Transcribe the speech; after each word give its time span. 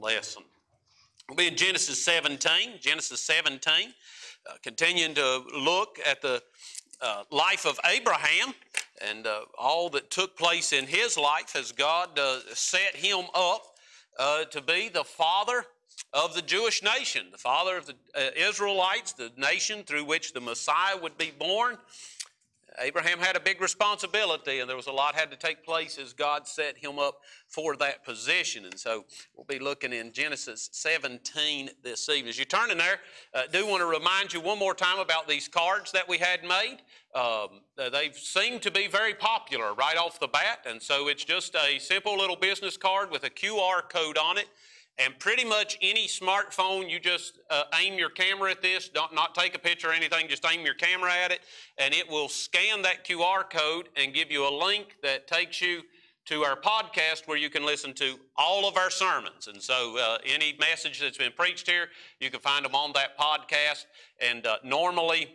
lesson. 0.00 0.42
We'll 1.28 1.36
be 1.36 1.46
in 1.46 1.56
Genesis 1.56 2.02
17, 2.04 2.80
Genesis 2.80 3.20
17, 3.20 3.72
uh, 4.48 4.54
continuing 4.62 5.14
to 5.14 5.42
look 5.54 5.98
at 6.04 6.22
the 6.22 6.42
uh, 7.00 7.24
life 7.30 7.66
of 7.66 7.78
Abraham 7.84 8.54
and 9.00 9.26
uh, 9.26 9.42
all 9.58 9.88
that 9.90 10.10
took 10.10 10.36
place 10.36 10.72
in 10.72 10.86
his 10.86 11.16
life 11.16 11.54
as 11.54 11.72
God 11.72 12.18
uh, 12.18 12.40
set 12.52 12.96
him 12.96 13.26
up 13.34 13.62
uh, 14.18 14.44
to 14.44 14.60
be 14.60 14.88
the 14.88 15.04
father 15.04 15.64
of 16.12 16.34
the 16.34 16.42
Jewish 16.42 16.82
nation, 16.82 17.26
the 17.30 17.38
father 17.38 17.76
of 17.76 17.86
the 17.86 17.94
uh, 18.14 18.30
Israelites, 18.36 19.12
the 19.12 19.30
nation 19.36 19.84
through 19.84 20.04
which 20.04 20.32
the 20.32 20.40
Messiah 20.40 20.96
would 21.00 21.16
be 21.16 21.32
born. 21.38 21.78
Abraham 22.78 23.18
had 23.18 23.36
a 23.36 23.40
big 23.40 23.60
responsibility, 23.60 24.60
and 24.60 24.68
there 24.68 24.76
was 24.76 24.86
a 24.86 24.92
lot 24.92 25.14
had 25.14 25.30
to 25.30 25.36
take 25.36 25.64
place 25.64 25.98
as 25.98 26.12
God 26.12 26.46
set 26.46 26.78
him 26.78 26.98
up 26.98 27.20
for 27.48 27.76
that 27.76 28.04
position. 28.04 28.64
And 28.64 28.78
so 28.78 29.04
we'll 29.34 29.46
be 29.46 29.58
looking 29.58 29.92
in 29.92 30.12
Genesis 30.12 30.68
17 30.72 31.70
this 31.82 32.08
evening. 32.08 32.28
As 32.28 32.38
you 32.38 32.44
turn 32.44 32.70
in 32.70 32.78
there, 32.78 33.00
I 33.34 33.40
uh, 33.40 33.46
do 33.52 33.66
want 33.66 33.80
to 33.80 33.86
remind 33.86 34.32
you 34.32 34.40
one 34.40 34.58
more 34.58 34.74
time 34.74 34.98
about 34.98 35.28
these 35.28 35.48
cards 35.48 35.92
that 35.92 36.08
we 36.08 36.18
had 36.18 36.42
made. 36.42 36.78
Um, 37.14 37.62
they 37.76 38.12
seem 38.14 38.60
to 38.60 38.70
be 38.70 38.86
very 38.86 39.14
popular 39.14 39.74
right 39.74 39.96
off 39.96 40.20
the 40.20 40.28
bat, 40.28 40.60
and 40.66 40.80
so 40.80 41.08
it's 41.08 41.24
just 41.24 41.56
a 41.56 41.78
simple 41.78 42.16
little 42.16 42.36
business 42.36 42.76
card 42.76 43.10
with 43.10 43.24
a 43.24 43.30
QR 43.30 43.88
code 43.88 44.16
on 44.16 44.38
it. 44.38 44.48
And 44.98 45.18
pretty 45.18 45.44
much 45.44 45.78
any 45.80 46.06
smartphone, 46.06 46.90
you 46.90 47.00
just 47.00 47.38
uh, 47.48 47.64
aim 47.80 47.94
your 47.94 48.10
camera 48.10 48.50
at 48.50 48.60
this, 48.60 48.90
don't 48.90 49.14
not 49.14 49.34
take 49.34 49.54
a 49.54 49.58
picture 49.58 49.88
or 49.88 49.92
anything, 49.92 50.28
just 50.28 50.44
aim 50.50 50.64
your 50.64 50.74
camera 50.74 51.10
at 51.12 51.30
it, 51.30 51.40
and 51.78 51.94
it 51.94 52.08
will 52.08 52.28
scan 52.28 52.82
that 52.82 53.06
QR 53.06 53.48
code 53.48 53.88
and 53.96 54.12
give 54.12 54.30
you 54.30 54.46
a 54.46 54.52
link 54.52 54.96
that 55.02 55.26
takes 55.26 55.62
you 55.62 55.82
to 56.26 56.44
our 56.44 56.54
podcast 56.54 57.26
where 57.26 57.36
you 57.36 57.50
can 57.50 57.64
listen 57.64 57.92
to 57.94 58.14
all 58.36 58.68
of 58.68 58.76
our 58.76 58.90
sermons. 58.90 59.48
And 59.48 59.60
so, 59.60 59.98
uh, 59.98 60.18
any 60.24 60.56
message 60.60 61.00
that's 61.00 61.18
been 61.18 61.32
preached 61.32 61.68
here, 61.68 61.88
you 62.20 62.30
can 62.30 62.40
find 62.40 62.64
them 62.64 62.74
on 62.74 62.92
that 62.92 63.18
podcast. 63.18 63.86
And 64.20 64.46
uh, 64.46 64.58
normally, 64.62 65.34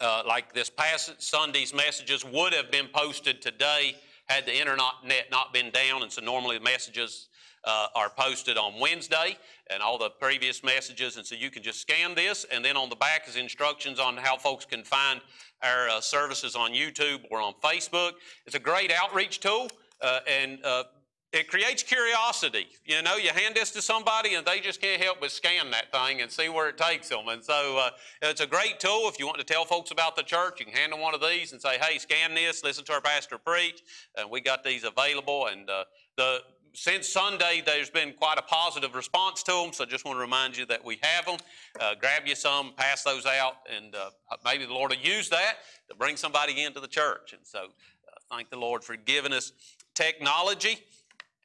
uh, 0.00 0.22
like 0.26 0.52
this 0.52 0.70
past 0.70 1.22
Sunday's 1.22 1.72
messages 1.72 2.24
would 2.24 2.52
have 2.54 2.70
been 2.70 2.88
posted 2.92 3.40
today 3.40 3.94
had 4.26 4.46
the 4.46 4.58
internet 4.58 5.28
not 5.30 5.52
been 5.52 5.70
down. 5.70 6.02
And 6.02 6.10
so, 6.10 6.22
normally, 6.22 6.58
the 6.58 6.64
messages 6.64 7.28
uh, 7.64 7.86
are 7.94 8.10
posted 8.10 8.56
on 8.56 8.78
Wednesday 8.80 9.36
and 9.70 9.82
all 9.82 9.98
the 9.98 10.10
previous 10.10 10.62
messages. 10.64 11.16
And 11.16 11.26
so 11.26 11.34
you 11.34 11.50
can 11.50 11.62
just 11.62 11.80
scan 11.80 12.14
this, 12.14 12.44
and 12.50 12.64
then 12.64 12.76
on 12.76 12.88
the 12.88 12.96
back 12.96 13.28
is 13.28 13.36
instructions 13.36 13.98
on 13.98 14.16
how 14.16 14.36
folks 14.36 14.64
can 14.64 14.82
find 14.82 15.20
our 15.62 15.88
uh, 15.88 16.00
services 16.00 16.56
on 16.56 16.72
YouTube 16.72 17.20
or 17.30 17.40
on 17.40 17.54
Facebook. 17.62 18.12
It's 18.46 18.56
a 18.56 18.60
great 18.60 18.92
outreach 18.92 19.40
tool, 19.40 19.68
uh, 20.00 20.20
and 20.26 20.64
uh, 20.64 20.84
it 21.32 21.46
creates 21.46 21.84
curiosity. 21.84 22.66
You 22.84 23.02
know, 23.02 23.16
you 23.16 23.30
hand 23.30 23.54
this 23.54 23.70
to 23.72 23.82
somebody 23.82 24.34
and 24.34 24.44
they 24.44 24.58
just 24.58 24.80
can't 24.80 25.00
help 25.00 25.20
but 25.20 25.30
scan 25.30 25.70
that 25.70 25.92
thing 25.92 26.22
and 26.22 26.30
see 26.30 26.48
where 26.48 26.68
it 26.68 26.76
takes 26.76 27.08
them. 27.08 27.28
And 27.28 27.44
so 27.44 27.78
uh, 27.78 27.90
it's 28.22 28.40
a 28.40 28.48
great 28.48 28.80
tool. 28.80 29.02
If 29.04 29.18
you 29.20 29.26
want 29.26 29.38
to 29.38 29.44
tell 29.44 29.64
folks 29.64 29.92
about 29.92 30.16
the 30.16 30.24
church, 30.24 30.58
you 30.58 30.66
can 30.66 30.74
hand 30.74 30.92
them 30.92 31.00
one 31.00 31.14
of 31.14 31.20
these 31.20 31.52
and 31.52 31.62
say, 31.62 31.78
hey, 31.78 31.98
scan 31.98 32.34
this, 32.34 32.64
listen 32.64 32.84
to 32.86 32.94
our 32.94 33.00
pastor 33.00 33.38
preach. 33.38 33.80
And 34.16 34.28
we 34.28 34.40
got 34.40 34.64
these 34.64 34.82
available. 34.82 35.46
And 35.46 35.70
uh, 35.70 35.84
the 36.16 36.40
since 36.72 37.08
Sunday, 37.08 37.62
there's 37.64 37.90
been 37.90 38.12
quite 38.12 38.38
a 38.38 38.42
positive 38.42 38.94
response 38.94 39.42
to 39.44 39.52
them, 39.52 39.72
so 39.72 39.84
I 39.84 39.86
just 39.86 40.04
want 40.04 40.16
to 40.16 40.20
remind 40.20 40.56
you 40.56 40.66
that 40.66 40.84
we 40.84 40.98
have 41.02 41.26
them. 41.26 41.36
Uh, 41.80 41.94
grab 41.94 42.22
you 42.26 42.34
some, 42.34 42.72
pass 42.76 43.02
those 43.02 43.26
out, 43.26 43.56
and 43.74 43.94
uh, 43.94 44.10
maybe 44.44 44.66
the 44.66 44.72
Lord 44.72 44.90
will 44.90 44.98
use 44.98 45.28
that 45.30 45.56
to 45.88 45.96
bring 45.96 46.16
somebody 46.16 46.62
into 46.62 46.80
the 46.80 46.88
church. 46.88 47.32
And 47.32 47.42
so, 47.44 47.58
uh, 47.58 48.34
thank 48.34 48.50
the 48.50 48.58
Lord 48.58 48.84
for 48.84 48.96
giving 48.96 49.32
us 49.32 49.52
technology 49.94 50.78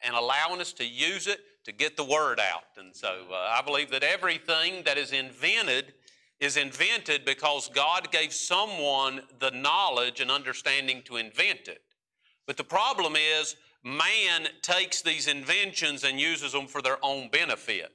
and 0.01 0.15
allowing 0.15 0.61
us 0.61 0.73
to 0.73 0.85
use 0.85 1.27
it 1.27 1.39
to 1.65 1.71
get 1.71 1.97
the 1.97 2.05
word 2.05 2.39
out. 2.39 2.77
And 2.77 2.95
so, 2.95 3.23
uh, 3.31 3.35
I 3.35 3.61
believe 3.65 3.89
that 3.91 4.03
everything 4.03 4.83
that 4.85 4.97
is 4.97 5.11
invented 5.11 5.93
is 6.39 6.57
invented 6.57 7.25
because 7.25 7.69
God 7.69 8.11
gave 8.11 8.33
someone 8.33 9.21
the 9.39 9.51
knowledge 9.51 10.19
and 10.19 10.29
understanding 10.29 11.01
to 11.05 11.16
invent 11.17 11.67
it. 11.67 11.81
But 12.45 12.57
the 12.57 12.63
problem 12.63 13.16
is, 13.16 13.55
man 13.85 14.47
takes 14.62 15.01
these 15.01 15.28
inventions 15.28 16.03
and 16.03 16.19
uses 16.19 16.51
them 16.51 16.68
for 16.68 16.81
their 16.81 16.97
own 17.03 17.29
benefit. 17.29 17.91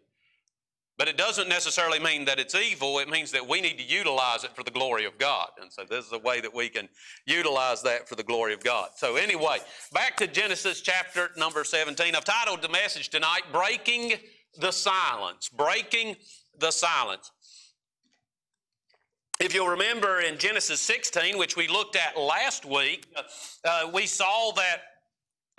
But 0.97 1.09
it 1.09 1.17
doesn't 1.17 1.49
necessarily 1.49 1.99
mean 1.99 2.27
that 2.27 2.39
it's 2.39 2.55
evil. 2.55 2.99
It 2.99 3.09
means 3.09 3.33
that 3.33 3.49
we 3.49 3.63
need 3.63 3.79
to 3.79 3.85
utilize 3.85 4.45
it 4.45 4.55
for 4.55 4.63
the 4.63 4.71
glory 4.71 5.07
of 5.07 5.17
God. 5.17 5.49
And 5.61 5.73
so 5.73 5.83
this 5.89 6.05
is 6.05 6.13
a 6.13 6.19
way 6.19 6.43
that 6.43 6.55
we 6.55 6.69
can 6.69 6.91
utilize 7.25 7.83
that 7.83 8.07
for 8.07 8.17
the 8.17 8.23
glory 8.23 8.53
of 8.53 8.63
God. 8.63 8.91
So 8.97 9.17
anyway, 9.17 9.59
back 9.95 10.17
to 10.19 10.27
Genesis 10.27 10.83
chapter 10.83 11.31
number 11.39 11.65
17. 11.65 12.15
I've 12.15 12.25
titled 12.25 12.61
the 12.61 12.69
message 12.69 13.09
tonight, 13.09 13.41
Breaking 13.51 14.13
the 14.59 14.71
Silence. 14.71 15.49
Breaking 15.49 16.17
the 16.59 16.71
Silence. 16.71 17.31
If 19.41 19.55
you'll 19.55 19.69
remember 19.69 20.21
in 20.21 20.37
Genesis 20.37 20.81
16, 20.81 21.39
which 21.39 21.57
we 21.57 21.67
looked 21.67 21.97
at 21.97 22.21
last 22.21 22.67
week, 22.67 23.07
uh, 23.65 23.91
we 23.91 24.05
saw 24.05 24.53
that 24.53 24.83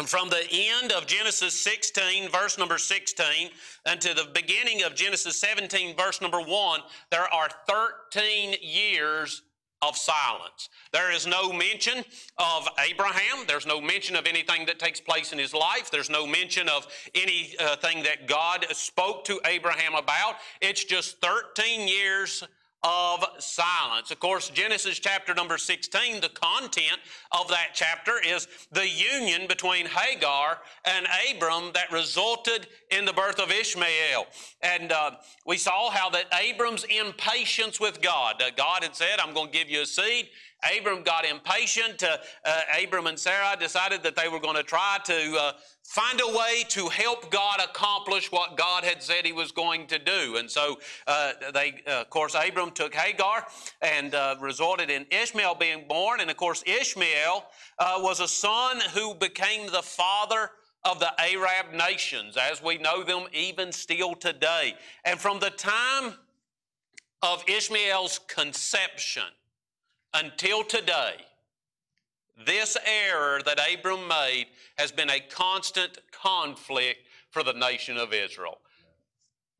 from 0.07 0.29
the 0.29 0.45
end 0.51 0.91
of 0.91 1.07
Genesis 1.07 1.59
16, 1.61 2.29
verse 2.29 2.57
number 2.57 2.77
16, 2.77 3.49
until 3.85 4.15
the 4.15 4.29
beginning 4.33 4.83
of 4.83 4.95
Genesis 4.95 5.37
17, 5.39 5.95
verse 5.95 6.21
number 6.21 6.39
1, 6.39 6.79
there 7.09 7.31
are 7.33 7.49
13 7.67 8.55
years 8.61 9.43
of 9.81 9.97
silence. 9.97 10.69
There 10.93 11.11
is 11.11 11.25
no 11.25 11.51
mention 11.51 12.05
of 12.37 12.67
Abraham. 12.87 13.45
There's 13.47 13.65
no 13.65 13.81
mention 13.81 14.15
of 14.15 14.27
anything 14.27 14.65
that 14.67 14.77
takes 14.77 15.01
place 15.01 15.33
in 15.33 15.39
his 15.39 15.53
life. 15.53 15.89
There's 15.89 16.09
no 16.09 16.27
mention 16.27 16.69
of 16.69 16.87
anything 17.15 18.03
that 18.03 18.27
God 18.27 18.67
spoke 18.71 19.25
to 19.25 19.39
Abraham 19.45 19.95
about. 19.95 20.35
It's 20.61 20.83
just 20.83 21.19
13 21.21 21.87
years 21.87 22.43
of 22.83 23.23
silence. 23.37 24.09
Of 24.09 24.19
course, 24.19 24.49
Genesis 24.49 24.97
chapter 24.97 25.33
number 25.33 25.57
16, 25.57 26.21
the 26.21 26.29
content 26.29 26.99
of 27.31 27.47
that 27.49 27.69
chapter 27.73 28.13
is 28.25 28.47
the 28.71 28.87
union 28.87 29.47
between 29.47 29.85
Hagar 29.85 30.59
and 30.85 31.07
Abram 31.29 31.71
that 31.73 31.91
resulted 31.91 32.67
in 32.89 33.05
the 33.05 33.13
birth 33.13 33.39
of 33.39 33.51
Ishmael. 33.51 34.25
And 34.61 34.91
uh, 34.91 35.11
we 35.45 35.57
saw 35.57 35.91
how 35.91 36.09
that 36.09 36.25
Abram's 36.33 36.85
impatience 36.85 37.79
with 37.79 38.01
God, 38.01 38.41
uh, 38.41 38.49
God 38.55 38.83
had 38.83 38.95
said, 38.95 39.19
I'm 39.19 39.33
going 39.33 39.51
to 39.51 39.57
give 39.57 39.69
you 39.69 39.81
a 39.81 39.85
seed. 39.85 40.29
Abram 40.77 41.03
got 41.03 41.25
impatient. 41.25 42.03
Uh, 42.03 42.17
uh, 42.45 42.61
Abram 42.83 43.07
and 43.07 43.17
Sarah 43.17 43.55
decided 43.59 44.03
that 44.03 44.15
they 44.15 44.27
were 44.27 44.39
going 44.39 44.55
to 44.55 44.63
try 44.63 44.99
to 45.05 45.37
uh, 45.39 45.51
find 45.83 46.21
a 46.21 46.37
way 46.37 46.63
to 46.69 46.87
help 46.89 47.31
God 47.31 47.59
accomplish 47.63 48.31
what 48.31 48.57
God 48.57 48.83
had 48.83 49.01
said 49.01 49.25
He 49.25 49.31
was 49.31 49.51
going 49.51 49.87
to 49.87 49.99
do. 49.99 50.37
And 50.37 50.49
so, 50.49 50.79
uh, 51.07 51.33
they, 51.53 51.81
uh, 51.87 52.01
of 52.01 52.09
course, 52.09 52.35
Abram 52.35 52.71
took 52.71 52.93
Hagar 52.93 53.45
and 53.81 54.13
uh, 54.13 54.35
resulted 54.39 54.89
in 54.89 55.05
Ishmael 55.09 55.55
being 55.55 55.85
born. 55.87 56.19
And 56.19 56.29
of 56.29 56.37
course, 56.37 56.63
Ishmael 56.65 57.45
was 57.79 58.19
a 58.19 58.27
son 58.27 58.79
who 58.93 59.15
became 59.15 59.71
the 59.71 59.81
father 59.81 60.51
of 60.83 60.99
the 60.99 61.11
Arab 61.19 61.73
nations, 61.73 62.37
as 62.37 62.61
we 62.61 62.77
know 62.77 63.03
them 63.03 63.27
even 63.33 63.71
still 63.71 64.15
today. 64.15 64.75
And 65.05 65.19
from 65.19 65.39
the 65.39 65.51
time 65.51 66.13
of 67.21 67.43
Ishmael's 67.47 68.19
conception, 68.27 69.23
until 70.13 70.63
today, 70.63 71.15
this 72.45 72.77
error 72.85 73.41
that 73.45 73.59
Abram 73.73 74.07
made 74.07 74.47
has 74.77 74.91
been 74.91 75.09
a 75.09 75.19
constant 75.19 75.99
conflict 76.11 76.99
for 77.29 77.43
the 77.43 77.53
nation 77.53 77.97
of 77.97 78.13
Israel. 78.13 78.57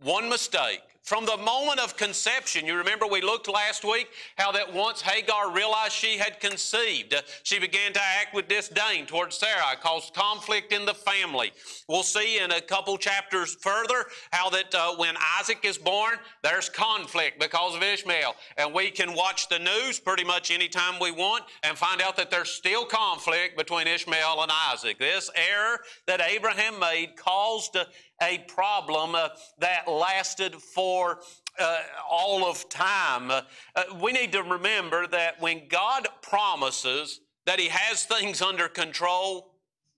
One 0.03 0.29
mistake, 0.29 0.81
from 1.03 1.25
the 1.25 1.37
moment 1.37 1.79
of 1.79 1.95
conception, 1.95 2.65
you 2.65 2.75
remember 2.75 3.05
we 3.05 3.21
looked 3.21 3.47
last 3.47 3.83
week 3.83 4.07
how 4.35 4.51
that 4.51 4.73
once 4.73 5.01
Hagar 5.01 5.51
realized 5.51 5.93
she 5.93 6.17
had 6.17 6.39
conceived, 6.39 7.13
she 7.43 7.59
began 7.59 7.93
to 7.93 7.99
act 8.01 8.33
with 8.33 8.47
disdain 8.47 9.05
towards 9.05 9.37
Sarah, 9.37 9.75
caused 9.79 10.13
conflict 10.13 10.73
in 10.73 10.85
the 10.85 10.93
family. 10.93 11.51
We'll 11.87 12.01
see 12.01 12.39
in 12.39 12.51
a 12.51 12.61
couple 12.61 12.97
chapters 12.97 13.57
further 13.61 14.05
how 14.31 14.49
that 14.51 14.73
uh, 14.73 14.95
when 14.95 15.15
Isaac 15.39 15.59
is 15.63 15.77
born, 15.77 16.15
there's 16.43 16.69
conflict 16.69 17.39
because 17.39 17.75
of 17.75 17.83
Ishmael. 17.83 18.35
And 18.57 18.73
we 18.73 18.89
can 18.89 19.13
watch 19.13 19.49
the 19.49 19.59
news 19.59 19.99
pretty 19.99 20.23
much 20.23 20.49
anytime 20.49 20.99
we 20.99 21.11
want 21.11 21.43
and 21.61 21.77
find 21.77 22.01
out 22.01 22.15
that 22.17 22.31
there's 22.31 22.49
still 22.49 22.85
conflict 22.85 23.57
between 23.57 23.85
Ishmael 23.85 24.41
and 24.41 24.51
Isaac. 24.71 24.97
This 24.97 25.29
error 25.35 25.79
that 26.07 26.21
Abraham 26.21 26.79
made 26.79 27.17
caused 27.17 27.77
a 28.21 28.39
problem 28.47 29.15
uh, 29.15 29.29
that 29.59 29.87
lasted 29.87 30.55
for 30.55 31.19
uh, 31.59 31.79
all 32.09 32.45
of 32.45 32.67
time. 32.69 33.31
Uh, 33.31 33.83
we 34.01 34.11
need 34.11 34.31
to 34.31 34.43
remember 34.43 35.07
that 35.07 35.41
when 35.41 35.67
God 35.67 36.07
promises 36.21 37.21
that 37.45 37.59
He 37.59 37.67
has 37.67 38.05
things 38.05 38.41
under 38.41 38.67
control, 38.67 39.55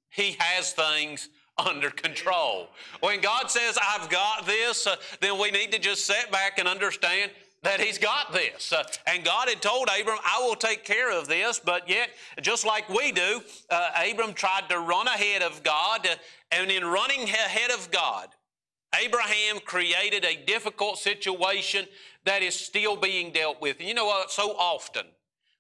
He 0.10 0.36
has 0.40 0.72
things 0.74 1.30
under 1.58 1.92
control. 1.92 2.70
When 3.02 3.22
God 3.22 3.52
says, 3.52 3.78
I've 3.78 4.10
got 4.10 4.46
this, 4.46 4.88
uh, 4.88 4.96
then 5.22 5.40
we 5.40 5.52
need 5.52 5.72
to 5.72 5.80
just 5.80 6.06
sit 6.06 6.32
back 6.32 6.58
and 6.58 6.68
understand 6.68 7.32
that 7.64 7.80
he's 7.80 7.98
got 7.98 8.32
this. 8.32 8.72
Uh, 8.72 8.84
and 9.08 9.24
God 9.24 9.50
had 9.50 9.62
told 9.62 9.88
Abram, 9.88 10.20
I 10.24 10.42
will 10.42 10.56
take 10.56 10.84
care 10.84 11.12
of 11.18 11.28
this, 11.28 11.60
but 11.60 11.90
yet, 11.90 12.10
just 12.42 12.66
like 12.66 12.88
we 12.90 13.12
do, 13.12 13.42
uh, 13.70 13.92
Abram 14.10 14.34
tried 14.34 14.70
to 14.70 14.80
run 14.80 15.08
ahead 15.08 15.42
of 15.42 15.64
God, 15.64 16.06
uh, 16.06 16.16
and 16.52 16.70
in 16.70 16.86
running 16.86 17.24
ahead 17.24 17.72
of 17.72 17.90
God, 17.90 18.28
Abraham 19.02 19.60
created 19.66 20.24
a 20.26 20.46
difficult 20.46 21.00
situation 21.00 21.86
that 22.26 22.44
is 22.44 22.54
still 22.54 22.96
being 22.96 23.32
dealt 23.32 23.60
with. 23.62 23.80
And 23.80 23.88
you 23.88 23.96
know 23.96 24.06
what? 24.06 24.30
So 24.30 24.52
often 24.52 25.06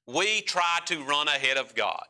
we 0.05 0.41
try 0.41 0.79
to 0.85 1.03
run 1.03 1.27
ahead 1.27 1.57
of 1.57 1.73
God. 1.73 2.05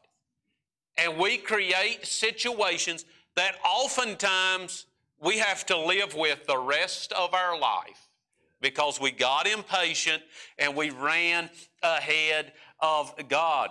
And 0.98 1.18
we 1.18 1.38
create 1.38 2.06
situations 2.06 3.06
that 3.36 3.56
oftentimes 3.66 4.86
we 5.20 5.38
have 5.38 5.66
to 5.68 5.78
live 5.78 6.14
with 6.14 6.46
the 6.46 6.58
rest 6.58 7.14
of 7.14 7.34
our 7.34 7.58
life 7.58 8.10
because 8.64 9.00
we 9.00 9.12
got 9.12 9.46
impatient 9.46 10.24
and 10.58 10.76
we 10.76 10.90
ran 10.90 11.52
ahead 11.84 12.54
of 12.80 13.14
God. 13.30 13.70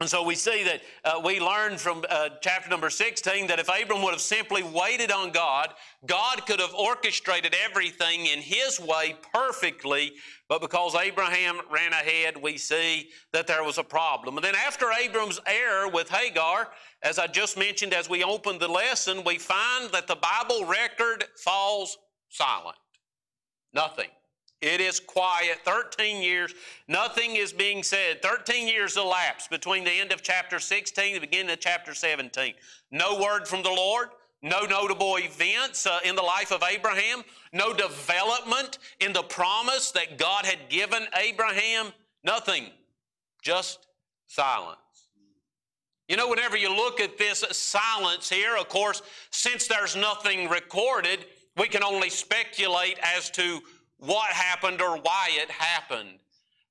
And 0.00 0.08
so 0.08 0.22
we 0.22 0.34
see 0.34 0.64
that 0.64 0.80
uh, 1.04 1.20
we 1.22 1.40
learned 1.40 1.78
from 1.78 2.02
uh, 2.08 2.30
chapter 2.40 2.70
number 2.70 2.88
16 2.88 3.48
that 3.48 3.58
if 3.58 3.68
Abram 3.68 4.02
would 4.02 4.12
have 4.12 4.22
simply 4.22 4.62
waited 4.62 5.12
on 5.12 5.30
God, 5.30 5.74
God 6.06 6.46
could 6.46 6.58
have 6.58 6.74
orchestrated 6.74 7.54
everything 7.62 8.24
in 8.24 8.38
His 8.38 8.80
way 8.80 9.16
perfectly. 9.34 10.12
But 10.48 10.62
because 10.62 10.94
Abraham 10.94 11.60
ran 11.70 11.92
ahead, 11.92 12.40
we 12.42 12.56
see 12.56 13.10
that 13.34 13.46
there 13.46 13.62
was 13.62 13.76
a 13.76 13.84
problem. 13.84 14.36
And 14.36 14.44
then 14.44 14.54
after 14.54 14.86
Abram's 14.90 15.38
error 15.46 15.86
with 15.86 16.08
Hagar, 16.08 16.68
as 17.02 17.18
I 17.18 17.26
just 17.26 17.58
mentioned 17.58 17.92
as 17.92 18.08
we 18.08 18.24
opened 18.24 18.60
the 18.60 18.68
lesson, 18.68 19.22
we 19.22 19.36
find 19.36 19.90
that 19.90 20.06
the 20.06 20.16
Bible 20.16 20.64
record 20.64 21.24
falls 21.44 21.98
silent. 22.30 22.76
Nothing. 23.72 24.08
It 24.60 24.80
is 24.80 25.00
quiet. 25.00 25.58
13 25.64 26.22
years, 26.22 26.54
nothing 26.86 27.36
is 27.36 27.52
being 27.52 27.82
said. 27.82 28.20
13 28.20 28.68
years 28.68 28.96
elapsed 28.96 29.48
between 29.48 29.84
the 29.84 29.90
end 29.90 30.12
of 30.12 30.22
chapter 30.22 30.58
16 30.58 31.14
and 31.14 31.16
the 31.16 31.26
beginning 31.26 31.52
of 31.52 31.60
chapter 31.60 31.94
17. 31.94 32.54
No 32.90 33.18
word 33.18 33.48
from 33.48 33.62
the 33.62 33.70
Lord, 33.70 34.10
no 34.42 34.66
notable 34.66 35.16
events 35.16 35.86
uh, 35.86 36.00
in 36.04 36.14
the 36.14 36.22
life 36.22 36.52
of 36.52 36.62
Abraham, 36.62 37.22
no 37.52 37.72
development 37.72 38.78
in 39.00 39.14
the 39.14 39.22
promise 39.22 39.92
that 39.92 40.18
God 40.18 40.44
had 40.44 40.68
given 40.68 41.06
Abraham, 41.16 41.92
nothing, 42.22 42.66
just 43.42 43.86
silence. 44.26 44.78
You 46.10 46.16
know, 46.16 46.28
whenever 46.28 46.56
you 46.56 46.74
look 46.74 47.00
at 47.00 47.16
this 47.18 47.44
silence 47.52 48.28
here, 48.28 48.56
of 48.56 48.68
course, 48.68 49.00
since 49.30 49.68
there's 49.68 49.94
nothing 49.94 50.48
recorded, 50.48 51.24
we 51.60 51.68
can 51.68 51.84
only 51.84 52.08
speculate 52.08 52.98
as 53.02 53.28
to 53.28 53.60
what 53.98 54.30
happened 54.30 54.80
or 54.80 54.96
why 54.96 55.28
it 55.32 55.50
happened. 55.50 56.18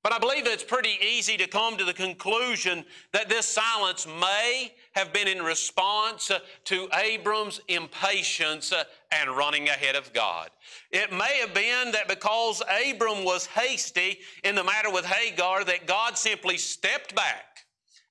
But 0.02 0.12
I 0.12 0.18
believe 0.18 0.46
it's 0.46 0.64
pretty 0.64 0.98
easy 1.00 1.36
to 1.36 1.46
come 1.46 1.76
to 1.76 1.84
the 1.84 1.92
conclusion 1.92 2.84
that 3.12 3.28
this 3.28 3.46
silence 3.46 4.08
may 4.08 4.72
have 4.92 5.12
been 5.12 5.28
in 5.28 5.42
response 5.44 6.32
uh, 6.32 6.40
to 6.64 6.88
Abram's 6.94 7.60
impatience 7.68 8.72
uh, 8.72 8.82
and 9.12 9.30
running 9.30 9.68
ahead 9.68 9.94
of 9.94 10.12
God. 10.12 10.50
It 10.90 11.12
may 11.12 11.38
have 11.40 11.54
been 11.54 11.92
that 11.92 12.08
because 12.08 12.60
Abram 12.90 13.22
was 13.22 13.46
hasty 13.46 14.18
in 14.42 14.56
the 14.56 14.64
matter 14.64 14.90
with 14.90 15.04
Hagar, 15.04 15.62
that 15.64 15.86
God 15.86 16.18
simply 16.18 16.56
stepped 16.58 17.14
back 17.14 17.66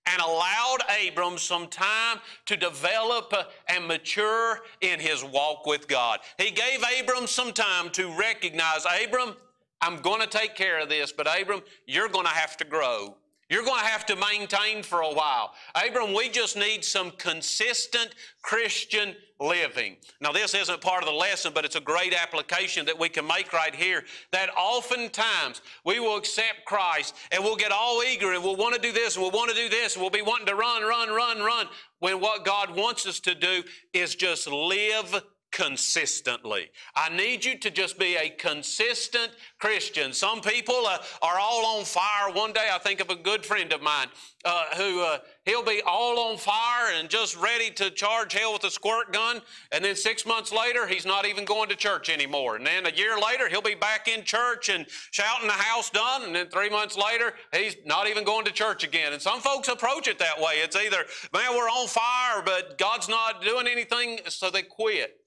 and 0.06 0.22
allowed 0.22 0.80
Abram 1.08 1.38
some 1.38 1.68
time 1.68 2.20
to 2.46 2.58
develop 2.58 3.34
uh, 3.34 3.44
and 3.68 3.88
mature 3.88 4.62
in 4.82 5.00
his 5.00 5.24
walk 5.24 5.66
with 5.66 5.88
God. 5.88 6.20
He 6.38 6.52
gave 6.52 6.84
Abram 7.00 7.28
some 7.28 7.54
time 7.54 7.90
to 7.92 8.12
recognize, 8.18 8.86
Abram, 9.04 9.36
I'm 9.82 10.02
going 10.02 10.22
to 10.22 10.28
take 10.28 10.56
care 10.56 10.80
of 10.80 10.90
this, 10.90 11.12
but 11.12 11.28
Abram, 11.28 11.62
you're 11.86 12.10
going 12.10 12.26
to 12.26 12.32
have 12.32 12.58
to 12.58 12.66
grow. 12.66 13.16
You're 13.50 13.64
going 13.64 13.80
to 13.80 13.86
have 13.86 14.06
to 14.08 14.16
maintain 14.16 14.84
for 14.84 15.02
a 15.02 15.12
while. 15.12 15.54
Abram, 15.74 16.14
we 16.14 16.30
just 16.30 16.56
need 16.56 16.86
some 16.86 17.12
consistent 17.12 18.14
Christian 18.44 19.16
living. 19.40 19.98
Now, 20.22 20.32
this 20.32 20.54
isn't 20.54 20.82
part 20.82 21.02
of 21.02 21.10
the 21.10 21.16
lesson, 21.16 21.52
but 21.56 21.66
it's 21.66 21.76
a 21.76 21.82
great 21.82 22.14
application 22.14 22.86
that 22.86 23.00
we 23.00 23.10
can 23.10 23.26
make 23.26 23.52
right 23.52 23.74
here. 23.74 24.04
That 24.32 24.50
oftentimes 24.56 25.62
we 25.84 26.00
will 26.00 26.18
accept 26.18 26.66
Christ 26.66 27.16
and 27.32 27.44
we'll 27.44 27.56
get 27.56 27.72
all 27.72 28.04
eager 28.04 28.34
and 28.34 28.44
we'll 28.44 28.56
want 28.56 28.76
to 28.76 28.82
do 28.82 28.92
this 28.92 29.16
and 29.16 29.24
we'll 29.24 29.32
want 29.32 29.50
to 29.50 29.56
do 29.56 29.68
this 29.68 29.96
and 29.96 30.02
we'll 30.02 30.12
be 30.12 30.22
wanting 30.22 30.48
to 30.48 30.56
run, 30.56 30.84
run, 30.84 31.10
run, 31.10 31.40
run. 31.40 31.68
When 32.00 32.20
what 32.20 32.46
God 32.46 32.76
wants 32.76 33.08
us 33.08 33.20
to 33.22 33.34
do 33.34 33.64
is 33.94 34.14
just 34.14 34.48
live 34.48 35.24
consistently. 35.52 36.70
I 36.96 37.10
need 37.10 37.44
you 37.44 37.58
to 37.58 37.72
just 37.72 37.98
be 37.98 38.16
a 38.16 38.30
consistent 38.30 39.32
Christian. 39.60 40.14
Some 40.14 40.42
people 40.42 40.86
uh, 40.86 41.00
are 41.22 41.40
all 41.40 41.78
on 41.78 41.86
fire. 41.86 42.32
One 42.32 42.54
day 42.54 42.70
I 42.72 42.78
think 42.78 43.00
of 43.00 43.10
a 43.10 43.16
good 43.16 43.46
friend 43.46 43.74
of 43.74 43.82
mine 43.82 44.08
uh, 44.46 44.66
who 44.78 45.02
uh, 45.02 45.18
he'll 45.46 45.64
be 45.64 45.82
all 45.86 46.20
on 46.32 46.38
fire 46.38 46.94
and 46.94 47.10
just 47.10 47.36
ready 47.36 47.72
to 47.72 47.90
charge 47.92 48.34
hell 48.34 48.54
with 48.54 48.64
a 48.64 48.72
squirt 48.72 49.12
gun. 49.12 49.42
And 49.72 49.84
then 49.84 49.96
six 49.96 50.26
months 50.26 50.54
later, 50.54 50.88
he's 50.88 51.06
not 51.06 51.26
even 51.26 51.46
going 51.46 51.70
to 51.70 51.76
church 51.76 52.10
anymore. 52.10 52.56
And 52.56 52.66
then 52.66 52.86
a 52.86 52.92
year 52.92 53.20
later, 53.20 53.50
he'll 53.50 53.62
be 53.62 53.76
back 53.76 54.08
in 54.08 54.24
church 54.24 54.70
and 54.70 54.86
shouting 55.12 55.48
the 55.48 55.54
house 55.54 55.90
done. 55.90 56.24
And 56.24 56.36
then 56.36 56.48
three 56.50 56.70
months 56.70 56.98
later, 56.98 57.34
he's 57.54 57.76
not 57.86 58.08
even 58.08 58.24
going 58.24 58.46
to 58.46 58.52
church 58.52 58.84
again. 58.84 59.14
And 59.14 59.22
some 59.22 59.40
folks 59.40 59.68
approach 59.68 60.08
it 60.08 60.20
that 60.20 60.40
way. 60.40 60.56
It's 60.64 60.76
either, 60.76 61.06
man, 61.34 61.56
we're 61.56 61.70
on 61.70 61.88
fire, 61.88 62.42
but 62.44 62.78
God's 62.78 63.10
not 63.10 63.42
doing 63.44 63.68
anything, 63.68 64.20
so 64.28 64.50
they 64.50 64.62
quit. 64.62 65.18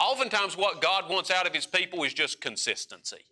Oftentimes, 0.00 0.56
what 0.56 0.80
God 0.80 1.10
wants 1.10 1.30
out 1.30 1.46
of 1.46 1.54
His 1.54 1.66
people 1.66 2.02
is 2.04 2.14
just 2.14 2.40
consistency. 2.40 3.24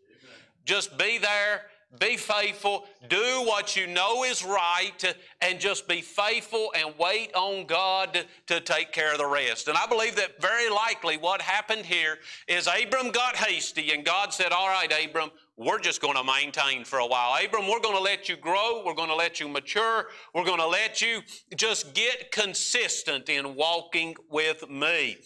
Just 0.65 0.99
be 0.99 1.17
there, 1.17 1.63
be 1.99 2.19
faithful, 2.19 2.85
do 3.09 3.43
what 3.47 3.75
you 3.75 3.87
know 3.87 4.23
is 4.23 4.45
right, 4.45 5.17
and 5.41 5.59
just 5.59 5.89
be 5.89 6.03
faithful 6.03 6.71
and 6.77 6.93
wait 6.99 7.35
on 7.35 7.65
God 7.65 8.27
to, 8.49 8.61
take 8.61 8.93
care 8.93 9.13
of 9.13 9.19
the 9.19 9.27
rest. 9.27 9.69
And 9.69 9.79
I 9.79 9.87
believe 9.87 10.15
that 10.17 10.43
very 10.43 10.69
likely 10.69 11.17
what 11.17 11.41
happened 11.41 11.87
here 11.87 12.19
is 12.47 12.69
Abram 12.69 13.11
got 13.11 13.37
hasty, 13.37 13.93
and 13.93 14.05
God 14.05 14.35
said, 14.35 14.53
All 14.53 14.69
right, 14.69 14.93
Abram, 15.07 15.31
we're 15.57 15.81
just 15.81 16.03
going 16.03 16.17
to 16.17 16.25
maintain 16.25 16.85
for 16.85 16.99
a 16.99 17.07
while. 17.07 17.43
Abram, 17.43 17.67
we're 17.67 17.81
going 17.81 17.97
to 17.97 18.03
let 18.03 18.29
you 18.29 18.37
grow. 18.37 18.83
We're 18.85 18.95
going 18.95 19.09
to 19.09 19.17
let 19.17 19.41
you 19.41 19.49
mature. 19.49 20.09
We're 20.35 20.45
going 20.45 20.61
to 20.61 20.69
let 20.69 21.01
you 21.01 21.23
just 21.57 21.95
get 21.95 22.31
consistent 22.31 23.31
in 23.31 23.55
walking 23.55 24.15
with 24.29 24.69
me. 24.69 25.17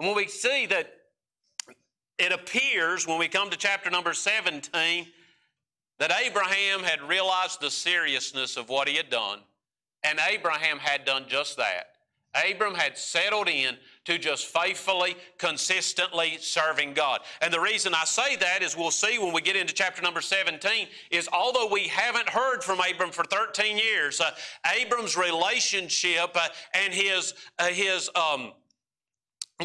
And 0.00 0.08
when 0.08 0.16
we 0.16 0.26
see 0.28 0.64
that 0.66 0.94
it 2.18 2.32
appears 2.32 3.06
when 3.06 3.18
we 3.18 3.28
come 3.28 3.50
to 3.50 3.56
chapter 3.56 3.90
number 3.90 4.14
17 4.14 5.06
that 5.98 6.12
Abraham 6.24 6.82
had 6.82 7.02
realized 7.02 7.60
the 7.60 7.70
seriousness 7.70 8.56
of 8.56 8.70
what 8.70 8.88
he 8.88 8.96
had 8.96 9.10
done, 9.10 9.40
and 10.02 10.18
Abraham 10.30 10.78
had 10.78 11.04
done 11.04 11.26
just 11.28 11.58
that. 11.58 11.88
Abram 12.34 12.74
had 12.74 12.96
settled 12.96 13.48
in 13.48 13.76
to 14.04 14.16
just 14.16 14.46
faithfully, 14.46 15.16
consistently 15.36 16.38
serving 16.40 16.94
God. 16.94 17.20
And 17.42 17.52
the 17.52 17.60
reason 17.60 17.92
I 17.92 18.04
say 18.04 18.36
that 18.36 18.62
is 18.62 18.76
we'll 18.76 18.90
see 18.92 19.18
when 19.18 19.32
we 19.32 19.40
get 19.40 19.56
into 19.56 19.74
chapter 19.74 20.00
number 20.00 20.20
17 20.20 20.86
is 21.10 21.28
although 21.32 21.68
we 21.70 21.88
haven't 21.88 22.28
heard 22.28 22.62
from 22.62 22.80
Abram 22.80 23.10
for 23.10 23.24
13 23.24 23.76
years, 23.76 24.20
uh, 24.20 24.30
Abram's 24.80 25.16
relationship 25.16 26.30
uh, 26.34 26.48
and 26.72 26.94
his, 26.94 27.34
uh, 27.58 27.66
his 27.66 28.08
um, 28.14 28.52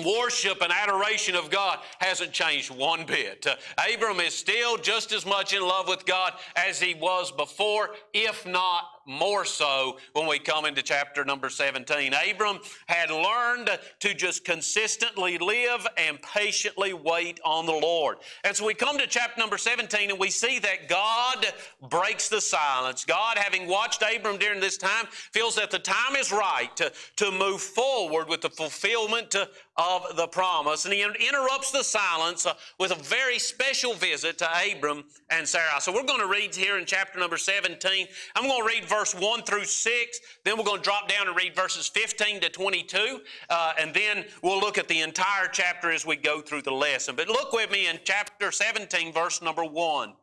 worship 0.03 0.61
and 0.61 0.71
adoration 0.71 1.35
of 1.35 1.49
God 1.49 1.79
hasn't 1.99 2.31
changed 2.31 2.71
one 2.71 3.05
bit. 3.05 3.45
Uh, 3.47 3.55
Abram 3.93 4.19
is 4.19 4.35
still 4.35 4.77
just 4.77 5.11
as 5.11 5.25
much 5.25 5.53
in 5.53 5.61
love 5.61 5.87
with 5.87 6.05
God 6.05 6.33
as 6.55 6.79
he 6.79 6.93
was 6.95 7.31
before, 7.31 7.91
if 8.13 8.45
not 8.45 8.94
more 9.05 9.45
so 9.45 9.97
when 10.13 10.27
we 10.27 10.39
come 10.39 10.65
into 10.65 10.81
chapter 10.81 11.24
number 11.24 11.50
17. 11.50 12.13
Abram 12.31 12.59
had 12.88 13.09
learned 13.09 13.69
to 14.00 14.13
just 14.13 14.45
consistently 14.45 15.38
live 15.38 15.88
and 15.97 16.21
patiently 16.21 16.93
wait 16.93 17.39
on 17.43 17.65
the 17.65 17.71
Lord. 17.71 18.17
And 18.43 18.55
so 18.55 18.65
we 18.65 18.74
come 18.74 18.97
to 18.97 19.07
chapter 19.07 19.39
number 19.39 19.57
17 19.57 20.09
and 20.09 20.19
we 20.19 20.29
see 20.29 20.59
that 20.59 20.89
God 20.89 21.45
breaks 21.89 22.29
the 22.29 22.41
silence. 22.41 23.05
God, 23.05 23.38
having 23.38 23.67
watched 23.67 24.03
Abram 24.03 24.38
during 24.38 24.59
this 24.59 24.77
time, 24.77 25.05
feels 25.09 25.55
that 25.55 25.71
the 25.71 25.79
time 25.79 26.15
is 26.17 26.31
right 26.31 26.75
to, 26.77 26.91
to 27.17 27.31
move 27.31 27.62
forward 27.62 28.27
with 28.27 28.41
the 28.41 28.50
fulfillment 28.50 29.35
of 29.77 30.15
the 30.15 30.27
promise. 30.27 30.85
And 30.85 30.93
he 30.93 31.03
interrupts 31.03 31.71
the 31.71 31.83
silence 31.83 32.45
uh, 32.45 32.53
with 32.79 32.91
a 32.91 32.95
very 32.95 33.39
special 33.39 33.93
visit 33.93 34.38
to 34.38 34.47
Abram 34.71 35.03
and 35.29 35.47
Sarah. 35.47 35.81
So 35.81 35.93
we're 35.93 36.05
going 36.05 36.21
to 36.21 36.27
read 36.27 36.55
here 36.55 36.77
in 36.77 36.85
chapter 36.85 37.19
number 37.19 37.38
17. 37.38 38.07
I'm 38.35 38.47
going 38.47 38.62
to 38.62 38.67
read 38.67 38.85
verse 38.97 39.13
1 39.13 39.43
through 39.43 39.65
6. 39.65 40.19
Then 40.43 40.57
we're 40.57 40.63
going 40.63 40.77
to 40.77 40.83
drop 40.83 41.09
down 41.09 41.27
and 41.27 41.35
read 41.35 41.55
verses 41.55 41.87
15 41.87 42.39
to 42.41 42.49
22. 42.49 43.19
Uh, 43.49 43.73
and 43.79 43.93
then 43.93 44.25
we'll 44.41 44.59
look 44.59 44.77
at 44.77 44.87
the 44.87 45.01
entire 45.01 45.47
chapter 45.51 45.91
as 45.91 46.05
we 46.05 46.15
go 46.15 46.41
through 46.41 46.61
the 46.61 46.71
lesson. 46.71 47.15
But 47.15 47.27
look 47.27 47.51
with 47.51 47.71
me 47.71 47.87
in 47.87 47.99
chapter 48.03 48.51
17, 48.51 49.11
verse 49.13 49.41
number 49.41 49.63
1. 49.63 50.13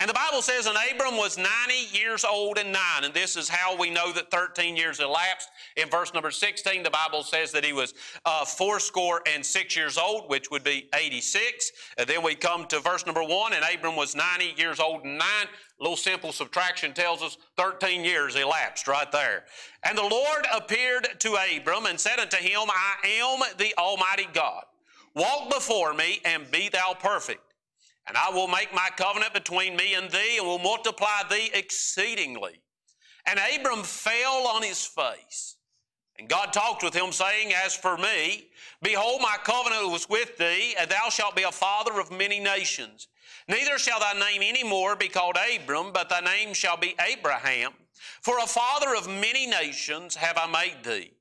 And 0.00 0.10
the 0.10 0.14
Bible 0.14 0.42
says, 0.42 0.66
and 0.66 0.76
Abram 0.92 1.16
was 1.16 1.38
90 1.38 1.48
years 1.96 2.24
old 2.24 2.58
and 2.58 2.72
nine. 2.72 3.04
And 3.04 3.14
this 3.14 3.36
is 3.36 3.48
how 3.48 3.76
we 3.76 3.90
know 3.90 4.12
that 4.12 4.28
13 4.28 4.76
years 4.76 4.98
elapsed. 4.98 5.48
In 5.76 5.88
verse 5.88 6.12
number 6.12 6.32
16, 6.32 6.82
the 6.82 6.90
Bible 6.90 7.22
says 7.22 7.52
that 7.52 7.64
he 7.64 7.72
was 7.72 7.94
uh, 8.24 8.44
fourscore 8.44 9.22
and 9.32 9.46
six 9.46 9.76
years 9.76 9.96
old, 9.96 10.28
which 10.28 10.50
would 10.50 10.64
be 10.64 10.88
86. 10.92 11.70
And 11.96 12.08
then 12.08 12.24
we 12.24 12.34
come 12.34 12.66
to 12.66 12.80
verse 12.80 13.06
number 13.06 13.22
one, 13.22 13.52
and 13.52 13.64
Abram 13.72 13.94
was 13.94 14.16
90 14.16 14.60
years 14.60 14.80
old 14.80 15.04
and 15.04 15.16
nine. 15.16 15.46
A 15.78 15.82
little 15.82 15.96
simple 15.96 16.32
subtraction 16.32 16.92
tells 16.92 17.22
us 17.22 17.38
13 17.56 18.04
years 18.04 18.34
elapsed 18.34 18.88
right 18.88 19.10
there. 19.12 19.44
And 19.84 19.96
the 19.96 20.02
Lord 20.02 20.46
appeared 20.52 21.06
to 21.20 21.36
Abram 21.56 21.86
and 21.86 22.00
said 22.00 22.18
unto 22.18 22.38
him, 22.38 22.68
I 22.68 23.08
am 23.20 23.40
the 23.58 23.72
Almighty 23.78 24.26
God. 24.32 24.64
walk 25.14 25.54
before 25.54 25.94
me 25.94 26.20
and 26.24 26.50
be 26.50 26.68
thou 26.68 26.96
perfect. 26.98 27.53
And 28.06 28.16
I 28.16 28.30
will 28.30 28.48
make 28.48 28.74
my 28.74 28.90
covenant 28.96 29.32
between 29.32 29.76
me 29.76 29.94
and 29.94 30.10
thee 30.10 30.36
and 30.38 30.46
will 30.46 30.58
multiply 30.58 31.22
thee 31.30 31.50
exceedingly. 31.54 32.60
And 33.26 33.40
Abram 33.54 33.82
fell 33.82 34.46
on 34.46 34.62
his 34.62 34.84
face. 34.84 35.56
And 36.18 36.28
God 36.28 36.52
talked 36.52 36.82
with 36.82 36.94
him, 36.94 37.10
saying, 37.10 37.52
As 37.52 37.74
for 37.74 37.96
me, 37.96 38.48
behold, 38.82 39.20
my 39.20 39.36
covenant 39.42 39.90
was 39.90 40.08
with 40.08 40.36
thee, 40.36 40.74
and 40.78 40.88
thou 40.90 41.08
shalt 41.08 41.34
be 41.34 41.42
a 41.42 41.50
father 41.50 41.98
of 41.98 42.12
many 42.12 42.38
nations. 42.38 43.08
Neither 43.48 43.78
shall 43.78 44.00
thy 44.00 44.12
name 44.12 44.42
any 44.42 44.62
more 44.62 44.94
be 44.96 45.08
called 45.08 45.36
Abram, 45.36 45.92
but 45.92 46.08
thy 46.08 46.20
name 46.20 46.54
shall 46.54 46.76
be 46.76 46.94
Abraham. 47.00 47.72
For 48.20 48.38
a 48.38 48.46
father 48.46 48.94
of 48.94 49.08
many 49.08 49.46
nations 49.46 50.14
have 50.16 50.38
I 50.38 50.46
made 50.46 50.84
thee. 50.84 51.12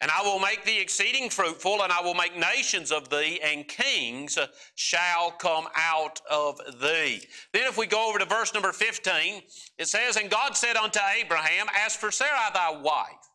And 0.00 0.10
I 0.10 0.22
will 0.22 0.38
make 0.38 0.64
thee 0.64 0.80
exceeding 0.80 1.28
fruitful, 1.28 1.82
and 1.82 1.92
I 1.92 2.00
will 2.00 2.14
make 2.14 2.34
nations 2.36 2.90
of 2.90 3.10
thee, 3.10 3.38
and 3.44 3.68
kings 3.68 4.38
shall 4.74 5.30
come 5.32 5.68
out 5.76 6.22
of 6.30 6.58
thee. 6.80 7.20
Then, 7.52 7.64
if 7.66 7.76
we 7.76 7.86
go 7.86 8.08
over 8.08 8.18
to 8.18 8.24
verse 8.24 8.54
number 8.54 8.72
15, 8.72 9.42
it 9.78 9.88
says, 9.88 10.16
And 10.16 10.30
God 10.30 10.56
said 10.56 10.76
unto 10.76 11.00
Abraham, 11.20 11.66
As 11.84 11.94
for 11.94 12.10
Sarai 12.10 12.50
thy 12.54 12.70
wife, 12.70 13.28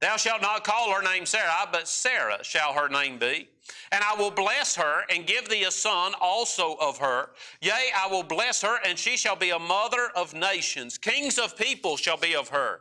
thou 0.00 0.16
shalt 0.16 0.40
not 0.40 0.64
call 0.64 0.90
her 0.90 1.02
name 1.02 1.26
Sarai, 1.26 1.66
but 1.70 1.86
Sarah 1.86 2.42
shall 2.42 2.72
her 2.72 2.88
name 2.88 3.18
be. 3.18 3.50
And 3.92 4.02
I 4.02 4.14
will 4.14 4.30
bless 4.30 4.74
her 4.76 5.02
and 5.10 5.26
give 5.26 5.50
thee 5.50 5.64
a 5.64 5.70
son 5.70 6.12
also 6.18 6.76
of 6.80 6.96
her. 6.96 7.30
Yea, 7.60 7.92
I 7.94 8.06
will 8.08 8.22
bless 8.22 8.62
her, 8.62 8.78
and 8.86 8.98
she 8.98 9.18
shall 9.18 9.36
be 9.36 9.50
a 9.50 9.58
mother 9.58 10.08
of 10.16 10.32
nations. 10.32 10.96
Kings 10.96 11.38
of 11.38 11.58
people 11.58 11.98
shall 11.98 12.16
be 12.16 12.34
of 12.34 12.48
her. 12.48 12.80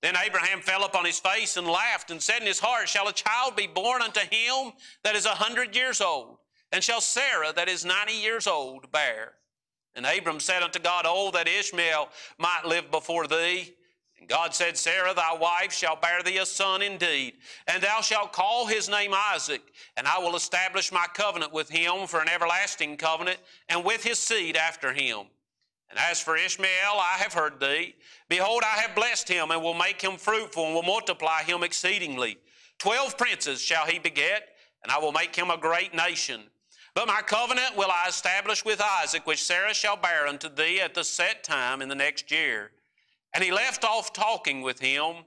Then 0.00 0.14
Abraham 0.16 0.60
fell 0.60 0.84
upon 0.84 1.04
his 1.04 1.18
face 1.18 1.56
and 1.56 1.66
laughed 1.66 2.10
and 2.10 2.22
said 2.22 2.40
in 2.40 2.46
his 2.46 2.60
heart, 2.60 2.88
Shall 2.88 3.08
a 3.08 3.12
child 3.12 3.56
be 3.56 3.66
born 3.66 4.00
unto 4.00 4.20
him 4.20 4.72
that 5.02 5.16
is 5.16 5.26
a 5.26 5.30
hundred 5.30 5.74
years 5.74 6.00
old? 6.00 6.38
And 6.70 6.84
shall 6.84 7.00
Sarah 7.00 7.52
that 7.54 7.68
is 7.68 7.84
ninety 7.84 8.14
years 8.14 8.46
old 8.46 8.92
bear? 8.92 9.32
And 9.94 10.06
Abram 10.06 10.38
said 10.38 10.62
unto 10.62 10.78
God, 10.78 11.04
Oh, 11.08 11.30
that 11.32 11.48
Ishmael 11.48 12.10
might 12.38 12.64
live 12.64 12.90
before 12.90 13.26
thee. 13.26 13.74
And 14.18 14.28
God 14.28 14.54
said, 14.54 14.76
Sarah, 14.76 15.14
thy 15.14 15.34
wife, 15.34 15.72
shall 15.72 15.96
bear 15.96 16.22
thee 16.22 16.38
a 16.38 16.46
son 16.46 16.82
indeed, 16.82 17.34
and 17.68 17.82
thou 17.82 18.00
shalt 18.00 18.32
call 18.32 18.66
his 18.66 18.88
name 18.88 19.12
Isaac, 19.14 19.62
and 19.96 20.08
I 20.08 20.18
will 20.18 20.34
establish 20.34 20.90
my 20.90 21.06
covenant 21.14 21.52
with 21.52 21.68
him 21.68 22.06
for 22.08 22.20
an 22.20 22.28
everlasting 22.28 22.96
covenant, 22.96 23.38
and 23.68 23.84
with 23.84 24.02
his 24.02 24.18
seed 24.18 24.56
after 24.56 24.92
him. 24.92 25.26
And 25.90 25.98
as 25.98 26.20
for 26.20 26.36
Ishmael, 26.36 26.68
I 26.94 27.16
have 27.18 27.32
heard 27.32 27.60
thee. 27.60 27.94
Behold, 28.28 28.62
I 28.62 28.80
have 28.80 28.94
blessed 28.94 29.28
him, 29.28 29.50
and 29.50 29.62
will 29.62 29.74
make 29.74 30.02
him 30.02 30.16
fruitful, 30.16 30.66
and 30.66 30.74
will 30.74 30.82
multiply 30.82 31.42
him 31.42 31.62
exceedingly. 31.62 32.38
Twelve 32.78 33.16
princes 33.16 33.60
shall 33.60 33.86
he 33.86 33.98
beget, 33.98 34.50
and 34.82 34.92
I 34.92 34.98
will 34.98 35.12
make 35.12 35.34
him 35.34 35.50
a 35.50 35.56
great 35.56 35.94
nation. 35.94 36.42
But 36.94 37.06
my 37.06 37.22
covenant 37.22 37.76
will 37.76 37.90
I 37.90 38.06
establish 38.08 38.64
with 38.64 38.80
Isaac, 38.80 39.26
which 39.26 39.42
Sarah 39.42 39.74
shall 39.74 39.96
bear 39.96 40.26
unto 40.26 40.48
thee 40.48 40.80
at 40.80 40.94
the 40.94 41.04
set 41.04 41.44
time 41.44 41.80
in 41.80 41.88
the 41.88 41.94
next 41.94 42.30
year. 42.30 42.72
And 43.34 43.44
he 43.44 43.52
left 43.52 43.84
off 43.84 44.12
talking 44.12 44.62
with 44.62 44.80
him, 44.80 45.24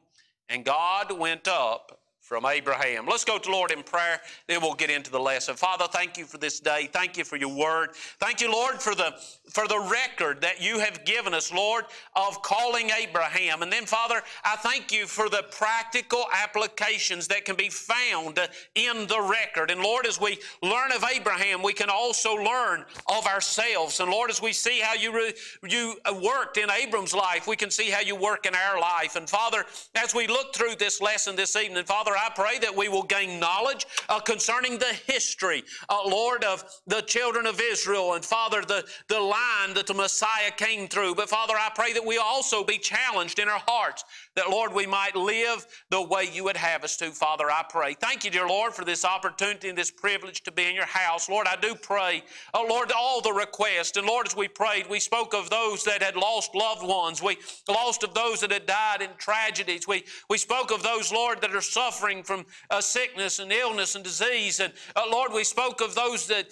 and 0.49 0.65
God 0.65 1.17
went 1.17 1.47
up 1.47 2.00
from 2.31 2.45
Abraham. 2.45 3.05
Let's 3.07 3.25
go 3.25 3.37
to 3.37 3.51
Lord 3.51 3.71
in 3.71 3.83
prayer, 3.83 4.21
then 4.47 4.61
we'll 4.61 4.73
get 4.73 4.89
into 4.89 5.11
the 5.11 5.19
lesson. 5.19 5.57
Father, 5.57 5.83
thank 5.91 6.17
you 6.17 6.23
for 6.23 6.37
this 6.37 6.61
day. 6.61 6.87
Thank 6.93 7.17
you 7.17 7.25
for 7.25 7.35
your 7.35 7.53
word. 7.53 7.89
Thank 8.21 8.39
you, 8.39 8.49
Lord, 8.49 8.81
for 8.81 8.95
the 8.95 9.13
for 9.49 9.67
the 9.67 9.79
record 9.91 10.39
that 10.39 10.61
you 10.61 10.79
have 10.79 11.03
given 11.03 11.33
us, 11.33 11.51
Lord, 11.51 11.83
of 12.15 12.41
calling 12.41 12.89
Abraham. 12.89 13.63
And 13.63 13.73
then, 13.73 13.85
Father, 13.85 14.21
I 14.45 14.55
thank 14.55 14.93
you 14.93 15.07
for 15.07 15.27
the 15.27 15.43
practical 15.51 16.23
applications 16.31 17.27
that 17.27 17.43
can 17.43 17.57
be 17.57 17.67
found 17.67 18.39
in 18.75 19.07
the 19.07 19.19
record. 19.19 19.69
And 19.69 19.81
Lord, 19.81 20.05
as 20.05 20.21
we 20.21 20.39
learn 20.63 20.93
of 20.93 21.03
Abraham, 21.03 21.61
we 21.61 21.73
can 21.73 21.89
also 21.89 22.33
learn 22.35 22.85
of 23.09 23.27
ourselves. 23.27 23.99
And 23.99 24.09
Lord, 24.09 24.29
as 24.29 24.41
we 24.41 24.53
see 24.53 24.79
how 24.79 24.93
you 24.93 25.13
re, 25.13 25.33
you 25.67 25.97
uh, 26.05 26.17
worked 26.23 26.55
in 26.55 26.69
Abram's 26.69 27.13
life, 27.13 27.45
we 27.45 27.57
can 27.57 27.71
see 27.71 27.89
how 27.89 27.99
you 27.99 28.15
work 28.15 28.45
in 28.45 28.55
our 28.55 28.79
life. 28.79 29.17
And 29.17 29.29
Father, 29.29 29.65
as 29.95 30.15
we 30.15 30.27
look 30.27 30.55
through 30.55 30.75
this 30.75 31.01
lesson 31.01 31.35
this 31.35 31.57
evening, 31.57 31.83
Father, 31.83 32.13
I 32.21 32.29
pray 32.29 32.59
that 32.59 32.75
we 32.75 32.87
will 32.87 33.03
gain 33.03 33.39
knowledge 33.39 33.87
uh, 34.07 34.19
concerning 34.19 34.77
the 34.77 34.93
history, 35.07 35.63
uh, 35.89 36.01
Lord, 36.05 36.43
of 36.43 36.63
the 36.85 37.01
children 37.01 37.47
of 37.47 37.59
Israel, 37.59 38.13
and 38.13 38.23
Father, 38.23 38.61
the, 38.61 38.85
the 39.07 39.19
line 39.19 39.73
that 39.73 39.87
the 39.87 39.93
Messiah 39.93 40.51
came 40.55 40.87
through. 40.87 41.15
But 41.15 41.29
Father, 41.29 41.55
I 41.55 41.69
pray 41.73 41.93
that 41.93 42.05
we 42.05 42.17
also 42.17 42.63
be 42.63 42.77
challenged 42.77 43.39
in 43.39 43.49
our 43.49 43.61
hearts 43.67 44.03
that, 44.35 44.49
Lord, 44.49 44.73
we 44.73 44.85
might 44.85 45.15
live 45.15 45.65
the 45.89 46.01
way 46.01 46.29
you 46.31 46.43
would 46.43 46.57
have 46.57 46.83
us 46.83 46.95
to. 46.97 47.11
Father, 47.11 47.49
I 47.49 47.63
pray. 47.67 47.95
Thank 47.95 48.23
you, 48.23 48.31
dear 48.31 48.47
Lord, 48.47 48.73
for 48.73 48.85
this 48.85 49.03
opportunity 49.03 49.69
and 49.69 49.77
this 49.77 49.91
privilege 49.91 50.43
to 50.43 50.51
be 50.51 50.65
in 50.65 50.75
your 50.75 50.85
house. 50.85 51.27
Lord, 51.27 51.47
I 51.47 51.55
do 51.55 51.73
pray, 51.75 52.23
oh 52.53 52.65
Lord, 52.69 52.91
all 52.95 53.21
the 53.21 53.33
requests. 53.33 53.97
And 53.97 54.05
Lord, 54.05 54.27
as 54.27 54.35
we 54.35 54.47
prayed, 54.47 54.87
we 54.89 54.99
spoke 54.99 55.33
of 55.33 55.49
those 55.49 55.83
that 55.85 56.03
had 56.03 56.15
lost 56.15 56.53
loved 56.53 56.83
ones. 56.83 57.21
We 57.21 57.37
lost 57.67 58.03
of 58.03 58.13
those 58.13 58.41
that 58.41 58.51
had 58.51 58.65
died 58.65 59.01
in 59.01 59.09
tragedies. 59.17 59.87
We, 59.87 60.03
we 60.29 60.37
spoke 60.37 60.71
of 60.71 60.83
those, 60.83 61.11
Lord, 61.11 61.41
that 61.41 61.55
are 61.55 61.61
suffering 61.61 62.10
from 62.21 62.45
uh, 62.69 62.81
sickness 62.81 63.39
and 63.39 63.51
illness 63.51 63.95
and 63.95 64.03
disease. 64.03 64.59
And 64.59 64.73
uh, 64.95 65.03
Lord, 65.09 65.31
we 65.33 65.43
spoke 65.43 65.81
of 65.81 65.95
those 65.95 66.27
that 66.27 66.47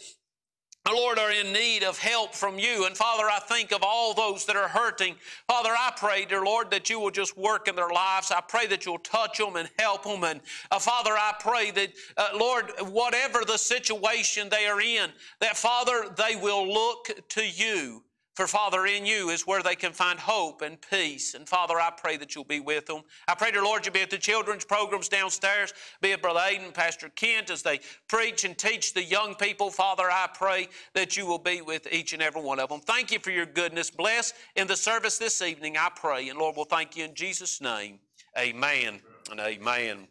Lord, 0.87 1.19
are 1.19 1.31
in 1.31 1.53
need 1.53 1.83
of 1.83 1.99
help 1.99 2.33
from 2.33 2.57
you. 2.57 2.85
And 2.85 2.95
Father, 2.97 3.25
I 3.25 3.39
think 3.39 3.71
of 3.71 3.83
all 3.83 4.13
those 4.13 4.45
that 4.45 4.55
are 4.55 4.67
hurting. 4.67 5.15
Father, 5.47 5.69
I 5.69 5.91
pray, 5.95 6.25
dear 6.25 6.43
Lord, 6.43 6.71
that 6.71 6.89
you 6.89 6.99
will 6.99 7.11
just 7.11 7.37
work 7.37 7.67
in 7.67 7.75
their 7.75 7.89
lives. 7.89 8.31
I 8.31 8.41
pray 8.41 8.65
that 8.67 8.85
you'll 8.85 8.97
touch 8.99 9.37
them 9.37 9.55
and 9.55 9.69
help 9.77 10.03
them. 10.03 10.23
And 10.23 10.41
uh, 10.71 10.79
Father, 10.79 11.11
I 11.11 11.33
pray 11.39 11.71
that, 11.71 11.93
uh, 12.17 12.29
Lord, 12.35 12.71
whatever 12.89 13.43
the 13.45 13.57
situation 13.57 14.49
they 14.49 14.65
are 14.65 14.81
in, 14.81 15.11
that 15.41 15.57
Father, 15.57 16.05
they 16.15 16.35
will 16.35 16.67
look 16.67 17.09
to 17.29 17.47
you 17.47 18.03
for 18.39 18.47
Father, 18.47 18.85
in 18.85 19.05
you 19.05 19.31
is 19.31 19.45
where 19.45 19.61
they 19.61 19.75
can 19.75 19.91
find 19.91 20.17
hope 20.17 20.61
and 20.61 20.77
peace. 20.89 21.33
And 21.33 21.45
Father, 21.45 21.77
I 21.77 21.91
pray 21.91 22.15
that 22.15 22.33
you'll 22.33 22.45
be 22.45 22.61
with 22.61 22.85
them. 22.85 23.01
I 23.27 23.35
pray, 23.35 23.51
dear 23.51 23.65
Lord, 23.65 23.85
you'll 23.85 23.91
be 23.91 23.99
at 23.99 24.09
the 24.09 24.17
children's 24.17 24.63
programs 24.63 25.09
downstairs, 25.09 25.73
be 25.99 26.11
it 26.11 26.21
Brother 26.21 26.39
Aiden, 26.39 26.73
Pastor 26.73 27.09
Kent, 27.09 27.49
as 27.49 27.63
they 27.63 27.81
preach 28.07 28.45
and 28.45 28.57
teach 28.57 28.93
the 28.93 29.03
young 29.03 29.35
people. 29.35 29.69
Father, 29.69 30.05
I 30.09 30.29
pray 30.33 30.69
that 30.93 31.17
you 31.17 31.25
will 31.25 31.37
be 31.37 31.59
with 31.59 31.91
each 31.91 32.13
and 32.13 32.21
every 32.21 32.41
one 32.41 32.61
of 32.61 32.69
them. 32.69 32.79
Thank 32.79 33.11
you 33.11 33.19
for 33.19 33.31
your 33.31 33.45
goodness. 33.45 33.91
Bless 33.91 34.31
in 34.55 34.67
the 34.67 34.77
service 34.77 35.17
this 35.17 35.41
evening, 35.41 35.75
I 35.75 35.89
pray. 35.93 36.29
And 36.29 36.39
Lord, 36.39 36.55
we'll 36.55 36.63
thank 36.63 36.95
you 36.95 37.03
in 37.03 37.15
Jesus' 37.15 37.59
name. 37.59 37.99
Amen 38.37 39.01
and 39.31 39.39
amen. 39.41 40.07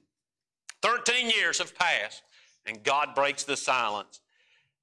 13 0.82 1.30
years 1.30 1.60
have 1.60 1.74
passed, 1.74 2.24
and 2.66 2.82
God 2.82 3.14
breaks 3.14 3.44
the 3.44 3.56
silence. 3.56 4.20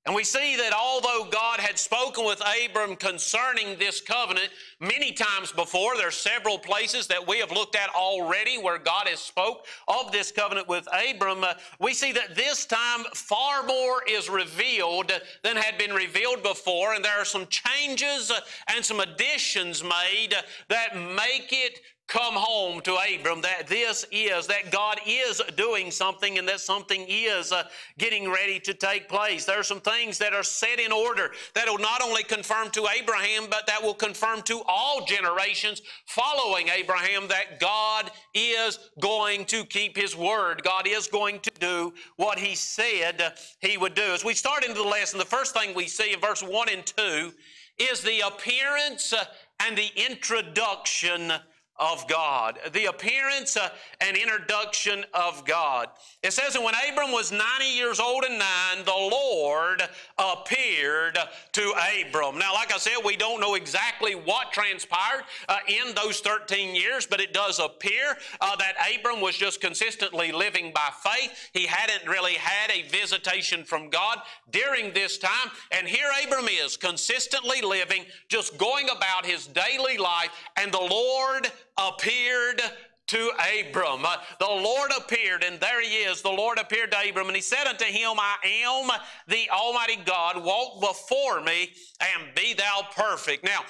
And 0.05 0.13
we 0.13 0.24
see 0.24 0.55
that 0.57 0.71
although 0.71 1.27
God 1.31 1.59
had 1.59 1.79
spoken 1.79 2.25
with 2.25 2.39
Abram 2.41 2.95
concerning 2.95 3.79
this 3.79 4.01
covenant 4.01 4.50
many 4.79 5.12
times 5.12 5.51
before, 5.51 5.97
there 5.97 6.09
are 6.09 6.12
several 6.12 6.59
places 6.59 7.07
that 7.07 7.27
we 7.27 7.39
have 7.39 7.51
looked 7.51 7.75
at 7.75 7.89
already 7.89 8.59
where 8.59 8.77
God 8.77 9.07
has 9.07 9.19
spoke 9.19 9.65
of 9.88 10.12
this 10.12 10.31
covenant 10.31 10.67
with 10.67 10.88
Abram. 10.93 11.43
Uh, 11.43 11.55
we 11.79 11.95
see 11.95 12.12
that 12.12 12.35
this 12.35 12.67
time 12.67 13.03
far 13.15 13.63
more 13.63 14.03
is 14.07 14.29
revealed 14.29 15.12
than 15.43 15.57
had 15.57 15.79
been 15.79 15.91
revealed 15.91 16.43
before, 16.43 16.93
and 16.93 17.03
there 17.03 17.19
are 17.19 17.25
some 17.25 17.47
changes 17.47 18.29
uh, 18.29 18.39
and 18.75 18.85
some 18.85 19.00
additions 19.00 19.83
made 19.83 20.35
uh, 20.38 20.41
that 20.69 20.95
make 20.95 21.50
it 21.51 21.79
come 22.07 22.35
home 22.35 22.81
to 22.81 22.95
Abram 22.95 23.41
that 23.41 23.67
this 23.67 24.05
is, 24.12 24.47
that 24.47 24.71
God 24.71 25.00
is 25.07 25.41
doing 25.57 25.89
something 25.89 26.38
and 26.38 26.47
that 26.47 26.59
something 26.59 27.05
is 27.09 27.51
uh, 27.51 27.63
getting 27.97 28.29
ready 28.29 28.59
to 28.59 28.74
take 28.74 29.09
place. 29.09 29.45
There 29.45 29.59
are 29.59 29.63
some 29.63 29.81
things 29.81 30.17
that 30.19 30.33
are 30.33 30.43
set 30.43 30.79
in 30.79 30.91
order 30.91 31.31
that 31.55 31.67
will 31.67 31.79
not 31.79 32.03
only 32.03 32.24
confirm 32.24 32.69
to 32.71 32.88
Abraham, 32.95 33.47
but 33.50 33.65
that 33.67 33.81
will 33.81 33.93
confirm 33.93 34.43
to 34.43 34.62
all 34.67 35.03
generations 35.05 35.81
following 36.05 36.69
Abraham 36.69 37.27
that 37.27 37.59
God 37.59 38.12
is 38.33 38.91
going 39.00 39.45
to 39.45 39.65
keep 39.65 39.97
His 39.97 40.15
word. 40.15 40.62
God 40.63 40.88
is 40.88 41.07
going 41.07 41.39
to 41.39 41.51
do 41.59 41.93
what 42.17 42.38
He 42.38 42.55
said 42.55 43.33
He 43.59 43.77
would 43.77 43.95
do. 43.95 44.13
As 44.13 44.24
we 44.24 44.35
start 44.35 44.63
into 44.63 44.81
the 44.81 44.88
lesson, 44.88 45.17
the 45.17 45.25
first 45.25 45.55
thing 45.55 45.74
we 45.74 45.88
see 45.88 46.13
in 46.13 46.19
verse 46.19 46.43
1 46.43 46.69
and 46.69 46.85
2 46.85 47.33
is 47.77 48.01
the 48.01 48.21
appearance 48.21 49.13
and 49.59 49.77
the 49.77 49.89
introduction 49.95 51.33
of 51.77 52.08
God, 52.08 52.58
the 52.74 52.86
appearance 52.86 53.58
uh, 53.58 53.70
and 54.00 54.15
introduction 54.15 55.03
of 55.13 55.44
God. 55.46 55.89
It 56.24 56.32
says 56.32 56.53
that 56.53 56.63
when 56.63 56.74
Abram 56.89 57.12
was 57.12 57.32
90 57.32 57.65
years 57.65 58.00
old 58.00 58.24
and 58.24 58.39
nine, 58.39 58.86
the 58.86 58.91
Lord 58.91 59.82
appeared 60.17 61.17
to 61.51 61.74
Abram. 62.01 62.38
Now, 62.38 62.53
like 62.53 62.74
I 62.74 62.77
said, 62.77 62.98
we 63.03 63.17
don't 63.17 63.41
know 63.41 63.55
exactly 63.55 64.13
what 64.13 64.53
transpired 64.53 65.24
uh, 65.50 65.58
in 65.67 65.94
those 65.96 66.22
13 66.22 66.75
years, 66.75 67.05
but 67.05 67.20
it 67.20 67.34
does 67.34 67.60
appear 67.60 68.17
uh, 68.39 68.55
that 68.55 68.75
Abram 68.96 69.20
was 69.20 69.36
just 69.36 69.60
consistently 69.60 70.32
living 70.32 70.72
by 70.74 70.89
faith. 71.03 71.50
He 71.51 71.65
hadn't 71.65 72.10
really 72.10 72.36
had 72.36 72.72
a 72.72 72.88
visitation 72.88 73.65
from 73.65 73.89
God 73.89 74.20
during 74.51 74.94
this 74.94 75.17
time. 75.17 75.51
And 75.72 75.88
here 75.88 76.10
Abram 76.25 76.48
is, 76.48 76.77
consistently 76.77 77.62
living, 77.62 78.05
just 78.29 78.58
going 78.58 78.89
about 78.89 79.25
his 79.25 79.48
daily 79.48 79.98
life, 79.98 80.29
and 80.58 80.72
the 80.72 80.79
Lord 80.79 81.51
appeared 81.77 82.62
to 83.08 83.32
Abram. 83.60 84.03
Uh, 84.03 84.17
the 84.39 84.46
Lord 84.46 84.91
appeared, 84.98 85.44
and 85.44 85.60
there 85.60 85.82
he 85.82 85.89
is. 85.89 86.22
The 86.22 86.29
Lord 86.29 86.58
appeared 86.58 86.91
to 86.91 86.98
Abram, 87.08 87.27
and 87.27 87.36
he 87.36 87.41
said 87.41 87.67
unto 87.67 87.86
him, 87.86 88.13
I 88.17 88.36
am 88.44 88.89
the 89.27 89.50
Almighty 89.51 89.98
God. 90.03 90.44
Walk 90.44 90.82
before 90.82 91.41
me, 91.41 91.72
and 92.01 92.34
be 92.36 92.53
thou 92.53 92.88
perfect. 92.96 93.44
Now, 93.44 93.62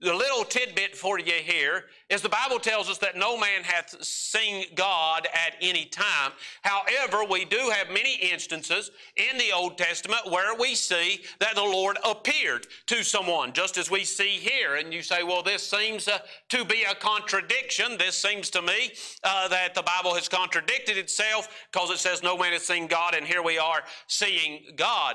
the 0.00 0.14
little 0.14 0.44
tidbit 0.44 0.96
for 0.96 1.18
you 1.18 1.32
here 1.32 1.84
is 2.10 2.20
the 2.20 2.28
Bible 2.28 2.58
tells 2.58 2.90
us 2.90 2.98
that 2.98 3.16
no 3.16 3.38
man 3.38 3.62
hath 3.62 4.02
seen 4.04 4.66
God 4.74 5.26
at 5.32 5.54
any 5.60 5.86
time. 5.86 6.32
However, 6.62 7.24
we 7.24 7.44
do 7.44 7.70
have 7.72 7.88
many 7.88 8.16
instances 8.16 8.90
in 9.16 9.38
the 9.38 9.52
Old 9.52 9.78
Testament 9.78 10.30
where 10.30 10.54
we 10.54 10.74
see 10.74 11.22
that 11.40 11.54
the 11.54 11.62
Lord 11.62 11.96
appeared 12.04 12.66
to 12.86 13.02
someone, 13.02 13.52
just 13.52 13.78
as 13.78 13.90
we 13.90 14.04
see 14.04 14.30
here. 14.30 14.74
And 14.74 14.92
you 14.92 15.02
say, 15.02 15.22
well, 15.22 15.42
this 15.42 15.68
seems 15.68 16.06
uh, 16.06 16.18
to 16.50 16.64
be 16.64 16.82
a 16.82 16.94
contradiction. 16.94 17.96
This 17.96 18.18
seems 18.18 18.50
to 18.50 18.62
me 18.62 18.92
uh, 19.22 19.48
that 19.48 19.74
the 19.74 19.82
Bible 19.82 20.14
has 20.14 20.28
contradicted 20.28 20.98
itself 20.98 21.48
because 21.72 21.90
it 21.90 21.98
says 21.98 22.22
no 22.22 22.36
man 22.36 22.52
has 22.52 22.66
seen 22.66 22.88
God, 22.88 23.14
and 23.14 23.26
here 23.26 23.42
we 23.42 23.58
are 23.58 23.82
seeing 24.06 24.64
God. 24.76 25.14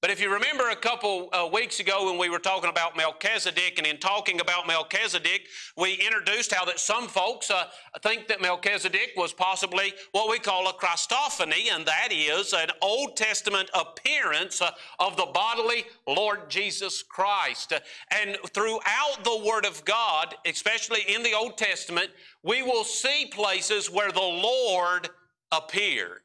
But 0.00 0.08
if 0.08 0.18
you 0.18 0.32
remember 0.32 0.70
a 0.70 0.76
couple 0.76 1.28
uh, 1.30 1.46
weeks 1.52 1.78
ago 1.78 2.06
when 2.06 2.16
we 2.16 2.30
were 2.30 2.38
talking 2.38 2.70
about 2.70 2.96
Melchizedek, 2.96 3.74
and 3.76 3.86
in 3.86 3.98
talking 3.98 4.40
about 4.40 4.66
Melchizedek, 4.66 5.46
we 5.76 5.92
introduced 5.92 6.54
how 6.54 6.64
that 6.64 6.80
some 6.80 7.06
folks 7.06 7.50
uh, 7.50 7.64
think 8.02 8.26
that 8.28 8.40
Melchizedek 8.40 9.12
was 9.18 9.34
possibly 9.34 9.92
what 10.12 10.30
we 10.30 10.38
call 10.38 10.70
a 10.70 10.72
Christophany, 10.72 11.70
and 11.70 11.84
that 11.84 12.08
is 12.12 12.54
an 12.54 12.70
Old 12.80 13.14
Testament 13.14 13.68
appearance 13.74 14.62
uh, 14.62 14.70
of 14.98 15.18
the 15.18 15.26
bodily 15.34 15.84
Lord 16.08 16.48
Jesus 16.48 17.02
Christ. 17.02 17.74
And 18.10 18.38
throughout 18.54 19.18
the 19.22 19.42
Word 19.44 19.66
of 19.66 19.84
God, 19.84 20.34
especially 20.46 21.02
in 21.08 21.22
the 21.22 21.34
Old 21.34 21.58
Testament, 21.58 22.08
we 22.42 22.62
will 22.62 22.84
see 22.84 23.26
places 23.30 23.90
where 23.90 24.12
the 24.12 24.20
Lord 24.20 25.10
appeared. 25.52 26.22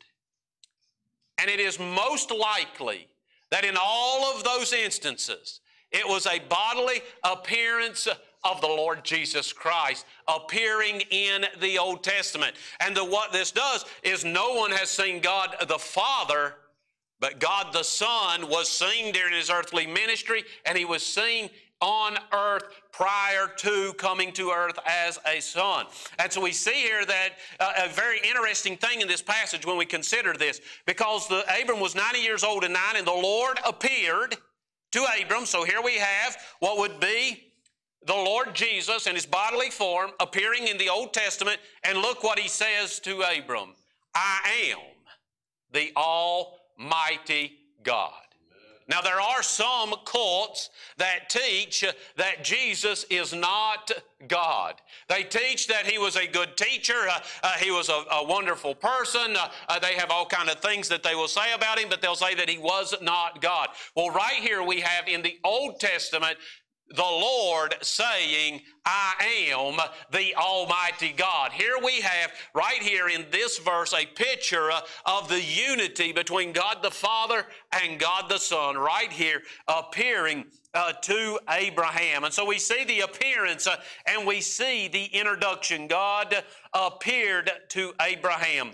And 1.38 1.50
it 1.50 1.60
is 1.60 1.78
most 1.78 2.32
likely 2.32 3.10
that 3.56 3.64
in 3.64 3.78
all 3.82 4.36
of 4.36 4.44
those 4.44 4.74
instances, 4.74 5.62
it 5.90 6.06
was 6.06 6.28
a 6.28 6.42
bodily 6.50 7.00
appearance 7.24 8.06
of 8.44 8.60
the 8.60 8.68
Lord 8.68 9.06
Jesus 9.06 9.54
Christ 9.54 10.06
appearing 10.28 11.02
in 11.10 11.46
the 11.62 11.78
Old 11.78 12.04
Testament. 12.04 12.54
And 12.82 12.94
the, 12.98 13.06
what 13.06 13.32
this 13.32 13.52
does 13.52 13.86
is 14.04 14.26
no 14.26 14.56
one 14.56 14.72
has 14.72 14.90
seen 14.90 15.22
God 15.22 15.56
the 15.70 15.80
Father, 15.80 16.56
but 17.22 17.40
God 17.40 17.72
the 17.72 17.84
Son 17.84 18.50
was 18.50 18.68
seen 18.68 19.14
during 19.14 19.34
his 19.34 19.50
earthly 19.50 19.88
ministry, 19.88 20.44
and 20.66 20.78
he 20.78 20.84
was 20.84 21.06
seen 21.06 21.50
on 21.86 22.18
earth 22.34 22.64
prior 22.92 23.48
to 23.58 23.94
coming 23.94 24.32
to 24.34 24.50
earth 24.50 24.80
as 24.88 25.20
a 25.28 25.40
son. 25.40 25.86
And 26.18 26.32
so 26.32 26.42
we 26.42 26.52
see 26.52 26.74
here 26.74 27.06
that 27.06 27.30
uh, 27.60 27.86
a 27.86 27.90
very 27.90 28.20
interesting 28.28 28.76
thing 28.76 29.02
in 29.02 29.08
this 29.08 29.22
passage 29.22 29.68
when 29.68 29.78
we 29.78 29.86
consider 29.86 30.34
this, 30.34 30.62
because 30.88 31.28
the, 31.28 31.46
Abram 31.62 31.80
was 31.80 31.94
90 31.94 32.20
years 32.20 32.44
old 32.44 32.64
and 32.64 32.74
nine, 32.74 32.96
and 32.96 33.06
the 33.06 33.12
Lord 33.12 33.60
appeared 33.66 34.36
to 34.94 35.06
Abram. 35.22 35.46
So 35.46 35.64
here 35.64 35.82
we 35.84 35.98
have 35.98 36.38
what 36.60 36.80
would 36.80 37.00
be 37.00 37.52
the 38.08 38.14
Lord 38.14 38.56
Jesus 38.56 39.06
in 39.06 39.14
his 39.14 39.28
bodily 39.28 39.70
form 39.70 40.12
appearing 40.20 40.68
in 40.68 40.78
the 40.80 40.90
Old 40.90 41.14
Testament, 41.14 41.60
and 41.84 42.00
look 42.00 42.24
what 42.24 42.40
he 42.40 42.48
says 42.48 43.00
to 43.02 43.22
Abram 43.22 43.74
I 44.16 44.72
am 44.72 44.80
the 45.72 45.92
Almighty 45.96 47.60
God. 47.84 48.25
Now, 48.88 49.02
there 49.02 49.20
are 49.20 49.42
some 49.42 49.96
cults 50.06 50.70
that 50.98 51.30
teach 51.30 51.84
that 52.18 52.44
Jesus 52.44 53.06
is 53.10 53.34
not 53.34 53.92
God. 54.28 54.76
They 55.10 55.24
teach 55.24 55.68
that 55.68 55.88
he 55.88 55.98
was 55.98 56.16
a 56.16 56.28
good 56.28 56.56
teacher, 56.56 57.08
uh, 57.10 57.20
uh, 57.42 57.54
he 57.54 57.72
was 57.72 57.90
a, 57.90 58.04
a 58.12 58.24
wonderful 58.24 58.76
person. 58.76 59.36
Uh, 59.36 59.50
uh 59.68 59.80
they 59.80 59.96
have 59.96 60.12
all 60.12 60.26
kind 60.26 60.50
of 60.50 60.60
things 60.60 60.88
that 60.90 61.02
they 61.02 61.16
will 61.16 61.28
say 61.28 61.54
about 61.54 61.80
him, 61.80 61.90
but 61.90 62.02
they'll 62.02 62.16
say 62.16 62.36
that 62.36 62.50
he 62.50 62.58
was 62.58 62.94
not 63.02 63.42
God. 63.42 63.70
Well, 63.96 64.10
right 64.10 64.40
here 64.40 64.62
we 64.62 64.82
have 64.82 65.08
in 65.08 65.24
the 65.24 65.40
Old 65.44 65.80
Testament 65.80 66.38
the 66.90 67.02
Lord 67.02 67.76
saying, 67.82 68.62
I 68.86 69.14
am 69.52 69.80
the 70.12 70.36
Almighty 70.36 71.14
God. 71.16 71.52
Here 71.52 71.76
we 71.84 72.02
have, 72.02 72.32
right 72.54 72.82
here 72.82 73.10
in 73.10 73.26
this 73.32 73.58
verse, 73.58 73.94
a 73.94 74.06
picture 74.06 74.70
of 75.06 75.28
the 75.28 75.42
unity 75.42 76.12
between 76.12 76.54
God 76.54 76.84
the 76.84 76.92
Father 76.92 77.46
and 77.72 78.00
God 78.00 78.30
the 78.30 78.38
Son, 78.38 78.78
right 78.78 79.12
here 79.12 79.42
appearing 79.68 80.46
uh, 80.76 80.94
to 81.02 81.40
Abraham. 81.50 82.24
And 82.24 82.34
so 82.34 82.46
we 82.46 82.60
see 82.60 82.84
the 82.84 83.00
appearance 83.00 83.66
uh, 83.66 83.78
and 84.06 84.28
we 84.28 84.42
see 84.42 84.88
the 84.88 85.06
introduction. 85.06 85.88
God 85.88 86.44
appeared 86.74 87.50
to 87.70 87.94
Abraham 88.02 88.72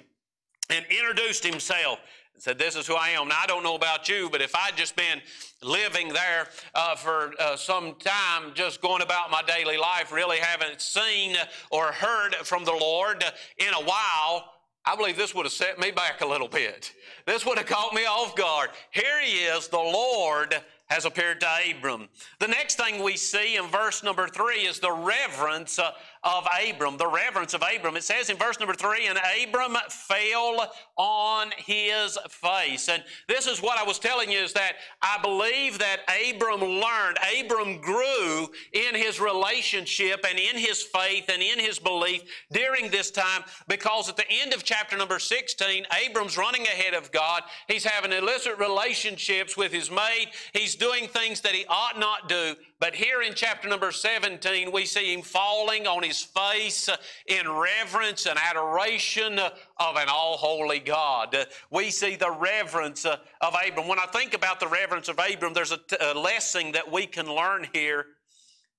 and 0.69 0.85
introduced 0.89 1.45
himself 1.45 1.99
said, 2.41 2.57
This 2.57 2.75
is 2.75 2.87
who 2.87 2.95
I 2.95 3.09
am. 3.09 3.27
Now, 3.27 3.37
I 3.41 3.45
don't 3.45 3.61
know 3.61 3.75
about 3.75 4.09
you, 4.09 4.27
but 4.31 4.41
if 4.41 4.55
I'd 4.55 4.75
just 4.75 4.95
been 4.95 5.21
living 5.61 6.09
there 6.09 6.47
uh, 6.73 6.95
for 6.95 7.33
uh, 7.39 7.55
some 7.55 7.93
time, 7.99 8.53
just 8.55 8.81
going 8.81 9.03
about 9.03 9.29
my 9.29 9.43
daily 9.43 9.77
life, 9.77 10.11
really 10.11 10.37
haven't 10.37 10.81
seen 10.81 11.35
or 11.69 11.91
heard 11.91 12.33
from 12.37 12.65
the 12.65 12.71
Lord 12.71 13.23
in 13.59 13.73
a 13.73 13.83
while, 13.83 14.53
I 14.83 14.95
believe 14.95 15.17
this 15.17 15.35
would 15.35 15.45
have 15.45 15.53
set 15.53 15.77
me 15.77 15.91
back 15.91 16.21
a 16.21 16.25
little 16.25 16.47
bit. 16.47 16.93
This 17.27 17.45
would 17.45 17.59
have 17.59 17.67
caught 17.67 17.93
me 17.93 18.05
off 18.05 18.35
guard. 18.35 18.71
Here 18.89 19.21
he 19.23 19.43
is, 19.43 19.67
the 19.67 19.77
Lord 19.77 20.55
has 20.91 21.05
appeared 21.05 21.39
to 21.39 21.47
Abram. 21.69 22.09
The 22.39 22.49
next 22.49 22.75
thing 22.75 23.01
we 23.01 23.15
see 23.15 23.55
in 23.55 23.67
verse 23.67 24.03
number 24.03 24.27
three 24.27 24.63
is 24.63 24.79
the 24.79 24.91
reverence 24.91 25.79
uh, 25.79 25.91
of 26.23 26.47
Abram, 26.69 26.97
the 26.97 27.07
reverence 27.07 27.53
of 27.53 27.63
Abram. 27.63 27.97
It 27.97 28.03
says 28.03 28.29
in 28.29 28.37
verse 28.37 28.59
number 28.59 28.75
three, 28.75 29.07
and 29.07 29.19
Abram 29.43 29.75
fell 29.89 30.71
on 30.97 31.51
his 31.57 32.17
face. 32.29 32.89
And 32.89 33.03
this 33.27 33.47
is 33.47 33.61
what 33.61 33.79
I 33.79 33.83
was 33.83 33.97
telling 33.97 34.31
you 34.31 34.39
is 34.39 34.53
that 34.53 34.73
I 35.01 35.17
believe 35.21 35.79
that 35.79 36.01
Abram 36.07 36.61
learned, 36.61 37.17
Abram 37.39 37.81
grew 37.81 38.49
in 38.71 38.93
his 38.93 39.19
relationship 39.19 40.23
and 40.29 40.37
in 40.37 40.57
his 40.57 40.83
faith 40.83 41.29
and 41.29 41.41
in 41.41 41.59
his 41.59 41.79
belief 41.79 42.21
during 42.51 42.91
this 42.91 43.09
time 43.09 43.43
because 43.67 44.07
at 44.07 44.17
the 44.17 44.29
end 44.29 44.53
of 44.53 44.63
chapter 44.63 44.95
number 44.97 45.17
16, 45.17 45.85
Abram's 46.05 46.37
running 46.37 46.63
ahead 46.63 46.93
of 46.93 47.11
God. 47.11 47.41
He's 47.67 47.83
having 47.83 48.11
illicit 48.11 48.59
relationships 48.59 49.57
with 49.57 49.71
his 49.71 49.89
maid. 49.89 50.29
He's 50.53 50.75
doing 50.75 51.07
things 51.07 51.41
that 51.41 51.53
he 51.53 51.65
ought 51.67 51.97
not 51.97 52.29
do. 52.29 52.55
But 52.81 52.95
here 52.95 53.21
in 53.21 53.35
chapter 53.35 53.69
number 53.69 53.91
17, 53.91 54.71
we 54.71 54.85
see 54.85 55.13
him 55.13 55.21
falling 55.21 55.85
on 55.85 56.01
his 56.01 56.23
face 56.23 56.89
in 57.27 57.47
reverence 57.47 58.25
and 58.25 58.39
adoration 58.39 59.37
of 59.37 59.95
an 59.97 60.07
all 60.09 60.35
holy 60.35 60.79
God. 60.79 61.45
We 61.69 61.91
see 61.91 62.15
the 62.15 62.31
reverence 62.31 63.05
of 63.05 63.19
Abram. 63.39 63.87
When 63.87 63.99
I 63.99 64.07
think 64.07 64.33
about 64.33 64.59
the 64.59 64.67
reverence 64.67 65.09
of 65.09 65.19
Abram, 65.19 65.53
there's 65.53 65.71
a, 65.71 65.77
t- 65.77 65.95
a 66.01 66.15
lesson 66.15 66.71
that 66.71 66.91
we 66.91 67.05
can 67.05 67.27
learn 67.27 67.67
here, 67.71 68.07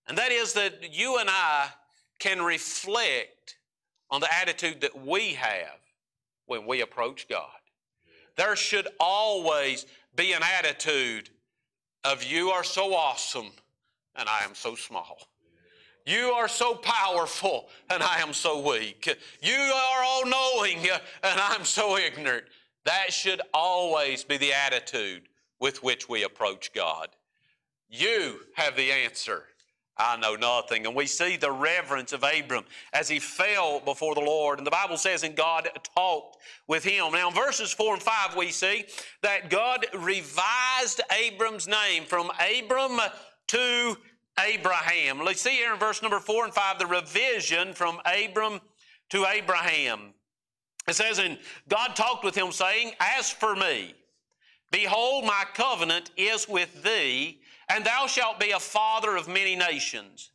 and 0.08 0.18
that 0.18 0.32
is 0.32 0.52
that 0.54 0.92
you 0.92 1.18
and 1.18 1.30
I 1.30 1.68
can 2.18 2.42
reflect 2.42 3.56
on 4.10 4.20
the 4.20 4.34
attitude 4.34 4.80
that 4.80 5.06
we 5.06 5.34
have 5.34 5.78
when 6.46 6.66
we 6.66 6.80
approach 6.80 7.28
God. 7.28 7.46
There 8.36 8.56
should 8.56 8.88
always 8.98 9.86
be 10.16 10.32
an 10.32 10.42
attitude 10.42 11.30
of 12.02 12.24
you 12.24 12.50
are 12.50 12.64
so 12.64 12.94
awesome 12.94 13.52
and 14.16 14.28
I 14.28 14.44
am 14.44 14.54
so 14.54 14.74
small. 14.74 15.18
You 16.04 16.32
are 16.32 16.48
so 16.48 16.74
powerful, 16.74 17.68
and 17.88 18.02
I 18.02 18.20
am 18.20 18.32
so 18.32 18.60
weak. 18.60 19.16
You 19.40 19.54
are 19.54 20.02
all 20.02 20.26
knowing, 20.26 20.78
and 20.78 21.40
I'm 21.40 21.64
so 21.64 21.96
ignorant. 21.96 22.44
That 22.84 23.12
should 23.12 23.40
always 23.54 24.24
be 24.24 24.36
the 24.36 24.52
attitude 24.52 25.28
with 25.60 25.82
which 25.84 26.08
we 26.08 26.24
approach 26.24 26.72
God. 26.72 27.08
You 27.88 28.40
have 28.56 28.76
the 28.76 28.90
answer. 28.90 29.44
I 29.96 30.16
know 30.16 30.34
nothing. 30.34 30.86
And 30.86 30.94
we 30.94 31.06
see 31.06 31.36
the 31.36 31.52
reverence 31.52 32.12
of 32.12 32.24
Abram 32.24 32.64
as 32.92 33.08
he 33.08 33.20
fell 33.20 33.78
before 33.78 34.14
the 34.14 34.22
Lord. 34.22 34.58
And 34.58 34.66
the 34.66 34.70
Bible 34.70 34.96
says, 34.96 35.22
and 35.22 35.36
God 35.36 35.68
talked 35.94 36.38
with 36.66 36.82
him. 36.82 37.12
Now, 37.12 37.28
in 37.28 37.34
verses 37.34 37.72
4 37.72 37.94
and 37.94 38.02
5, 38.02 38.34
we 38.34 38.50
see 38.50 38.86
that 39.22 39.50
God 39.50 39.86
revised 39.94 41.02
Abram's 41.12 41.68
name 41.68 42.04
from 42.04 42.30
Abram 42.40 42.98
to 43.52 43.98
Abraham. 44.38 45.22
Let's 45.22 45.42
see 45.42 45.50
here 45.50 45.74
in 45.74 45.78
verse 45.78 46.00
number 46.00 46.20
4 46.20 46.46
and 46.46 46.54
5 46.54 46.78
the 46.78 46.86
revision 46.86 47.74
from 47.74 48.00
Abram 48.06 48.62
to 49.10 49.26
Abraham. 49.26 50.14
It 50.88 50.94
says, 50.94 51.18
And 51.18 51.38
God 51.68 51.94
talked 51.94 52.24
with 52.24 52.34
him, 52.34 52.50
saying, 52.50 52.92
As 52.98 53.30
for 53.30 53.54
me, 53.54 53.94
behold, 54.70 55.26
my 55.26 55.44
covenant 55.52 56.12
is 56.16 56.48
with 56.48 56.82
thee, 56.82 57.40
and 57.68 57.84
thou 57.84 58.06
shalt 58.06 58.40
be 58.40 58.52
a 58.52 58.58
father 58.58 59.16
of 59.16 59.28
many 59.28 59.54
nations. 59.54 60.30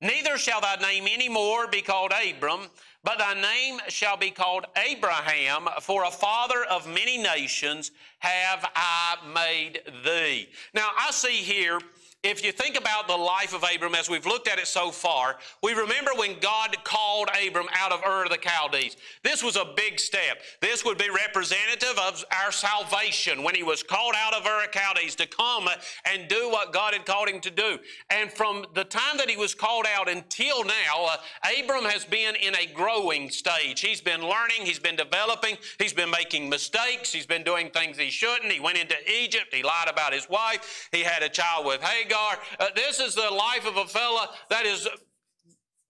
Neither 0.00 0.38
shall 0.38 0.60
thy 0.60 0.76
name 0.76 1.08
any 1.10 1.28
more 1.28 1.66
be 1.66 1.82
called 1.82 2.12
Abram, 2.12 2.68
but 3.02 3.18
thy 3.18 3.34
name 3.34 3.80
shall 3.88 4.16
be 4.16 4.30
called 4.30 4.66
Abraham, 4.76 5.66
for 5.80 6.04
a 6.04 6.10
father 6.10 6.64
of 6.70 6.86
many 6.86 7.18
nations 7.18 7.90
have 8.20 8.64
I 8.76 9.16
made 9.34 9.80
thee. 10.04 10.48
Now, 10.72 10.90
I 10.96 11.10
see 11.10 11.38
here 11.38 11.80
if 12.22 12.44
you 12.44 12.52
think 12.52 12.76
about 12.76 13.08
the 13.08 13.16
life 13.16 13.54
of 13.54 13.64
Abram 13.74 13.94
as 13.94 14.10
we've 14.10 14.26
looked 14.26 14.46
at 14.46 14.58
it 14.58 14.66
so 14.66 14.90
far, 14.90 15.38
we 15.62 15.72
remember 15.72 16.10
when 16.16 16.38
God 16.38 16.76
called 16.84 17.30
Abram 17.46 17.66
out 17.72 17.92
of 17.92 18.02
Ur 18.06 18.24
of 18.24 18.30
the 18.30 18.36
Chaldees. 18.36 18.98
This 19.24 19.42
was 19.42 19.56
a 19.56 19.72
big 19.74 19.98
step. 19.98 20.38
This 20.60 20.84
would 20.84 20.98
be 20.98 21.08
representative 21.08 21.98
of 21.98 22.22
our 22.44 22.52
salvation 22.52 23.42
when 23.42 23.54
he 23.54 23.62
was 23.62 23.82
called 23.82 24.14
out 24.18 24.34
of 24.34 24.44
Ur 24.44 24.64
of 24.64 24.70
the 24.70 24.78
Chaldees 24.78 25.14
to 25.16 25.26
come 25.26 25.66
and 26.04 26.28
do 26.28 26.50
what 26.50 26.74
God 26.74 26.92
had 26.92 27.06
called 27.06 27.28
him 27.28 27.40
to 27.40 27.50
do. 27.50 27.78
And 28.10 28.30
from 28.30 28.66
the 28.74 28.84
time 28.84 29.16
that 29.16 29.30
he 29.30 29.38
was 29.38 29.54
called 29.54 29.86
out 29.96 30.10
until 30.10 30.62
now, 30.64 31.06
uh, 31.06 31.16
Abram 31.58 31.84
has 31.84 32.04
been 32.04 32.34
in 32.36 32.54
a 32.54 32.66
growing 32.66 33.30
stage. 33.30 33.80
He's 33.80 34.02
been 34.02 34.20
learning, 34.20 34.64
he's 34.64 34.78
been 34.78 34.96
developing, 34.96 35.56
he's 35.78 35.94
been 35.94 36.10
making 36.10 36.50
mistakes, 36.50 37.14
he's 37.14 37.26
been 37.26 37.44
doing 37.44 37.70
things 37.70 37.96
he 37.96 38.10
shouldn't. 38.10 38.52
He 38.52 38.60
went 38.60 38.76
into 38.76 38.96
Egypt, 39.10 39.54
he 39.54 39.62
lied 39.62 39.88
about 39.88 40.12
his 40.12 40.28
wife, 40.28 40.90
he 40.92 41.02
had 41.02 41.22
a 41.22 41.28
child 41.30 41.64
with 41.64 41.80
Hagar. 42.10 42.38
Uh, 42.58 42.66
this 42.74 43.00
is 43.00 43.14
the 43.14 43.30
life 43.30 43.66
of 43.66 43.76
a 43.76 43.86
fella 43.86 44.30
that 44.48 44.66
is 44.66 44.88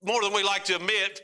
more 0.02 0.22
than 0.22 0.33
we 0.33 0.42
like 0.42 0.64
to 0.64 0.76
admit, 0.76 1.22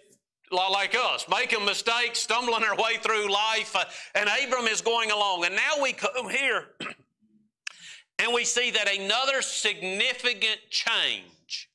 like 0.50 0.94
us, 0.94 1.26
making 1.28 1.64
mistakes, 1.64 2.20
stumbling 2.20 2.62
our 2.62 2.76
way 2.76 2.96
through 3.02 3.30
life. 3.30 3.74
Uh, 3.74 3.84
and 4.14 4.28
Abram 4.44 4.66
is 4.66 4.80
going 4.80 5.10
along. 5.10 5.44
And 5.44 5.54
now 5.54 5.82
we 5.82 5.92
come 5.92 6.28
here 6.30 6.68
and 8.18 8.32
we 8.32 8.44
see 8.44 8.70
that 8.70 8.88
another 8.92 9.42
significant 9.42 10.60
change 10.70 11.68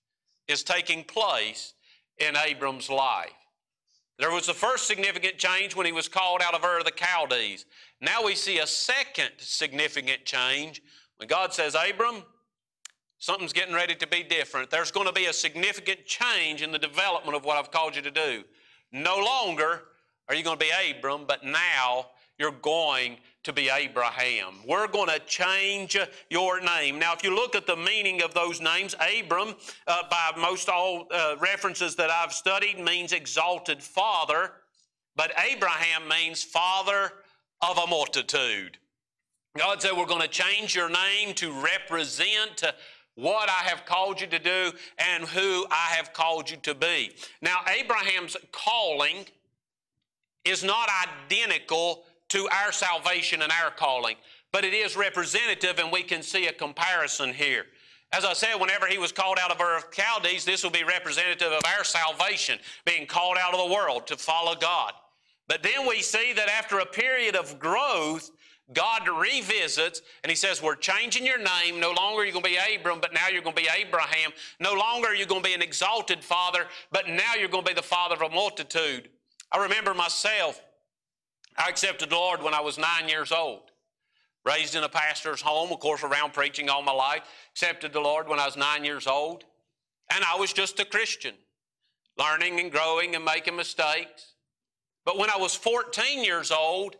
is 0.48 0.64
taking 0.64 1.04
place 1.04 1.74
in 2.18 2.36
Abram's 2.36 2.90
life. 2.90 3.30
There 4.20 4.32
was 4.32 4.46
the 4.46 4.54
first 4.54 4.86
significant 4.86 5.38
change 5.38 5.76
when 5.76 5.88
he 5.88 5.92
was 5.92 6.08
called 6.08 6.42
out 6.44 6.54
of 6.54 6.64
Ur 6.64 6.80
of 6.80 6.86
the 6.86 6.92
Chaldees. 6.96 7.66
Now 8.02 8.24
we 8.24 8.36
see 8.36 8.60
a 8.60 8.68
second 8.68 9.32
significant 9.38 10.26
change 10.26 10.82
when 11.18 11.28
God 11.28 11.54
says, 11.54 11.76
Abram, 11.76 12.24
something's 13.22 13.54
getting 13.54 13.74
ready 13.76 13.96
to 13.96 14.08
be 14.08 14.24
different. 14.24 14.70
There's 14.70 14.92
going 14.92 15.06
to 15.06 15.14
be 15.14 15.28
a 15.28 15.34
significant 15.34 16.06
change 16.06 16.62
in 16.62 16.72
the 16.72 16.80
development 16.80 17.38
of 17.38 17.46
what 17.46 17.58
I've 17.58 17.72
called 17.72 17.96
you 17.96 18.02
to 18.02 18.12
do. 18.12 18.44
No 18.92 19.18
longer 19.18 19.84
are 20.28 20.36
you 20.36 20.44
going 20.44 20.58
to 20.58 20.66
be 20.66 20.72
Abram, 20.92 21.26
but 21.28 21.46
now 21.46 22.08
you're 22.40 22.52
going 22.52 23.18
to 23.44 23.54
be 23.54 23.70
Abraham. 23.70 24.56
We're 24.68 24.88
going 24.88 25.10
to 25.10 25.20
change 25.20 25.96
your 26.32 26.62
name. 26.62 26.98
Now, 26.98 27.14
if 27.14 27.24
you 27.24 27.36
look 27.36 27.56
at 27.56 27.68
the 27.68 27.76
meaning 27.76 28.24
of 28.24 28.34
those 28.34 28.60
names, 28.60 28.96
Abram, 29.00 29.56
uh, 29.88 30.02
by 30.10 30.32
most 30.38 30.68
all 30.68 31.08
uh, 31.12 31.36
references 31.40 31.96
that 31.98 32.10
I've 32.10 32.34
studied, 32.34 32.80
means 32.80 33.14
exalted 33.14 33.84
father, 33.84 34.54
but 35.16 35.32
Abraham 35.52 36.08
means 36.08 36.44
father 36.44 37.12
of 37.62 37.78
a 37.78 37.86
multitude. 37.86 38.80
God 39.58 39.82
said, 39.82 39.92
We're 39.98 40.06
going 40.06 40.22
to 40.22 40.28
change 40.28 40.76
your 40.76 40.90
name 40.90 41.34
to 41.36 41.52
represent 41.52 42.64
what 43.16 43.50
I 43.50 43.68
have 43.70 43.86
called 43.86 44.22
you 44.22 44.28
to 44.28 44.40
do 44.40 44.72
and 44.98 45.26
who 45.26 45.66
I 45.70 45.96
have 45.96 46.14
called 46.14 46.50
you 46.50 46.58
to 46.64 46.74
be. 46.74 47.12
Now, 47.42 47.60
Abraham's 47.68 48.38
calling 48.52 49.26
is 50.46 50.64
not 50.64 50.90
identical 51.30 52.06
to 52.30 52.48
our 52.50 52.72
salvation 52.72 53.42
and 53.42 53.52
our 53.52 53.72
calling, 53.72 54.16
but 54.52 54.64
it 54.64 54.74
is 54.74 54.96
representative, 54.96 55.80
and 55.80 55.92
we 55.92 56.04
can 56.04 56.24
see 56.24 56.48
a 56.48 56.54
comparison 56.54 57.34
here. 57.34 57.66
As 58.14 58.26
I 58.26 58.34
said, 58.34 58.56
whenever 58.56 58.88
he 58.88 58.98
was 58.98 59.12
called 59.12 59.38
out 59.40 59.52
of 59.52 59.62
Ur 59.62 59.78
of 59.78 59.86
Chaldees, 59.92 60.44
this 60.44 60.64
will 60.64 60.72
be 60.72 60.84
representative 60.84 61.52
of 61.52 61.62
our 61.78 61.84
salvation, 61.84 62.60
being 62.86 63.06
called 63.06 63.38
out 63.38 63.54
of 63.54 63.60
the 63.60 63.74
world 63.74 64.08
to 64.08 64.18
follow 64.18 64.56
God. 64.56 64.94
But 65.48 65.64
then 65.64 65.88
we 65.88 66.02
see 66.02 66.34
that 66.34 66.50
after 66.50 66.80
a 66.80 66.86
period 66.86 67.36
of 67.36 67.60
growth, 67.60 68.32
God 68.74 69.08
revisits 69.08 70.02
and 70.24 70.30
he 70.30 70.36
says, 70.36 70.62
We're 70.62 70.76
changing 70.76 71.26
your 71.26 71.38
name. 71.38 71.80
No 71.80 71.92
longer 71.92 72.22
are 72.22 72.26
you 72.26 72.32
going 72.32 72.44
to 72.44 72.50
be 72.50 72.76
Abram, 72.76 73.00
but 73.02 73.14
now 73.14 73.28
you're 73.28 73.42
going 73.42 73.56
to 73.56 73.62
be 73.62 73.68
Abraham. 73.68 74.32
No 74.60 74.74
longer 74.74 75.10
are 75.10 75.16
you 75.16 75.26
going 75.26 75.42
to 75.44 75.48
be 75.48 75.54
an 75.54 75.62
exalted 75.62 76.24
father, 76.24 76.68
but 76.92 77.10
now 77.10 77.36
you're 77.38 77.50
going 77.50 77.66
to 77.66 77.70
be 77.70 77.76
the 77.76 77.82
father 77.82 78.16
of 78.16 78.22
a 78.22 78.30
multitude. 78.30 79.10
I 79.52 79.58
remember 79.58 79.94
myself, 79.94 80.62
I 81.58 81.68
accepted 81.70 82.10
the 82.10 82.16
Lord 82.16 82.42
when 82.42 82.54
I 82.54 82.62
was 82.62 82.78
nine 82.78 83.10
years 83.10 83.32
old. 83.32 83.72
Raised 84.46 84.76
in 84.76 84.84
a 84.84 84.90
pastor's 84.90 85.42
home, 85.42 85.72
of 85.72 85.80
course, 85.80 86.04
around 86.04 86.34
preaching 86.34 86.70
all 86.70 86.82
my 86.82 86.94
life. 86.94 87.22
Accepted 87.52 87.94
the 87.94 88.00
Lord 88.00 88.28
when 88.28 88.40
I 88.40 88.46
was 88.46 88.58
nine 88.58 88.84
years 88.86 89.06
old. 89.06 89.44
And 90.14 90.24
I 90.24 90.38
was 90.40 90.52
just 90.52 90.80
a 90.80 90.86
Christian, 90.86 91.36
learning 92.18 92.60
and 92.60 92.72
growing 92.72 93.16
and 93.16 93.24
making 93.24 93.56
mistakes. 93.56 94.34
But 95.06 95.18
when 95.18 95.30
I 95.30 95.38
was 95.38 95.56
14 95.56 96.24
years 96.24 96.52
old, 96.52 96.96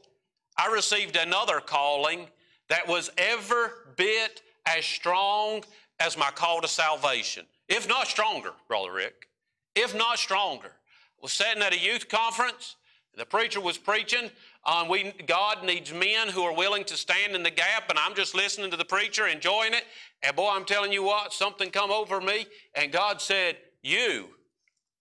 I 0.58 0.68
received 0.72 1.16
another 1.16 1.60
calling 1.60 2.28
that 2.70 2.88
was 2.88 3.10
every 3.18 3.68
bit 3.96 4.42
as 4.66 4.86
strong 4.86 5.64
as 6.00 6.18
my 6.18 6.32
call 6.32 6.62
to 6.62 6.68
salvation, 6.68 7.46
if 7.68 7.88
not 7.88 8.08
stronger, 8.08 8.52
Brother 8.68 8.92
Rick, 8.92 9.28
if 9.76 9.96
not 9.96 10.20
stronger. 10.20 10.68
I 10.68 11.22
was 11.22 11.34
sitting 11.34 11.62
at 11.62 11.74
a 11.74 11.80
youth 11.80 12.10
conference. 12.10 12.76
The 13.18 13.26
preacher 13.26 13.60
was 13.60 13.78
preaching 13.78 14.32
on 14.64 14.88
we, 14.88 15.14
God 15.26 15.64
needs 15.64 15.92
men 15.92 16.30
who 16.30 16.44
are 16.44 16.56
willing 16.56 16.84
to 16.86 16.96
stand 16.96 17.36
in 17.36 17.44
the 17.44 17.52
gap, 17.52 17.90
and 17.90 18.00
I'm 18.00 18.16
just 18.16 18.36
listening 18.36 18.72
to 18.72 18.78
the 18.78 18.86
preacher, 18.86 19.28
enjoying 19.28 19.74
it. 19.74 19.84
And 20.24 20.36
boy, 20.36 20.50
I'm 20.52 20.66
telling 20.66 20.94
you 20.94 21.04
what, 21.04 21.34
something 21.34 21.72
come 21.72 21.92
over 21.92 22.22
me, 22.22 22.46
and 22.76 22.92
God 22.92 23.22
said, 23.22 23.58
You 23.82 24.30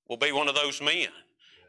will 0.08 0.16
be 0.16 0.32
one 0.32 0.48
of 0.48 0.54
those 0.54 0.80
men. 0.80 1.08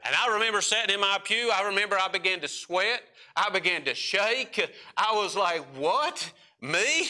And 0.04 0.16
I 0.16 0.34
remember 0.34 0.62
sitting 0.62 0.94
in 0.94 1.00
my 1.00 1.20
pew, 1.24 1.52
I 1.52 1.68
remember 1.68 1.98
I 2.00 2.08
began 2.08 2.40
to 2.42 2.48
sweat. 2.48 3.02
I 3.36 3.50
began 3.50 3.84
to 3.86 3.96
shake. 3.96 4.70
I 4.98 5.14
was 5.14 5.36
like, 5.36 5.62
what? 5.78 6.32
Me? 6.62 7.10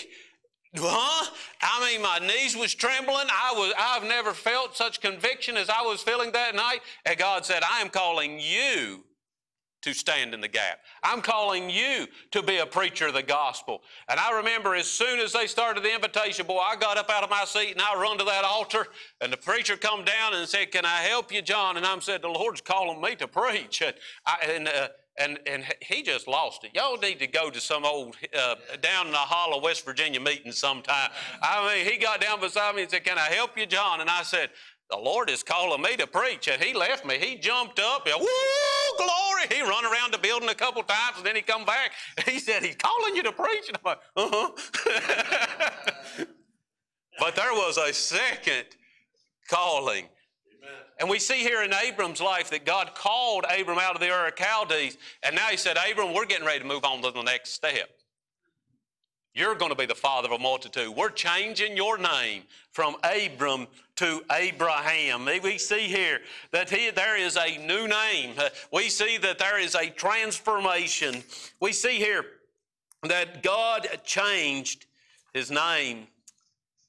Huh? 0.75 1.31
I 1.61 1.91
mean, 1.91 2.01
my 2.01 2.19
knees 2.19 2.55
was 2.55 2.73
trembling. 2.73 3.27
I 3.29 3.53
was, 3.53 3.73
I've 3.77 4.03
never 4.03 4.33
felt 4.33 4.77
such 4.77 5.01
conviction 5.01 5.57
as 5.57 5.69
I 5.69 5.81
was 5.81 6.01
feeling 6.01 6.31
that 6.31 6.55
night. 6.55 6.79
And 7.05 7.17
God 7.17 7.45
said, 7.45 7.63
I 7.69 7.81
am 7.81 7.89
calling 7.89 8.39
you 8.39 9.03
to 9.81 9.93
stand 9.93 10.33
in 10.33 10.41
the 10.41 10.47
gap. 10.47 10.79
I'm 11.03 11.21
calling 11.21 11.69
you 11.69 12.07
to 12.31 12.43
be 12.43 12.57
a 12.57 12.65
preacher 12.65 13.07
of 13.07 13.13
the 13.13 13.23
gospel. 13.23 13.81
And 14.09 14.19
I 14.19 14.37
remember 14.37 14.75
as 14.75 14.87
soon 14.87 15.19
as 15.19 15.33
they 15.33 15.47
started 15.47 15.83
the 15.83 15.93
invitation, 15.93 16.45
boy, 16.45 16.59
I 16.59 16.75
got 16.75 16.97
up 16.97 17.09
out 17.09 17.23
of 17.23 17.29
my 17.29 17.45
seat 17.45 17.71
and 17.71 17.81
I 17.81 17.99
run 17.99 18.17
to 18.19 18.23
that 18.25 18.43
altar, 18.43 18.87
and 19.19 19.31
the 19.31 19.37
preacher 19.37 19.77
come 19.77 20.03
down 20.03 20.33
and 20.33 20.47
said, 20.47 20.71
"Can 20.71 20.85
I 20.85 21.01
help 21.01 21.31
you, 21.31 21.41
John?" 21.41 21.77
And 21.77 21.85
I 21.85 21.97
said, 21.99 22.21
"The 22.21 22.29
Lord's 22.29 22.61
calling 22.61 23.01
me 23.01 23.15
to 23.15 23.27
preach." 23.27 23.81
And, 23.81 23.93
I, 24.25 24.37
and 24.47 24.67
uh, 24.67 24.89
and, 25.19 25.39
and 25.45 25.63
he 25.81 26.03
just 26.03 26.27
lost 26.27 26.63
it. 26.63 26.71
Y'all 26.73 26.97
need 26.97 27.19
to 27.19 27.27
go 27.27 27.49
to 27.49 27.59
some 27.59 27.85
old 27.85 28.15
uh, 28.37 28.55
down 28.81 29.07
in 29.07 29.11
the 29.11 29.17
hollow, 29.17 29.61
West 29.61 29.85
Virginia 29.85 30.19
meeting 30.19 30.51
sometime. 30.51 31.09
I 31.41 31.75
mean, 31.75 31.91
he 31.91 31.97
got 31.97 32.21
down 32.21 32.39
beside 32.39 32.75
me 32.75 32.83
and 32.83 32.91
said, 32.91 33.03
"Can 33.03 33.17
I 33.17 33.29
help 33.29 33.57
you, 33.57 33.65
John?" 33.65 34.01
And 34.01 34.09
I 34.09 34.23
said, 34.23 34.49
"The 34.91 34.97
Lord 34.97 35.29
is 35.29 35.41
calling 35.43 35.81
me 35.81 35.95
to 35.97 36.07
preach." 36.07 36.47
And 36.47 36.61
he 36.61 36.73
left 36.73 37.05
me. 37.05 37.17
He 37.17 37.35
jumped 37.35 37.79
up. 37.79 38.05
And, 38.05 38.19
Woo, 38.19 38.27
glory! 38.97 39.47
He 39.49 39.61
run 39.61 39.85
around 39.85 40.13
the 40.13 40.19
building 40.19 40.49
a 40.49 40.55
couple 40.55 40.83
times, 40.83 41.17
and 41.17 41.25
then 41.25 41.35
he 41.35 41.41
come 41.41 41.65
back. 41.65 41.91
He 42.25 42.39
said, 42.39 42.63
"He's 42.63 42.75
calling 42.75 43.15
you 43.15 43.23
to 43.23 43.31
preach." 43.31 43.67
And 43.67 43.77
I'm 43.77 43.83
like, 43.83 43.99
"Uh 44.15 44.29
huh." 44.31 46.25
but 47.19 47.35
there 47.35 47.53
was 47.53 47.77
a 47.77 47.93
second 47.93 48.65
calling 49.49 50.07
and 51.01 51.09
we 51.09 51.17
see 51.17 51.39
here 51.39 51.63
in 51.63 51.73
Abram's 51.73 52.21
life 52.21 52.51
that 52.51 52.63
God 52.63 52.93
called 52.93 53.43
Abram 53.49 53.79
out 53.79 53.95
of 53.95 54.01
the 54.01 54.11
Ur 54.11 54.27
of 54.27 54.35
Chaldees, 54.37 54.99
and 55.23 55.35
now 55.35 55.47
he 55.47 55.57
said, 55.57 55.75
Abram, 55.75 56.13
we're 56.13 56.27
getting 56.27 56.45
ready 56.45 56.59
to 56.59 56.65
move 56.65 56.85
on 56.85 57.01
to 57.01 57.09
the 57.09 57.23
next 57.23 57.53
step. 57.53 57.89
You're 59.33 59.55
going 59.55 59.71
to 59.71 59.77
be 59.77 59.85
the 59.85 59.95
father 59.95 60.27
of 60.27 60.39
a 60.39 60.43
multitude. 60.43 60.89
We're 60.95 61.09
changing 61.09 61.77
your 61.77 61.97
name 61.97 62.43
from 62.71 62.95
Abram 63.03 63.67
to 63.97 64.21
Abraham. 64.31 65.25
We 65.25 65.57
see 65.57 65.87
here 65.87 66.19
that 66.51 66.69
he, 66.69 66.89
there 66.91 67.17
is 67.17 67.37
a 67.37 67.57
new 67.65 67.87
name. 67.87 68.35
We 68.73 68.89
see 68.89 69.17
that 69.19 69.39
there 69.39 69.59
is 69.59 69.75
a 69.75 69.89
transformation. 69.89 71.23
We 71.59 71.71
see 71.71 71.97
here 71.97 72.25
that 73.03 73.41
God 73.41 73.87
changed 74.03 74.85
his 75.33 75.49
name 75.49 76.07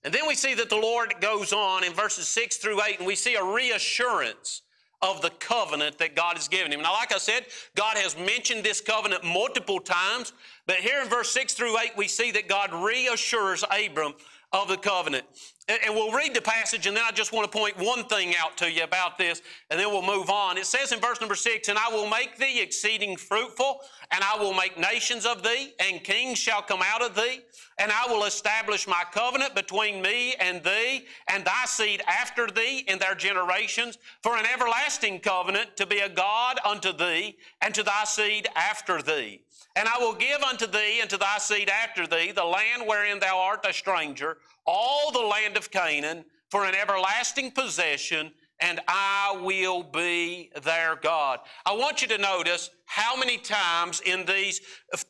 and 0.05 0.13
then 0.13 0.27
we 0.27 0.35
see 0.35 0.55
that 0.55 0.69
the 0.69 0.77
Lord 0.77 1.15
goes 1.21 1.53
on 1.53 1.85
in 1.85 1.93
verses 1.93 2.27
6 2.29 2.57
through 2.57 2.83
8, 2.83 2.99
and 2.99 3.07
we 3.07 3.15
see 3.15 3.37
a 3.37 3.45
reassurance 3.45 4.63
of 5.01 5.21
the 5.21 5.31
covenant 5.31 5.99
that 5.99 6.15
God 6.15 6.37
has 6.37 6.49
given 6.49 6.73
him. 6.73 6.83
Now, 6.83 6.93
like 6.93 7.13
I 7.13 7.19
said, 7.19 7.47
God 7.75 7.97
has 7.97 8.17
mentioned 8.17 8.65
this 8.65 8.81
covenant 8.81 9.25
multiple 9.25 9.81
times, 9.81 10.33
but 10.67 10.77
here 10.77 11.03
in 11.03 11.09
verse 11.09 11.31
6 11.31 11.55
through 11.55 11.79
8, 11.79 11.93
we 11.97 12.09
see 12.09 12.31
that 12.33 12.49
God 12.49 12.73
reassures 12.73 13.65
Abram 13.71 14.15
of 14.53 14.69
the 14.69 14.77
covenant. 14.77 15.25
And 15.69 15.95
we'll 15.95 16.13
read 16.13 16.35
the 16.35 16.43
passage, 16.43 16.87
and 16.87 16.97
then 16.97 17.05
I 17.07 17.13
just 17.13 17.33
want 17.33 17.51
to 17.51 17.59
point 17.59 17.79
one 17.79 18.05
thing 18.05 18.35
out 18.39 18.57
to 18.59 18.71
you 18.71 18.83
about 18.83 19.17
this, 19.17 19.41
and 19.71 19.79
then 19.79 19.89
we'll 19.91 20.03
move 20.03 20.29
on. 20.29 20.59
It 20.59 20.67
says 20.67 20.93
in 20.93 21.01
verse 21.01 21.21
number 21.21 21.37
six, 21.37 21.69
And 21.69 21.79
I 21.79 21.89
will 21.89 22.09
make 22.09 22.37
thee 22.37 22.61
exceeding 22.61 23.17
fruitful, 23.17 23.81
and 24.11 24.23
I 24.23 24.37
will 24.39 24.53
make 24.53 24.77
nations 24.79 25.25
of 25.25 25.43
thee, 25.43 25.73
and 25.79 26.03
kings 26.03 26.39
shall 26.39 26.63
come 26.63 26.81
out 26.85 27.01
of 27.01 27.15
thee, 27.15 27.41
and 27.79 27.93
I 27.93 28.13
will 28.13 28.25
establish 28.25 28.87
my 28.87 29.05
covenant 29.13 29.55
between 29.55 30.03
me 30.03 30.35
and 30.35 30.63
thee, 30.63 31.07
and 31.29 31.45
thy 31.45 31.65
seed 31.65 32.03
after 32.07 32.49
thee 32.49 32.85
in 32.89 32.99
their 32.99 33.15
generations, 33.15 33.99
for 34.23 34.37
an 34.37 34.45
everlasting 34.53 35.21
covenant 35.21 35.77
to 35.77 35.87
be 35.87 36.01
a 36.01 36.09
God 36.09 36.59
unto 36.65 36.93
thee, 36.93 37.37
and 37.63 37.73
to 37.75 37.85
thy 37.85 38.05
seed 38.05 38.49
after 38.57 39.01
thee. 39.01 39.41
And 39.75 39.89
I 39.89 39.99
will 39.99 40.15
give 40.15 40.43
unto 40.43 40.67
thee 40.67 40.99
and 41.01 41.09
to 41.11 41.17
thy 41.17 41.39
seed 41.39 41.71
after 41.71 42.07
thee 42.07 42.33
the 42.33 42.45
land 42.45 42.83
wherein 42.87 43.19
thou 43.19 43.39
art 43.39 43.65
a 43.67 43.73
stranger, 43.73 44.39
all 44.67 45.11
the 45.11 45.21
land 45.21 45.57
of 45.57 45.71
Canaan, 45.71 46.25
for 46.51 46.67
an 46.67 46.75
everlasting 46.75 47.51
possession, 47.51 48.31
and 48.61 48.81
I 48.87 49.39
will 49.43 49.83
be 49.83 50.51
their 50.63 50.97
God. 50.97 51.41
I 51.65 51.73
want 51.73 52.03
you 52.03 52.09
to 52.09 52.19
notice 52.19 52.69
how 52.85 53.17
many 53.17 53.39
times 53.39 54.03
in 54.03 54.27
these 54.27 54.61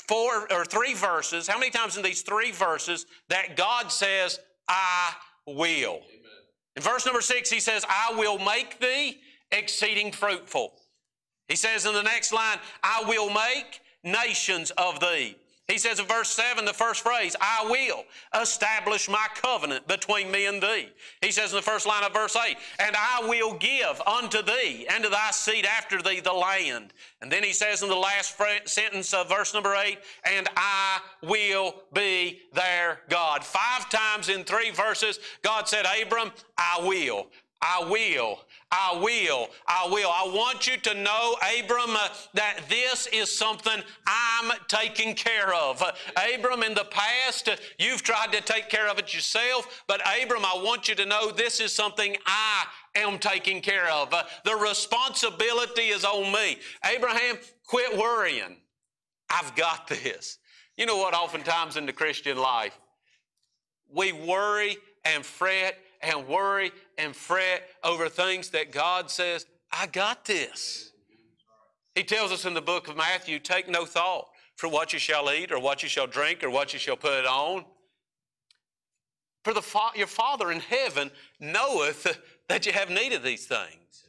four 0.06 0.50
or 0.52 0.64
three 0.64 0.94
verses, 0.94 1.48
how 1.48 1.58
many 1.58 1.70
times 1.70 1.96
in 1.96 2.04
these 2.04 2.22
three 2.22 2.52
verses 2.52 3.06
that 3.28 3.56
God 3.56 3.90
says, 3.90 4.38
I 4.68 5.14
will. 5.46 5.96
Amen. 5.96 6.00
In 6.76 6.82
verse 6.82 7.04
number 7.04 7.20
six, 7.20 7.50
he 7.50 7.60
says, 7.60 7.84
I 7.88 8.14
will 8.16 8.38
make 8.38 8.78
thee 8.78 9.18
exceeding 9.50 10.12
fruitful. 10.12 10.74
He 11.48 11.56
says 11.56 11.84
in 11.84 11.92
the 11.92 12.02
next 12.02 12.32
line, 12.32 12.58
I 12.82 13.04
will 13.06 13.28
make 13.28 13.81
nations 14.04 14.70
of 14.72 15.00
thee. 15.00 15.36
He 15.68 15.78
says 15.78 16.00
in 16.00 16.06
verse 16.06 16.28
7, 16.28 16.64
the 16.64 16.72
first 16.72 17.02
phrase, 17.02 17.36
I 17.40 17.64
will 17.70 18.04
establish 18.38 19.08
my 19.08 19.26
covenant 19.36 19.86
between 19.86 20.30
me 20.30 20.46
and 20.46 20.60
thee. 20.60 20.88
He 21.22 21.30
says 21.30 21.50
in 21.50 21.56
the 21.56 21.62
first 21.62 21.86
line 21.86 22.02
of 22.02 22.12
verse 22.12 22.36
8, 22.36 22.56
and 22.80 22.94
I 22.94 23.26
will 23.26 23.54
give 23.54 24.00
unto 24.04 24.42
thee 24.42 24.86
and 24.90 25.04
to 25.04 25.08
thy 25.08 25.30
seed 25.30 25.64
after 25.64 26.02
thee 26.02 26.20
the 26.20 26.32
land. 26.32 26.92
And 27.22 27.30
then 27.30 27.44
he 27.44 27.52
says 27.52 27.82
in 27.82 27.88
the 27.88 27.94
last 27.94 28.36
sentence 28.66 29.14
of 29.14 29.28
verse 29.28 29.54
number 29.54 29.74
8, 29.74 29.98
and 30.24 30.48
I 30.56 30.98
will 31.22 31.76
be 31.94 32.40
their 32.52 33.00
God. 33.08 33.44
Five 33.44 33.88
times 33.88 34.28
in 34.28 34.44
three 34.44 34.72
verses, 34.72 35.20
God 35.42 35.68
said, 35.68 35.86
Abram, 35.86 36.32
I 36.58 36.80
will. 36.84 37.28
I 37.62 37.86
will. 37.88 38.40
I 38.72 38.98
will. 38.98 39.50
I 39.68 39.86
will. 39.90 40.08
I 40.08 40.24
want 40.34 40.66
you 40.66 40.78
to 40.78 40.94
know, 40.94 41.36
Abram, 41.60 41.90
uh, 41.90 42.08
that 42.32 42.60
this 42.70 43.06
is 43.12 43.30
something 43.30 43.82
I'm 44.06 44.50
taking 44.66 45.14
care 45.14 45.54
of. 45.54 45.82
Uh, 45.82 45.92
Abram, 46.34 46.62
in 46.62 46.72
the 46.72 46.86
past, 46.86 47.50
uh, 47.50 47.56
you've 47.78 48.02
tried 48.02 48.32
to 48.32 48.40
take 48.40 48.70
care 48.70 48.88
of 48.88 48.98
it 48.98 49.12
yourself, 49.12 49.84
but 49.86 50.00
Abram, 50.00 50.44
I 50.46 50.58
want 50.64 50.88
you 50.88 50.94
to 50.94 51.04
know 51.04 51.30
this 51.30 51.60
is 51.60 51.70
something 51.70 52.16
I 52.26 52.64
am 52.96 53.18
taking 53.18 53.60
care 53.60 53.90
of. 53.90 54.12
Uh, 54.12 54.22
the 54.46 54.56
responsibility 54.56 55.88
is 55.88 56.04
on 56.04 56.32
me. 56.32 56.56
Abraham, 56.86 57.36
quit 57.66 57.96
worrying. 57.96 58.56
I've 59.28 59.54
got 59.54 59.86
this. 59.86 60.38
You 60.78 60.86
know 60.86 60.96
what, 60.96 61.12
oftentimes 61.12 61.76
in 61.76 61.84
the 61.84 61.92
Christian 61.92 62.38
life, 62.38 62.78
we 63.94 64.12
worry 64.12 64.78
and 65.04 65.26
fret 65.26 65.76
and 66.02 66.26
worry 66.26 66.72
and 66.98 67.14
fret 67.14 67.62
over 67.84 68.08
things 68.08 68.50
that 68.50 68.72
God 68.72 69.10
says, 69.10 69.46
I 69.70 69.86
got 69.86 70.24
this. 70.24 70.92
He 71.94 72.02
tells 72.02 72.32
us 72.32 72.44
in 72.44 72.54
the 72.54 72.62
book 72.62 72.88
of 72.88 72.96
Matthew, 72.96 73.38
take 73.38 73.68
no 73.68 73.84
thought 73.84 74.28
for 74.56 74.68
what 74.68 74.92
you 74.92 74.98
shall 74.98 75.30
eat 75.30 75.52
or 75.52 75.58
what 75.58 75.82
you 75.82 75.88
shall 75.88 76.06
drink 76.06 76.42
or 76.42 76.50
what 76.50 76.72
you 76.72 76.78
shall 76.78 76.96
put 76.96 77.26
on. 77.26 77.64
For 79.44 79.52
the 79.52 79.62
fa- 79.62 79.90
your 79.94 80.06
Father 80.06 80.52
in 80.52 80.60
heaven 80.60 81.10
knoweth 81.40 82.18
that 82.48 82.66
you 82.66 82.72
have 82.72 82.90
need 82.90 83.12
of 83.12 83.22
these 83.22 83.46
things. 83.46 84.04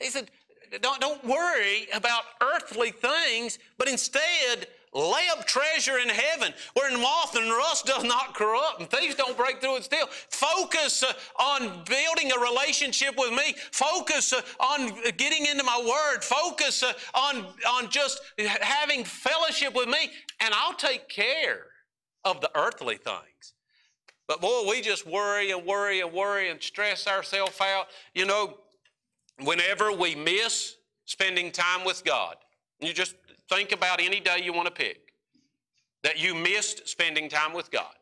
He 0.00 0.10
said, 0.10 0.30
don't, 0.80 1.00
don't 1.00 1.24
worry 1.24 1.86
about 1.94 2.24
earthly 2.42 2.90
things, 2.90 3.58
but 3.78 3.88
instead 3.88 4.66
Lay 4.94 5.24
up 5.36 5.44
treasure 5.44 5.98
in 5.98 6.08
heaven 6.08 6.54
where 6.74 6.96
moth 6.96 7.34
and 7.34 7.50
rust 7.50 7.86
does 7.86 8.04
not 8.04 8.32
corrupt 8.34 8.78
and 8.78 8.88
thieves 8.88 9.16
don't 9.16 9.36
break 9.36 9.60
through 9.60 9.74
and 9.74 9.84
steal. 9.84 10.06
Focus 10.30 11.02
uh, 11.02 11.12
on 11.40 11.82
building 11.84 12.30
a 12.30 12.38
relationship 12.38 13.16
with 13.18 13.32
me. 13.32 13.56
Focus 13.72 14.32
uh, 14.32 14.40
on 14.60 14.92
getting 15.16 15.46
into 15.46 15.64
my 15.64 15.78
word. 15.78 16.22
Focus 16.22 16.84
uh, 16.84 16.92
on, 17.12 17.44
on 17.68 17.90
just 17.90 18.20
having 18.38 19.04
fellowship 19.04 19.74
with 19.74 19.88
me, 19.88 20.10
and 20.40 20.54
I'll 20.54 20.74
take 20.74 21.08
care 21.08 21.66
of 22.24 22.40
the 22.40 22.50
earthly 22.56 22.96
things. 22.96 23.54
But 24.28 24.40
boy, 24.40 24.62
we 24.68 24.80
just 24.80 25.06
worry 25.06 25.50
and 25.50 25.66
worry 25.66 26.02
and 26.02 26.12
worry 26.12 26.50
and 26.50 26.62
stress 26.62 27.08
ourselves 27.08 27.60
out. 27.60 27.86
You 28.14 28.26
know, 28.26 28.58
whenever 29.42 29.92
we 29.92 30.14
miss 30.14 30.76
spending 31.04 31.50
time 31.50 31.84
with 31.84 32.04
God, 32.04 32.36
you 32.80 32.92
just 32.92 33.16
Think 33.48 33.72
about 33.72 34.00
any 34.00 34.20
day 34.20 34.40
you 34.42 34.52
want 34.52 34.66
to 34.66 34.72
pick 34.72 35.12
that 36.02 36.18
you 36.18 36.34
missed 36.34 36.86
spending 36.86 37.28
time 37.28 37.52
with 37.52 37.70
God. 37.70 37.94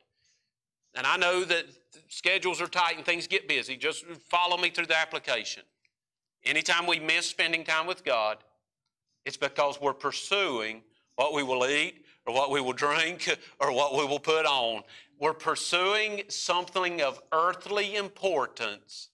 And 0.94 1.06
I 1.06 1.16
know 1.16 1.44
that 1.44 1.66
schedules 2.08 2.60
are 2.60 2.66
tight 2.66 2.96
and 2.96 3.06
things 3.06 3.26
get 3.26 3.48
busy. 3.48 3.76
Just 3.76 4.04
follow 4.28 4.56
me 4.56 4.70
through 4.70 4.86
the 4.86 4.98
application. 4.98 5.62
Anytime 6.44 6.86
we 6.86 6.98
miss 6.98 7.26
spending 7.26 7.64
time 7.64 7.86
with 7.86 8.04
God, 8.04 8.38
it's 9.24 9.36
because 9.36 9.80
we're 9.80 9.94
pursuing 9.94 10.82
what 11.14 11.32
we 11.32 11.42
will 11.42 11.64
eat 11.66 12.04
or 12.26 12.34
what 12.34 12.50
we 12.50 12.60
will 12.60 12.72
drink 12.72 13.34
or 13.60 13.72
what 13.72 13.96
we 13.96 14.04
will 14.04 14.18
put 14.18 14.44
on. 14.44 14.82
We're 15.20 15.32
pursuing 15.32 16.22
something 16.28 17.00
of 17.00 17.22
earthly 17.32 17.94
importance 17.94 19.10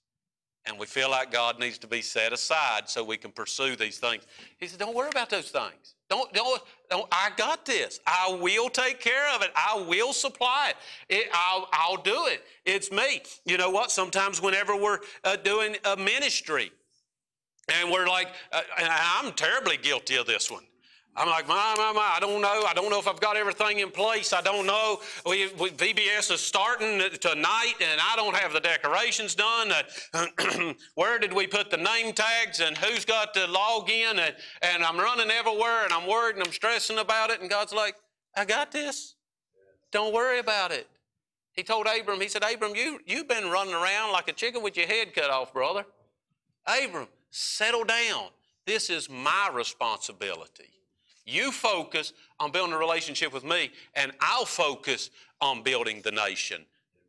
and 0.64 0.79
we 0.79 0.87
feel 0.87 1.11
like 1.11 1.33
God 1.33 1.59
needs 1.59 1.79
to 1.79 1.87
be 1.87 2.03
set 2.03 2.33
aside 2.33 2.88
so 2.88 3.03
we 3.03 3.17
can 3.17 3.33
pursue 3.33 3.75
these 3.77 3.99
things. 3.99 4.25
He 4.59 4.67
said, 4.67 4.79
Don't 4.79 4.95
worry 4.95 5.09
about 5.09 5.31
those 5.31 5.51
things. 5.51 5.95
Don't, 6.11 6.33
don't, 6.33 6.62
don't, 6.90 7.07
I 7.12 7.31
got 7.37 7.66
this. 7.66 8.01
I 8.07 8.38
will 8.40 8.71
take 8.71 8.99
care 9.01 9.35
of 9.35 9.42
it. 9.42 9.51
I 9.55 9.85
will 9.87 10.12
supply 10.14 10.71
it. 10.71 10.77
it 11.14 11.29
I'll, 11.35 11.68
I'll 11.73 12.03
do 12.03 12.27
it. 12.27 12.42
It's 12.64 12.90
me. 12.90 13.23
You 13.44 13.59
know 13.59 13.71
what? 13.71 13.90
Sometimes 13.90 14.40
whenever 14.40 14.75
we're 14.75 15.01
uh, 15.25 15.37
doing 15.37 15.77
a 15.85 15.97
ministry 15.97 16.73
and 17.75 17.90
we're 17.90 18.07
like, 18.07 18.29
uh, 18.53 18.62
I'm 18.79 19.33
terribly 19.33 19.77
guilty 19.77 20.16
of 20.16 20.27
this 20.27 20.51
one. 20.51 20.64
I'm 21.18 21.28
like, 21.28 21.48
my, 21.48 21.74
my, 21.76 21.92
my, 21.92 22.12
I 22.14 22.18
don't 22.20 22.40
know. 22.40 22.62
I 22.68 22.72
don't 22.74 22.90
know 22.90 23.00
if 23.00 23.09
I've 23.09 23.20
got 23.20 23.37
everything 23.37 23.81
in 23.81 23.90
place. 23.90 24.33
I 24.33 24.40
don't 24.40 24.66
know. 24.66 25.00
We, 25.26 25.48
we, 25.54 25.70
VBS 25.70 26.31
is 26.31 26.40
starting 26.40 27.00
tonight, 27.20 27.74
and 27.81 28.00
I 28.00 28.14
don't 28.14 28.37
have 28.37 28.52
the 28.52 28.61
decorations 28.61 29.35
done. 29.35 29.72
Uh, 30.14 30.72
where 30.94 31.18
did 31.18 31.33
we 31.33 31.48
put 31.48 31.70
the 31.70 31.76
name 31.76 32.12
tags, 32.12 32.61
and 32.61 32.78
who's 32.78 33.04
got 33.04 33.35
to 33.35 33.48
log 33.48 33.90
in? 33.90 34.20
And, 34.20 34.35
and 34.62 34.85
I'm 34.85 34.96
running 34.96 35.28
everywhere, 35.28 35.83
and 35.83 35.92
I'm 35.92 36.07
worried, 36.07 36.37
and 36.37 36.46
I'm 36.46 36.52
stressing 36.52 36.98
about 36.98 37.31
it. 37.31 37.40
And 37.40 37.50
God's 37.50 37.72
like, 37.72 37.96
I 38.37 38.44
got 38.44 38.70
this. 38.70 39.16
Don't 39.90 40.14
worry 40.14 40.38
about 40.38 40.70
it. 40.70 40.87
He 41.52 41.64
told 41.64 41.88
Abram, 41.88 42.20
he 42.20 42.28
said, 42.28 42.44
Abram, 42.44 42.76
you, 42.76 43.00
you've 43.07 43.26
been 43.26 43.50
running 43.50 43.74
around 43.74 44.12
like 44.12 44.28
a 44.28 44.33
chicken 44.33 44.62
with 44.62 44.76
your 44.76 44.87
head 44.87 45.12
cut 45.12 45.31
off, 45.31 45.52
brother. 45.52 45.85
Abram, 46.64 47.09
settle 47.31 47.83
down. 47.83 48.28
This 48.66 48.88
is 48.88 49.11
my 49.11 49.50
responsibility. 49.52 50.78
You 51.29 51.53
focus 51.53 52.14
on 52.41 52.53
building 52.53 52.73
a 52.73 52.79
relationship 52.79 53.35
with 53.35 53.45
me, 53.45 53.71
and 53.95 54.12
I'll 54.21 54.47
focus 54.47 55.11
on 55.43 55.62
building 55.62 56.01
the 56.03 56.11
nation. 56.11 56.64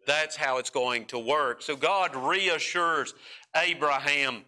That's 0.06 0.36
how 0.36 0.58
it's 0.58 0.70
going 0.70 1.06
to 1.06 1.20
work. 1.20 1.62
So 1.62 1.78
God 1.78 2.16
reassures 2.16 3.14
Abraham 3.56 4.44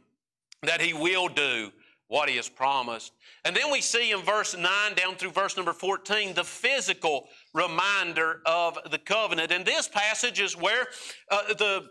that 0.63 0.81
he 0.81 0.93
will 0.93 1.29
do 1.29 1.71
what 2.07 2.27
he 2.27 2.35
has 2.35 2.49
promised. 2.49 3.13
And 3.45 3.55
then 3.55 3.71
we 3.71 3.79
see 3.79 4.11
in 4.11 4.19
verse 4.19 4.57
9 4.57 4.65
down 4.95 5.15
through 5.15 5.31
verse 5.31 5.55
number 5.55 5.71
14 5.71 6.33
the 6.33 6.43
physical 6.43 7.29
reminder 7.53 8.41
of 8.45 8.77
the 8.91 8.97
covenant. 8.97 9.51
And 9.51 9.65
this 9.65 9.87
passage 9.87 10.41
is 10.41 10.57
where 10.57 10.87
uh, 11.29 11.53
the 11.53 11.85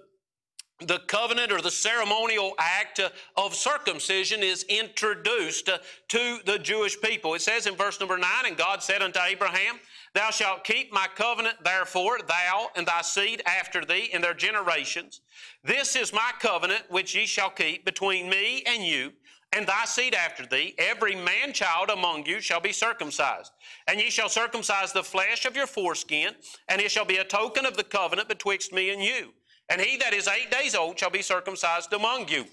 the 0.86 1.00
covenant 1.06 1.52
or 1.52 1.60
the 1.60 1.70
ceremonial 1.70 2.54
act 2.58 3.00
of 3.36 3.54
circumcision 3.54 4.42
is 4.42 4.64
introduced 4.64 5.68
to 6.08 6.38
the 6.46 6.58
Jewish 6.58 7.00
people. 7.00 7.34
It 7.34 7.42
says 7.42 7.66
in 7.66 7.76
verse 7.76 8.00
number 8.00 8.16
9, 8.18 8.28
And 8.46 8.56
God 8.56 8.82
said 8.82 9.02
unto 9.02 9.20
Abraham, 9.20 9.78
Thou 10.14 10.30
shalt 10.30 10.64
keep 10.64 10.92
my 10.92 11.06
covenant, 11.14 11.62
therefore, 11.62 12.18
thou 12.26 12.70
and 12.74 12.86
thy 12.86 13.02
seed 13.02 13.42
after 13.46 13.84
thee 13.84 14.10
in 14.12 14.22
their 14.22 14.34
generations. 14.34 15.20
This 15.62 15.94
is 15.94 16.12
my 16.12 16.32
covenant 16.40 16.82
which 16.88 17.14
ye 17.14 17.26
shall 17.26 17.50
keep 17.50 17.84
between 17.84 18.28
me 18.28 18.62
and 18.66 18.84
you, 18.84 19.12
and 19.52 19.66
thy 19.66 19.84
seed 19.84 20.14
after 20.14 20.46
thee. 20.46 20.74
Every 20.78 21.14
man 21.14 21.52
child 21.52 21.90
among 21.90 22.26
you 22.26 22.40
shall 22.40 22.60
be 22.60 22.72
circumcised. 22.72 23.52
And 23.86 24.00
ye 24.00 24.10
shall 24.10 24.28
circumcise 24.28 24.92
the 24.92 25.04
flesh 25.04 25.44
of 25.44 25.54
your 25.54 25.66
foreskin, 25.66 26.34
and 26.68 26.80
it 26.80 26.90
shall 26.90 27.04
be 27.04 27.18
a 27.18 27.24
token 27.24 27.64
of 27.64 27.76
the 27.76 27.84
covenant 27.84 28.28
betwixt 28.28 28.72
me 28.72 28.90
and 28.90 29.02
you. 29.02 29.32
And 29.70 29.80
he 29.80 29.96
that 29.98 30.12
is 30.12 30.28
eight 30.28 30.50
days 30.50 30.74
old 30.74 30.98
shall 30.98 31.10
be 31.10 31.22
circumcised 31.22 31.92
among 31.92 32.28
you. 32.28 32.44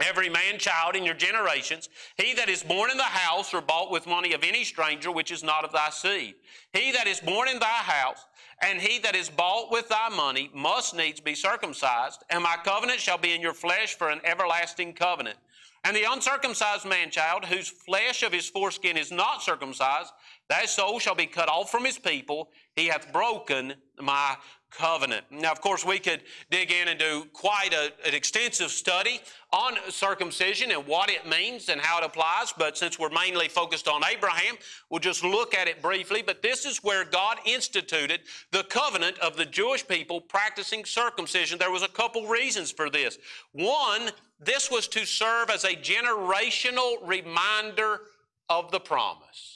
Every 0.00 0.28
man 0.28 0.58
child 0.58 0.96
in 0.96 1.04
your 1.04 1.14
generations, 1.14 1.88
he 2.16 2.34
that 2.34 2.48
is 2.48 2.64
born 2.64 2.90
in 2.90 2.96
the 2.96 3.04
house 3.04 3.54
or 3.54 3.60
bought 3.60 3.92
with 3.92 4.06
money 4.06 4.32
of 4.32 4.42
any 4.42 4.64
stranger 4.64 5.12
which 5.12 5.30
is 5.30 5.44
not 5.44 5.64
of 5.64 5.70
thy 5.70 5.90
seed. 5.90 6.34
He 6.72 6.90
that 6.90 7.06
is 7.06 7.20
born 7.20 7.48
in 7.48 7.60
thy 7.60 7.66
house, 7.66 8.26
and 8.60 8.80
he 8.80 8.98
that 9.00 9.14
is 9.14 9.30
bought 9.30 9.70
with 9.70 9.88
thy 9.88 10.08
money 10.08 10.50
must 10.52 10.96
needs 10.96 11.20
be 11.20 11.36
circumcised, 11.36 12.24
and 12.30 12.42
my 12.42 12.56
covenant 12.64 12.98
shall 12.98 13.18
be 13.18 13.32
in 13.32 13.40
your 13.40 13.54
flesh 13.54 13.94
for 13.94 14.10
an 14.10 14.20
everlasting 14.24 14.94
covenant. 14.94 15.38
And 15.84 15.96
the 15.96 16.10
uncircumcised 16.10 16.84
man 16.84 17.10
child, 17.10 17.44
whose 17.44 17.68
flesh 17.68 18.22
of 18.22 18.32
his 18.32 18.48
foreskin 18.48 18.96
is 18.96 19.12
not 19.12 19.42
circumcised, 19.42 20.12
that 20.48 20.68
soul 20.68 20.98
shall 20.98 21.14
be 21.14 21.26
cut 21.26 21.48
off 21.48 21.70
from 21.70 21.84
his 21.84 21.98
people. 21.98 22.50
He 22.76 22.86
hath 22.86 23.12
broken 23.12 23.74
my 24.00 24.36
covenant. 24.76 25.24
Now, 25.30 25.52
of 25.52 25.60
course, 25.60 25.84
we 25.84 25.98
could 25.98 26.22
dig 26.50 26.70
in 26.70 26.88
and 26.88 26.98
do 26.98 27.26
quite 27.32 27.72
a, 27.72 27.92
an 28.06 28.14
extensive 28.14 28.70
study 28.70 29.20
on 29.52 29.74
circumcision 29.90 30.70
and 30.70 30.86
what 30.86 31.10
it 31.10 31.28
means 31.28 31.68
and 31.68 31.80
how 31.80 31.98
it 31.98 32.04
applies, 32.04 32.52
but 32.56 32.78
since 32.78 32.98
we're 32.98 33.10
mainly 33.10 33.48
focused 33.48 33.86
on 33.86 34.02
Abraham, 34.10 34.56
we'll 34.88 35.00
just 35.00 35.22
look 35.22 35.54
at 35.54 35.68
it 35.68 35.82
briefly. 35.82 36.22
But 36.22 36.40
this 36.42 36.64
is 36.64 36.78
where 36.78 37.04
God 37.04 37.38
instituted 37.44 38.20
the 38.50 38.64
covenant 38.64 39.18
of 39.18 39.36
the 39.36 39.44
Jewish 39.44 39.86
people 39.86 40.20
practicing 40.20 40.84
circumcision. 40.84 41.58
There 41.58 41.70
was 41.70 41.82
a 41.82 41.88
couple 41.88 42.26
reasons 42.26 42.70
for 42.70 42.88
this. 42.88 43.18
One, 43.52 44.10
this 44.40 44.70
was 44.70 44.88
to 44.88 45.04
serve 45.04 45.50
as 45.50 45.64
a 45.64 45.76
generational 45.76 46.96
reminder 47.06 48.00
of 48.48 48.70
the 48.70 48.80
promise. 48.80 49.51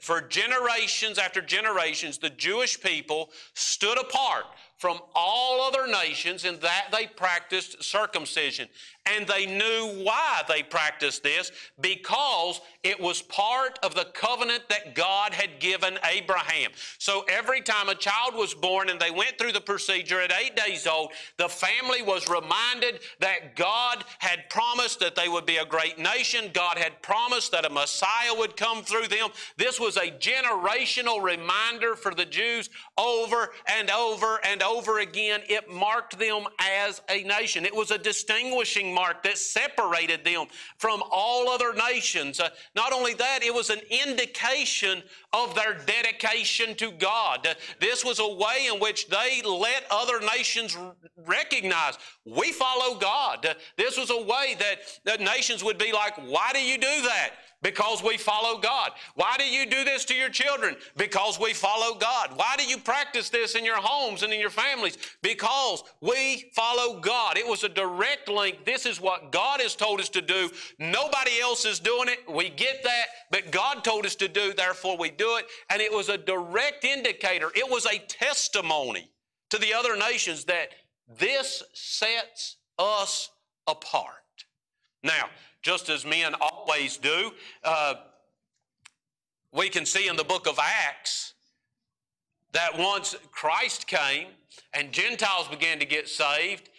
For 0.00 0.20
generations 0.20 1.18
after 1.18 1.40
generations, 1.40 2.18
the 2.18 2.30
Jewish 2.30 2.80
people 2.80 3.30
stood 3.54 3.98
apart 3.98 4.44
from 4.78 5.00
all 5.14 5.60
other 5.60 5.88
nations 5.88 6.44
in 6.44 6.58
that 6.60 6.86
they 6.92 7.06
practiced 7.06 7.82
circumcision. 7.82 8.68
And 9.06 9.26
they 9.26 9.44
knew 9.44 10.04
why 10.04 10.42
they 10.48 10.62
practiced 10.62 11.24
this 11.24 11.50
because 11.80 12.60
it 12.88 12.98
was 12.98 13.20
part 13.20 13.78
of 13.82 13.94
the 13.94 14.06
covenant 14.14 14.62
that 14.70 14.94
God 14.94 15.34
had 15.34 15.60
given 15.60 15.98
Abraham. 16.10 16.70
So 16.96 17.22
every 17.28 17.60
time 17.60 17.90
a 17.90 17.94
child 17.94 18.34
was 18.34 18.54
born 18.54 18.88
and 18.88 18.98
they 18.98 19.10
went 19.10 19.36
through 19.36 19.52
the 19.52 19.60
procedure 19.60 20.22
at 20.22 20.32
eight 20.32 20.56
days 20.56 20.86
old, 20.86 21.12
the 21.36 21.50
family 21.50 22.00
was 22.00 22.30
reminded 22.30 23.00
that 23.20 23.56
God 23.56 24.04
had 24.20 24.48
promised 24.48 25.00
that 25.00 25.14
they 25.14 25.28
would 25.28 25.44
be 25.44 25.58
a 25.58 25.66
great 25.66 25.98
nation. 25.98 26.50
God 26.54 26.78
had 26.78 27.02
promised 27.02 27.52
that 27.52 27.66
a 27.66 27.70
Messiah 27.70 28.32
would 28.34 28.56
come 28.56 28.82
through 28.82 29.08
them. 29.08 29.28
This 29.58 29.78
was 29.78 29.98
a 29.98 30.10
generational 30.10 31.22
reminder 31.22 31.94
for 31.94 32.14
the 32.14 32.24
Jews 32.24 32.70
over 32.96 33.50
and 33.66 33.90
over 33.90 34.40
and 34.46 34.62
over 34.62 35.00
again. 35.00 35.42
It 35.46 35.70
marked 35.70 36.18
them 36.18 36.44
as 36.58 37.02
a 37.10 37.22
nation. 37.24 37.66
It 37.66 37.76
was 37.76 37.90
a 37.90 37.98
distinguishing 37.98 38.94
mark 38.94 39.22
that 39.24 39.36
separated 39.36 40.24
them 40.24 40.46
from 40.78 41.02
all 41.10 41.50
other 41.50 41.74
nations. 41.74 42.40
Uh, 42.40 42.48
not 42.78 42.92
only 42.92 43.12
that, 43.14 43.42
it 43.42 43.52
was 43.52 43.70
an 43.70 43.80
indication 43.90 45.02
of 45.32 45.52
their 45.56 45.74
dedication 45.84 46.76
to 46.76 46.92
God. 46.92 47.48
This 47.80 48.04
was 48.04 48.20
a 48.20 48.28
way 48.28 48.68
in 48.72 48.78
which 48.78 49.08
they 49.08 49.42
let 49.44 49.84
other 49.90 50.20
nations 50.20 50.78
recognize 51.26 51.98
we 52.24 52.52
follow 52.52 52.96
God. 52.96 53.56
This 53.76 53.98
was 53.98 54.10
a 54.10 54.22
way 54.22 54.54
that, 54.60 54.76
that 55.04 55.20
nations 55.20 55.64
would 55.64 55.76
be 55.76 55.90
like, 55.90 56.16
why 56.18 56.52
do 56.52 56.60
you 56.60 56.78
do 56.78 57.02
that? 57.02 57.30
Because 57.60 58.04
we 58.04 58.16
follow 58.16 58.58
God. 58.60 58.92
Why 59.16 59.34
do 59.36 59.44
you 59.44 59.66
do 59.66 59.82
this 59.84 60.04
to 60.06 60.14
your 60.14 60.28
children? 60.28 60.76
Because 60.96 61.40
we 61.40 61.52
follow 61.52 61.98
God. 61.98 62.30
Why 62.36 62.54
do 62.56 62.64
you 62.64 62.78
practice 62.78 63.30
this 63.30 63.56
in 63.56 63.64
your 63.64 63.80
homes 63.80 64.22
and 64.22 64.32
in 64.32 64.38
your 64.38 64.50
families? 64.50 64.96
Because 65.22 65.82
we 66.00 66.50
follow 66.54 67.00
God. 67.00 67.36
It 67.36 67.46
was 67.46 67.64
a 67.64 67.68
direct 67.68 68.28
link. 68.28 68.64
This 68.64 68.86
is 68.86 69.00
what 69.00 69.32
God 69.32 69.60
has 69.60 69.74
told 69.74 69.98
us 70.00 70.08
to 70.10 70.22
do. 70.22 70.50
Nobody 70.78 71.40
else 71.42 71.64
is 71.64 71.80
doing 71.80 72.08
it. 72.08 72.20
We 72.32 72.48
get 72.48 72.84
that, 72.84 73.06
but 73.32 73.50
God 73.50 73.82
told 73.82 74.06
us 74.06 74.14
to 74.16 74.28
do, 74.28 74.54
therefore 74.54 74.96
we 74.96 75.10
do 75.10 75.36
it. 75.36 75.46
And 75.68 75.82
it 75.82 75.92
was 75.92 76.08
a 76.08 76.18
direct 76.18 76.84
indicator. 76.84 77.50
It 77.56 77.68
was 77.68 77.86
a 77.86 77.98
testimony 77.98 79.10
to 79.50 79.58
the 79.58 79.74
other 79.74 79.96
nations 79.96 80.44
that 80.44 80.68
this 81.08 81.64
sets 81.72 82.56
us 82.78 83.30
apart. 83.66 84.14
Now, 85.02 85.28
just 85.68 85.90
as 85.90 86.06
men 86.06 86.32
always 86.40 86.96
do. 86.96 87.30
Uh, 87.62 87.92
we 89.52 89.68
can 89.68 89.84
see 89.84 90.08
in 90.08 90.16
the 90.16 90.24
book 90.24 90.48
of 90.48 90.58
Acts 90.58 91.34
that 92.52 92.78
once 92.78 93.14
Christ 93.32 93.86
came 93.86 94.28
and 94.72 94.92
Gentiles 94.92 95.46
began 95.46 95.78
to 95.78 95.84
get 95.84 96.08
saved, 96.08 96.70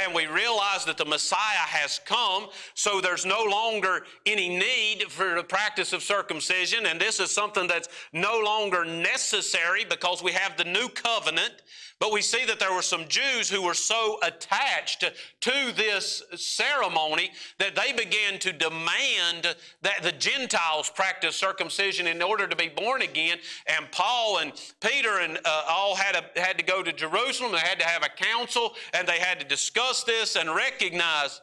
and 0.00 0.14
we 0.14 0.26
realize 0.26 0.86
that 0.86 0.96
the 0.96 1.04
Messiah 1.04 1.38
has 1.38 2.00
come, 2.06 2.48
so 2.72 3.00
there's 3.00 3.26
no 3.26 3.44
longer 3.44 4.04
any 4.24 4.48
need 4.48 5.04
for 5.10 5.34
the 5.34 5.42
practice 5.42 5.92
of 5.92 6.02
circumcision, 6.02 6.86
and 6.86 6.98
this 6.98 7.20
is 7.20 7.30
something 7.30 7.66
that's 7.66 7.88
no 8.12 8.40
longer 8.42 8.86
necessary 8.86 9.84
because 9.84 10.22
we 10.22 10.32
have 10.32 10.56
the 10.56 10.64
new 10.64 10.88
covenant. 10.88 11.62
But 11.98 12.10
we 12.10 12.20
see 12.20 12.44
that 12.46 12.58
there 12.58 12.74
were 12.74 12.82
some 12.82 13.06
Jews 13.06 13.48
who 13.48 13.62
were 13.62 13.74
so 13.74 14.18
attached 14.24 15.04
to 15.42 15.72
this 15.76 16.20
ceremony 16.34 17.30
that 17.58 17.76
they 17.76 17.92
began 17.92 18.40
to 18.40 18.52
demand 18.52 19.54
that 19.82 20.02
the 20.02 20.10
Gentiles 20.10 20.90
practice 20.90 21.36
circumcision 21.36 22.08
in 22.08 22.20
order 22.20 22.48
to 22.48 22.56
be 22.56 22.68
born 22.68 23.02
again. 23.02 23.38
And 23.68 23.88
Paul 23.92 24.38
and 24.38 24.52
Peter 24.80 25.20
and 25.20 25.38
uh, 25.44 25.62
all 25.70 25.94
had, 25.94 26.16
a, 26.16 26.40
had 26.40 26.58
to 26.58 26.64
go 26.64 26.82
to 26.82 26.92
Jerusalem. 26.92 27.52
They 27.52 27.58
had 27.58 27.78
to 27.78 27.86
have 27.86 28.02
a 28.02 28.08
council 28.08 28.72
and 28.94 29.06
they 29.06 29.20
had 29.20 29.38
to 29.38 29.46
discuss 29.46 29.81
this 30.06 30.36
and 30.36 30.54
recognize 30.54 31.40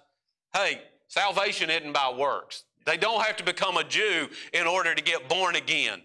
hey, 0.53 0.81
salvation 1.07 1.69
isn't 1.69 1.93
by 1.93 2.11
works. 2.15 2.63
They 2.85 2.97
don't 2.97 3.23
have 3.23 3.37
to 3.37 3.43
become 3.43 3.77
a 3.77 3.83
Jew 3.83 4.27
in 4.51 4.65
order 4.65 4.95
to 4.95 5.01
get 5.01 5.29
born 5.29 5.55
again. 5.55 6.01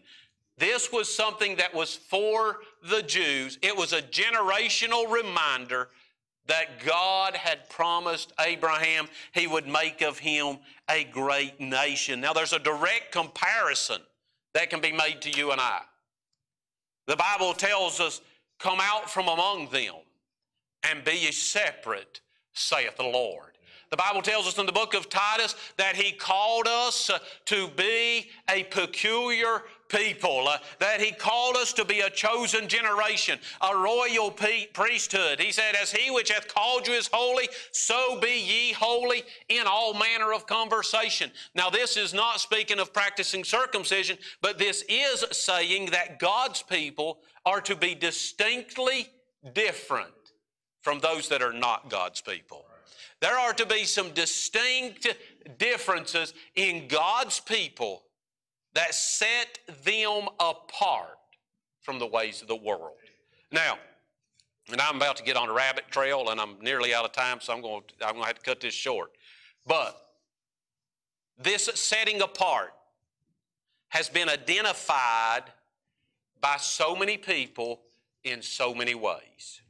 This 0.58 0.92
was 0.92 1.12
something 1.14 1.56
that 1.56 1.74
was 1.74 1.96
for 1.96 2.58
the 2.88 3.02
Jews. 3.02 3.58
It 3.62 3.76
was 3.76 3.92
a 3.92 4.02
generational 4.02 5.10
reminder 5.10 5.88
that 6.46 6.84
God 6.84 7.34
had 7.34 7.68
promised 7.70 8.32
Abraham 8.38 9.08
he 9.32 9.46
would 9.46 9.66
make 9.66 10.02
of 10.02 10.18
him 10.18 10.58
a 10.90 11.04
great 11.04 11.58
nation. 11.60 12.20
Now, 12.20 12.32
there's 12.32 12.52
a 12.52 12.58
direct 12.58 13.12
comparison 13.12 14.00
that 14.52 14.70
can 14.70 14.80
be 14.80 14.92
made 14.92 15.22
to 15.22 15.30
you 15.30 15.52
and 15.52 15.60
I. 15.60 15.80
The 17.06 17.16
Bible 17.16 17.54
tells 17.54 18.00
us, 18.00 18.20
Come 18.58 18.78
out 18.80 19.10
from 19.10 19.28
among 19.28 19.68
them 19.70 19.94
and 20.84 21.04
be 21.04 21.12
ye 21.12 21.32
separate, 21.32 22.20
saith 22.54 22.96
the 22.96 23.02
Lord. 23.02 23.54
The 23.90 23.98
Bible 23.98 24.22
tells 24.22 24.48
us 24.48 24.58
in 24.58 24.66
the 24.66 24.72
book 24.72 24.94
of 24.94 25.08
Titus 25.08 25.54
that 25.76 25.94
He 25.94 26.10
called 26.10 26.66
us 26.66 27.12
to 27.44 27.68
be 27.76 28.28
a 28.50 28.64
peculiar 28.64 29.62
people, 29.88 30.48
uh, 30.48 30.58
that 30.80 31.00
He 31.00 31.12
called 31.12 31.56
us 31.56 31.72
to 31.74 31.84
be 31.84 32.00
a 32.00 32.10
chosen 32.10 32.66
generation, 32.66 33.38
a 33.60 33.76
royal 33.76 34.32
pe- 34.32 34.66
priesthood. 34.66 35.38
He 35.38 35.52
said, 35.52 35.76
As 35.80 35.92
He 35.92 36.10
which 36.10 36.32
hath 36.32 36.52
called 36.52 36.88
you 36.88 36.94
is 36.94 37.08
holy, 37.12 37.48
so 37.70 38.18
be 38.18 38.40
ye 38.40 38.72
holy 38.72 39.22
in 39.48 39.66
all 39.66 39.94
manner 39.94 40.32
of 40.32 40.44
conversation. 40.46 41.30
Now, 41.54 41.70
this 41.70 41.96
is 41.96 42.12
not 42.12 42.40
speaking 42.40 42.80
of 42.80 42.92
practicing 42.92 43.44
circumcision, 43.44 44.18
but 44.42 44.58
this 44.58 44.82
is 44.88 45.24
saying 45.30 45.90
that 45.92 46.18
God's 46.18 46.62
people 46.62 47.20
are 47.46 47.60
to 47.60 47.76
be 47.76 47.94
distinctly 47.94 49.08
different 49.54 50.23
from 50.84 51.00
those 51.00 51.30
that 51.30 51.40
are 51.40 51.52
not 51.52 51.88
God's 51.88 52.20
people. 52.20 52.66
There 53.20 53.38
are 53.38 53.54
to 53.54 53.64
be 53.64 53.84
some 53.84 54.10
distinct 54.10 55.08
differences 55.58 56.34
in 56.56 56.88
God's 56.88 57.40
people 57.40 58.02
that 58.74 58.94
set 58.94 59.60
them 59.82 60.28
apart 60.38 61.18
from 61.80 61.98
the 61.98 62.06
ways 62.06 62.42
of 62.42 62.48
the 62.48 62.56
world. 62.56 62.98
Now, 63.50 63.78
and 64.70 64.78
I'm 64.78 64.96
about 64.96 65.16
to 65.16 65.22
get 65.22 65.38
on 65.38 65.48
a 65.48 65.54
rabbit 65.54 65.84
trail 65.90 66.28
and 66.28 66.38
I'm 66.38 66.56
nearly 66.60 66.92
out 66.92 67.06
of 67.06 67.12
time, 67.12 67.38
so 67.40 67.54
I'm 67.54 67.62
going 67.62 67.82
to, 67.98 68.06
I'm 68.06 68.12
going 68.12 68.24
to 68.24 68.26
have 68.26 68.38
to 68.38 68.42
cut 68.42 68.60
this 68.60 68.74
short. 68.74 69.12
But 69.66 69.96
this 71.38 71.64
setting 71.74 72.20
apart 72.20 72.74
has 73.88 74.10
been 74.10 74.28
identified 74.28 75.44
by 76.42 76.58
so 76.58 76.94
many 76.94 77.16
people 77.16 77.80
in 78.22 78.42
so 78.42 78.74
many 78.74 78.94
ways. 78.94 79.62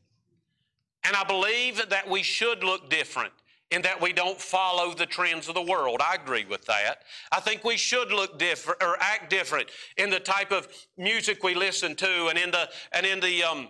And 1.04 1.14
I 1.14 1.24
believe 1.24 1.88
that 1.88 2.08
we 2.08 2.22
should 2.22 2.64
look 2.64 2.88
different 2.88 3.32
in 3.70 3.82
that 3.82 4.00
we 4.00 4.12
don't 4.12 4.40
follow 4.40 4.94
the 4.94 5.06
trends 5.06 5.48
of 5.48 5.54
the 5.54 5.62
world. 5.62 6.00
I 6.00 6.14
agree 6.14 6.44
with 6.44 6.64
that. 6.66 7.02
I 7.32 7.40
think 7.40 7.64
we 7.64 7.76
should 7.76 8.12
look 8.12 8.38
different 8.38 8.82
or 8.82 8.96
act 9.00 9.30
different 9.30 9.68
in 9.96 10.10
the 10.10 10.20
type 10.20 10.52
of 10.52 10.68
music 10.96 11.42
we 11.42 11.54
listen 11.54 11.96
to 11.96 12.28
and 12.28 12.38
in 12.38 12.50
the 12.50 12.68
and 12.92 13.04
in 13.04 13.20
the 13.20 13.42
um, 13.42 13.68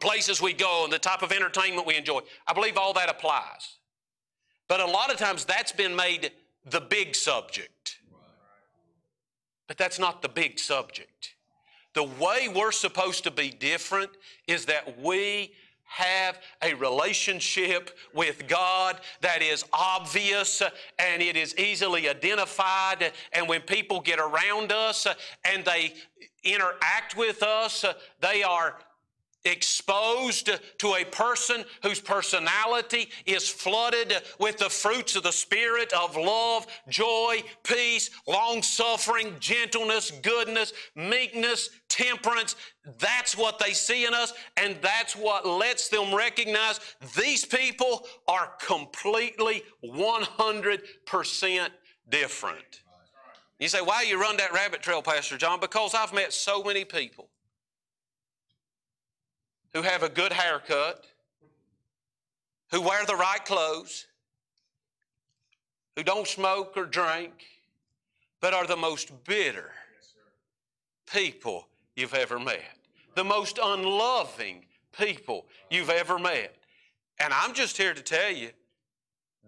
places 0.00 0.40
we 0.40 0.52
go 0.52 0.84
and 0.84 0.92
the 0.92 0.98
type 0.98 1.22
of 1.22 1.32
entertainment 1.32 1.86
we 1.86 1.96
enjoy. 1.96 2.20
I 2.46 2.52
believe 2.52 2.76
all 2.76 2.92
that 2.94 3.08
applies. 3.08 3.78
But 4.68 4.80
a 4.80 4.86
lot 4.86 5.12
of 5.12 5.18
times 5.18 5.44
that's 5.44 5.72
been 5.72 5.94
made 5.94 6.32
the 6.64 6.80
big 6.80 7.14
subject. 7.14 7.98
But 9.66 9.78
that's 9.78 9.98
not 9.98 10.22
the 10.22 10.28
big 10.28 10.58
subject. 10.58 11.34
The 11.94 12.04
way 12.04 12.48
we're 12.48 12.72
supposed 12.72 13.24
to 13.24 13.30
be 13.30 13.50
different 13.50 14.10
is 14.46 14.66
that 14.66 15.00
we 15.00 15.52
have 15.90 16.38
a 16.62 16.72
relationship 16.74 17.90
with 18.14 18.46
God 18.46 19.00
that 19.22 19.42
is 19.42 19.64
obvious 19.72 20.62
and 20.98 21.20
it 21.20 21.36
is 21.36 21.56
easily 21.58 22.08
identified. 22.08 23.12
And 23.32 23.48
when 23.48 23.60
people 23.62 24.00
get 24.00 24.20
around 24.20 24.70
us 24.70 25.06
and 25.44 25.64
they 25.64 25.94
interact 26.44 27.16
with 27.16 27.42
us, 27.42 27.84
they 28.20 28.44
are 28.44 28.76
exposed 29.44 30.50
to 30.78 30.94
a 30.94 31.04
person 31.04 31.64
whose 31.82 32.00
personality 32.00 33.08
is 33.26 33.48
flooded 33.48 34.14
with 34.38 34.58
the 34.58 34.68
fruits 34.68 35.16
of 35.16 35.22
the 35.22 35.32
Spirit 35.32 35.92
of 35.92 36.16
love, 36.16 36.66
joy, 36.88 37.42
peace, 37.64 38.10
long 38.26 38.62
suffering, 38.62 39.34
gentleness, 39.40 40.10
goodness, 40.22 40.72
meekness, 40.94 41.70
temperance. 41.88 42.56
That's 42.98 43.36
what 43.36 43.58
they 43.58 43.72
see 43.72 44.06
in 44.06 44.14
us, 44.14 44.32
and 44.56 44.76
that's 44.82 45.14
what 45.14 45.46
lets 45.46 45.88
them 45.88 46.14
recognize 46.14 46.80
these 47.16 47.44
people 47.44 48.06
are 48.28 48.52
completely 48.60 49.62
100% 49.84 51.68
different. 52.08 52.82
You 53.58 53.68
say, 53.68 53.82
why 53.82 54.02
you 54.02 54.20
run 54.20 54.38
that 54.38 54.52
rabbit 54.54 54.80
trail, 54.80 55.02
Pastor 55.02 55.36
John? 55.36 55.60
Because 55.60 55.94
I've 55.94 56.14
met 56.14 56.32
so 56.32 56.62
many 56.62 56.84
people 56.84 57.28
who 59.72 59.82
have 59.82 60.02
a 60.02 60.08
good 60.08 60.32
haircut, 60.32 61.04
who 62.70 62.80
wear 62.80 63.04
the 63.06 63.16
right 63.16 63.44
clothes, 63.44 64.06
who 65.96 66.02
don't 66.02 66.26
smoke 66.26 66.76
or 66.76 66.86
drink, 66.86 67.32
but 68.40 68.54
are 68.54 68.66
the 68.66 68.76
most 68.76 69.12
bitter 69.24 69.70
people 71.12 71.68
you've 71.96 72.14
ever 72.14 72.38
met, 72.38 72.76
the 73.14 73.24
most 73.24 73.58
unloving 73.62 74.64
people 74.96 75.46
you've 75.70 75.90
ever 75.90 76.18
met. 76.18 76.56
And 77.18 77.32
I'm 77.32 77.54
just 77.54 77.76
here 77.76 77.92
to 77.92 78.02
tell 78.02 78.30
you 78.30 78.50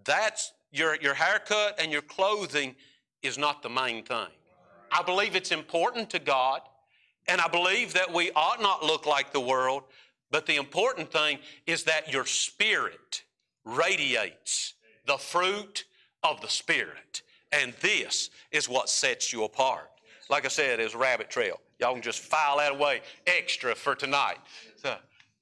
that's 0.03 0.53
your, 0.71 0.95
your 1.01 1.13
haircut 1.13 1.79
and 1.79 1.91
your 1.91 2.01
clothing 2.01 2.75
is 3.21 3.37
not 3.37 3.63
the 3.63 3.69
main 3.69 4.03
thing. 4.03 4.27
I 4.91 5.01
believe 5.01 5.35
it's 5.35 5.51
important 5.51 6.09
to 6.11 6.19
God, 6.19 6.61
and 7.27 7.41
I 7.41 7.47
believe 7.47 7.93
that 7.93 8.13
we 8.13 8.31
ought 8.35 8.61
not 8.61 8.83
look 8.83 9.05
like 9.05 9.31
the 9.31 9.39
world, 9.39 9.83
but 10.33 10.47
the 10.47 10.55
important 10.55 11.11
thing 11.11 11.37
is 11.67 11.83
that 11.83 12.11
your 12.11 12.25
spirit 12.25 13.23
radiates 13.63 14.73
the 15.05 15.17
fruit 15.17 15.85
of 16.23 16.41
the 16.41 16.47
Spirit. 16.47 17.21
And 17.51 17.71
this 17.81 18.31
is 18.51 18.67
what 18.67 18.89
sets 18.89 19.31
you 19.31 19.43
apart. 19.43 19.91
Like 20.31 20.45
I 20.45 20.47
said, 20.47 20.79
it's 20.79 20.95
rabbit 20.95 21.29
trail. 21.29 21.59
Y'all 21.79 21.93
can 21.93 22.01
just 22.01 22.19
file 22.19 22.57
that 22.57 22.71
away 22.71 23.01
extra 23.27 23.75
for 23.75 23.93
tonight. 23.93 24.39
So, 24.77 24.95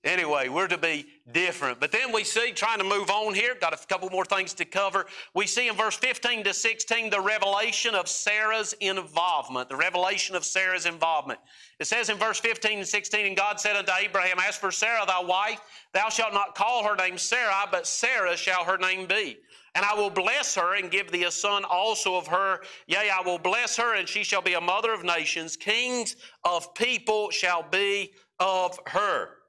Anyway, 0.03 0.49
we're 0.49 0.67
to 0.67 0.79
be 0.79 1.05
different. 1.33 1.79
But 1.79 1.91
then 1.91 2.11
we 2.11 2.23
see, 2.23 2.51
trying 2.51 2.79
to 2.79 2.83
move 2.83 3.09
on 3.09 3.33
here, 3.33 3.55
got 3.59 3.73
a 3.73 3.87
couple 3.87 4.09
more 4.09 4.25
things 4.25 4.53
to 4.55 4.65
cover. 4.65 5.05
We 5.33 5.47
see 5.47 5.67
in 5.67 5.75
verse 5.75 5.95
15 5.95 6.43
to 6.43 6.53
16 6.53 7.09
the 7.09 7.19
revelation 7.19 7.95
of 7.95 8.07
Sarah's 8.07 8.73
involvement. 8.79 9.69
The 9.69 9.75
revelation 9.75 10.35
of 10.35 10.45
Sarah's 10.45 10.85
involvement. 10.85 11.39
It 11.79 11.87
says 11.87 12.09
in 12.09 12.17
verse 12.17 12.39
15 12.39 12.79
and 12.79 12.87
16, 12.87 13.25
And 13.25 13.37
God 13.37 13.59
said 13.59 13.75
unto 13.75 13.91
Abraham, 13.99 14.37
As 14.39 14.55
for 14.57 14.71
Sarai 14.71 15.05
thy 15.07 15.21
wife, 15.21 15.59
thou 15.93 16.09
shalt 16.09 16.33
not 16.33 16.55
call 16.55 16.83
her 16.83 16.95
name 16.95 17.17
Sarai, 17.17 17.65
but 17.71 17.87
Sarah 17.87 18.37
shall 18.37 18.63
her 18.63 18.77
name 18.77 19.07
be. 19.07 19.37
And 19.73 19.85
I 19.85 19.93
will 19.93 20.09
bless 20.09 20.55
her 20.55 20.75
and 20.75 20.91
give 20.91 21.11
thee 21.11 21.23
a 21.23 21.31
son 21.31 21.63
also 21.63 22.15
of 22.15 22.27
her. 22.27 22.59
Yea, 22.87 23.09
I 23.09 23.21
will 23.21 23.39
bless 23.39 23.77
her, 23.77 23.95
and 23.95 24.07
she 24.07 24.23
shall 24.23 24.41
be 24.41 24.53
a 24.53 24.61
mother 24.61 24.93
of 24.93 25.03
nations. 25.03 25.55
Kings 25.55 26.17
of 26.43 26.73
people 26.73 27.31
shall 27.31 27.63
be 27.63 28.11
of 28.39 28.77
her. 28.87 29.40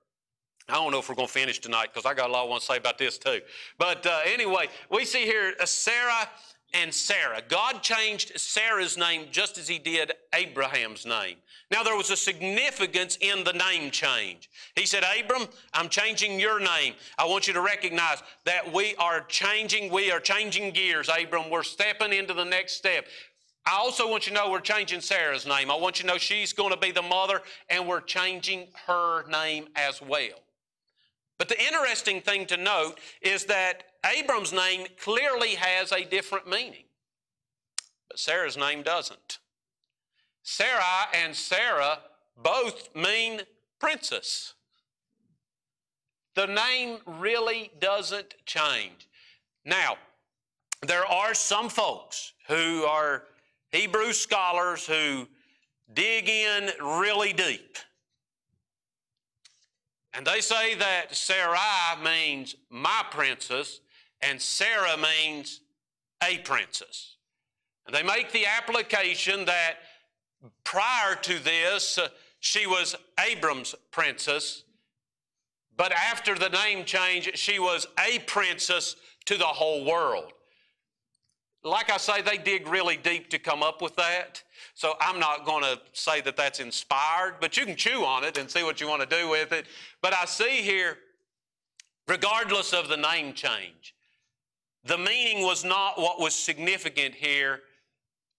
I 0.73 0.77
don't 0.77 0.91
know 0.91 1.01
if 1.01 1.09
we're 1.11 1.15
going 1.15 1.29
to 1.29 1.33
finish 1.33 1.59
tonight 1.59 1.91
because 1.93 2.07
I 2.07 2.15
got 2.15 2.31
a 2.31 2.33
lot 2.33 2.47
I 2.47 2.49
want 2.49 2.63
to 2.63 2.67
say 2.67 2.79
about 2.79 2.97
this 2.97 3.19
too. 3.19 3.43
But 3.77 4.07
uh, 4.07 4.21
anyway, 4.25 4.69
we 4.91 5.05
see 5.05 5.25
here 5.25 5.53
uh, 5.61 5.67
Sarai 5.67 6.25
and 6.73 6.95
Sarah. 6.95 7.43
God 7.47 7.83
changed 7.83 8.33
Sarah's 8.41 8.97
name 8.97 9.27
just 9.31 9.59
as 9.59 9.69
He 9.69 9.79
did 9.79 10.13
Abraham's 10.35 11.05
name. 11.05 11.37
Now, 11.71 11.83
there 11.83 11.95
was 11.95 12.11
a 12.11 12.17
significance 12.17 13.19
in 13.21 13.45
the 13.45 13.53
name 13.53 13.91
change. 13.91 14.49
He 14.75 14.87
said, 14.87 15.05
Abram, 15.05 15.47
I'm 15.75 15.91
changing 15.91 16.41
your 16.41 16.59
name. 16.59 16.95
I 17.19 17.27
want 17.27 17.47
you 17.47 17.53
to 17.53 17.61
recognize 17.61 18.23
that 18.47 18.73
we 18.73 18.95
are 18.97 19.21
changing, 19.21 19.93
we 19.93 20.11
are 20.11 20.21
changing 20.21 20.73
gears, 20.73 21.11
Abram. 21.11 21.51
We're 21.51 21.65
stepping 21.65 22.15
into 22.15 22.33
the 22.33 22.45
next 22.45 22.79
step. 22.79 23.05
I 23.67 23.77
also 23.77 24.11
want 24.11 24.27
you 24.27 24.35
to 24.35 24.39
know 24.39 24.51
we're 24.51 24.61
changing 24.61 25.03
Sarah's 25.03 25.47
name. 25.47 25.71
I 25.71 25.77
want 25.77 25.99
you 25.99 26.09
to 26.09 26.15
know 26.15 26.19
she's 26.19 26.55
going 26.55 26.73
to 26.73 26.79
be 26.79 26.93
the 26.93 27.03
mother, 27.03 27.43
and 27.69 27.87
we're 27.87 28.01
changing 28.01 28.69
her 28.87 29.29
name 29.29 29.69
as 29.77 30.01
well. 30.01 30.41
But 31.43 31.49
the 31.49 31.61
interesting 31.61 32.21
thing 32.21 32.47
to 32.47 32.57
note 32.57 33.01
is 33.21 33.47
that 33.47 33.83
Abram's 34.07 34.53
name 34.53 34.87
clearly 34.97 35.57
has 35.57 35.91
a 35.91 36.05
different 36.05 36.47
meaning, 36.47 36.85
but 38.09 38.21
Sarah's 38.21 38.57
name 38.57 38.85
doesn't. 38.85 39.41
Sarai 40.45 41.09
and 41.13 41.35
Sarah 41.35 41.99
both 42.41 42.95
mean 42.95 43.41
princess. 43.81 44.55
The 46.37 46.47
name 46.47 46.99
really 47.05 47.73
doesn't 47.81 48.37
change. 48.47 49.09
Now, 49.65 49.97
there 50.87 51.07
are 51.07 51.35
some 51.35 51.69
folks 51.69 52.35
who 52.47 52.85
are 52.85 53.25
Hebrew 53.73 54.13
scholars 54.13 54.87
who 54.87 55.27
dig 55.93 56.29
in 56.29 56.71
really 56.81 57.33
deep 57.33 57.79
and 60.15 60.27
they 60.27 60.41
say 60.41 60.75
that 60.75 61.15
Sarai 61.15 62.03
means 62.03 62.57
my 62.71 63.03
princess 63.11 63.81
and 64.21 64.41
Sarah 64.41 64.97
means 64.97 65.61
a 66.23 66.39
princess. 66.39 67.17
And 67.87 67.95
they 67.95 68.03
make 68.03 68.31
the 68.33 68.47
application 68.47 69.45
that 69.47 69.79
prior 70.65 71.15
to 71.23 71.39
this, 71.39 71.99
uh, 71.99 72.09
she 72.41 72.67
was 72.67 72.95
Abram's 73.19 73.75
princess, 73.91 74.65
but 75.77 75.93
after 75.93 76.35
the 76.35 76.49
name 76.51 76.85
change, 76.85 77.37
she 77.37 77.59
was 77.59 77.87
a 77.99 78.19
princess 78.21 78.97
to 79.25 79.37
the 79.37 79.45
whole 79.45 79.85
world. 79.85 80.33
Like 81.65 81.91
I 81.91 81.97
say, 81.97 82.23
they 82.23 82.39
dig 82.39 82.67
really 82.67 82.97
deep 82.97 83.31
to 83.31 83.39
come 83.39 83.63
up 83.63 83.83
with 83.83 83.95
that. 83.97 84.43
So 84.75 84.95
I'm 85.01 85.21
not 85.21 85.45
going 85.45 85.63
to 85.63 85.81
say 85.93 86.21
that 86.23 86.37
that's 86.37 86.61
inspired, 86.61 87.37
but 87.41 87.57
you 87.57 87.65
can 87.65 87.77
chew 87.77 88.05
on 88.05 88.25
it 88.25 88.37
and 88.37 88.51
see 88.51 88.65
what 88.65 88.81
you 88.81 88.89
want 88.89 89.09
to 89.09 89.17
do 89.17 89.29
with 89.29 89.53
it. 89.53 89.67
But 90.01 90.15
I 90.15 90.25
see 90.25 90.63
here, 90.63 90.99
regardless 92.09 92.73
of 92.73 92.89
the 92.89 92.97
name 92.97 93.33
change, 93.33 93.95
the 94.85 94.99
meaning 94.99 95.45
was 95.45 95.65
not 95.65 95.99
what 95.99 96.21
was 96.21 96.35
significant 96.35 97.15
here. 97.15 97.61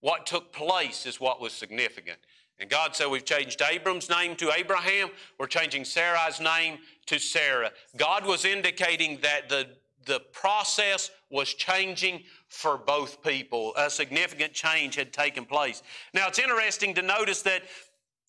What 0.00 0.26
took 0.26 0.52
place 0.52 1.06
is 1.06 1.18
what 1.18 1.40
was 1.40 1.54
significant. 1.54 2.18
And 2.58 2.68
God 2.68 2.94
said, 2.94 3.06
We've 3.06 3.24
changed 3.24 3.62
Abram's 3.62 4.10
name 4.10 4.36
to 4.36 4.52
Abraham. 4.52 5.08
We're 5.38 5.46
changing 5.46 5.84
Sarai's 5.84 6.40
name 6.40 6.78
to 7.06 7.18
Sarah. 7.18 7.70
God 7.96 8.26
was 8.26 8.44
indicating 8.44 9.18
that 9.22 9.48
the, 9.48 9.68
the 10.04 10.20
process 10.32 11.10
was 11.30 11.54
changing 11.54 12.22
for 12.54 12.78
both 12.78 13.22
people. 13.22 13.74
A 13.76 13.90
significant 13.90 14.52
change 14.52 14.94
had 14.94 15.12
taken 15.12 15.44
place. 15.44 15.82
Now, 16.14 16.28
it's 16.28 16.38
interesting 16.38 16.94
to 16.94 17.02
notice 17.02 17.42
that 17.42 17.62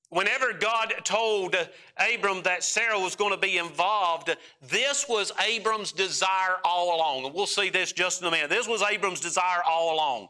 whenever 0.10 0.52
God 0.54 0.94
told 1.04 1.56
Abram 1.98 2.42
that 2.44 2.64
Sarah 2.64 3.00
was 3.00 3.16
going 3.16 3.32
to 3.32 3.40
be 3.40 3.58
involved, 3.58 4.36
this 4.62 5.06
was 5.08 5.32
Abram's 5.46 5.92
desire 5.92 6.58
all 6.64 6.96
along. 6.96 7.26
And 7.26 7.34
we'll 7.34 7.46
see 7.46 7.70
this 7.70 7.92
just 7.92 8.22
in 8.22 8.28
a 8.28 8.32
minute. 8.32 8.50
This 8.50 8.68
was 8.68 8.82
Abram's 8.82 9.22
desire 9.22 9.62
all 9.68 9.96
along. 9.96 10.30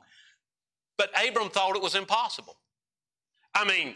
But 0.97 1.09
Abram 1.27 1.49
thought 1.49 1.75
it 1.75 1.81
was 1.81 1.95
impossible. 1.95 2.57
I 3.53 3.65
mean, 3.65 3.95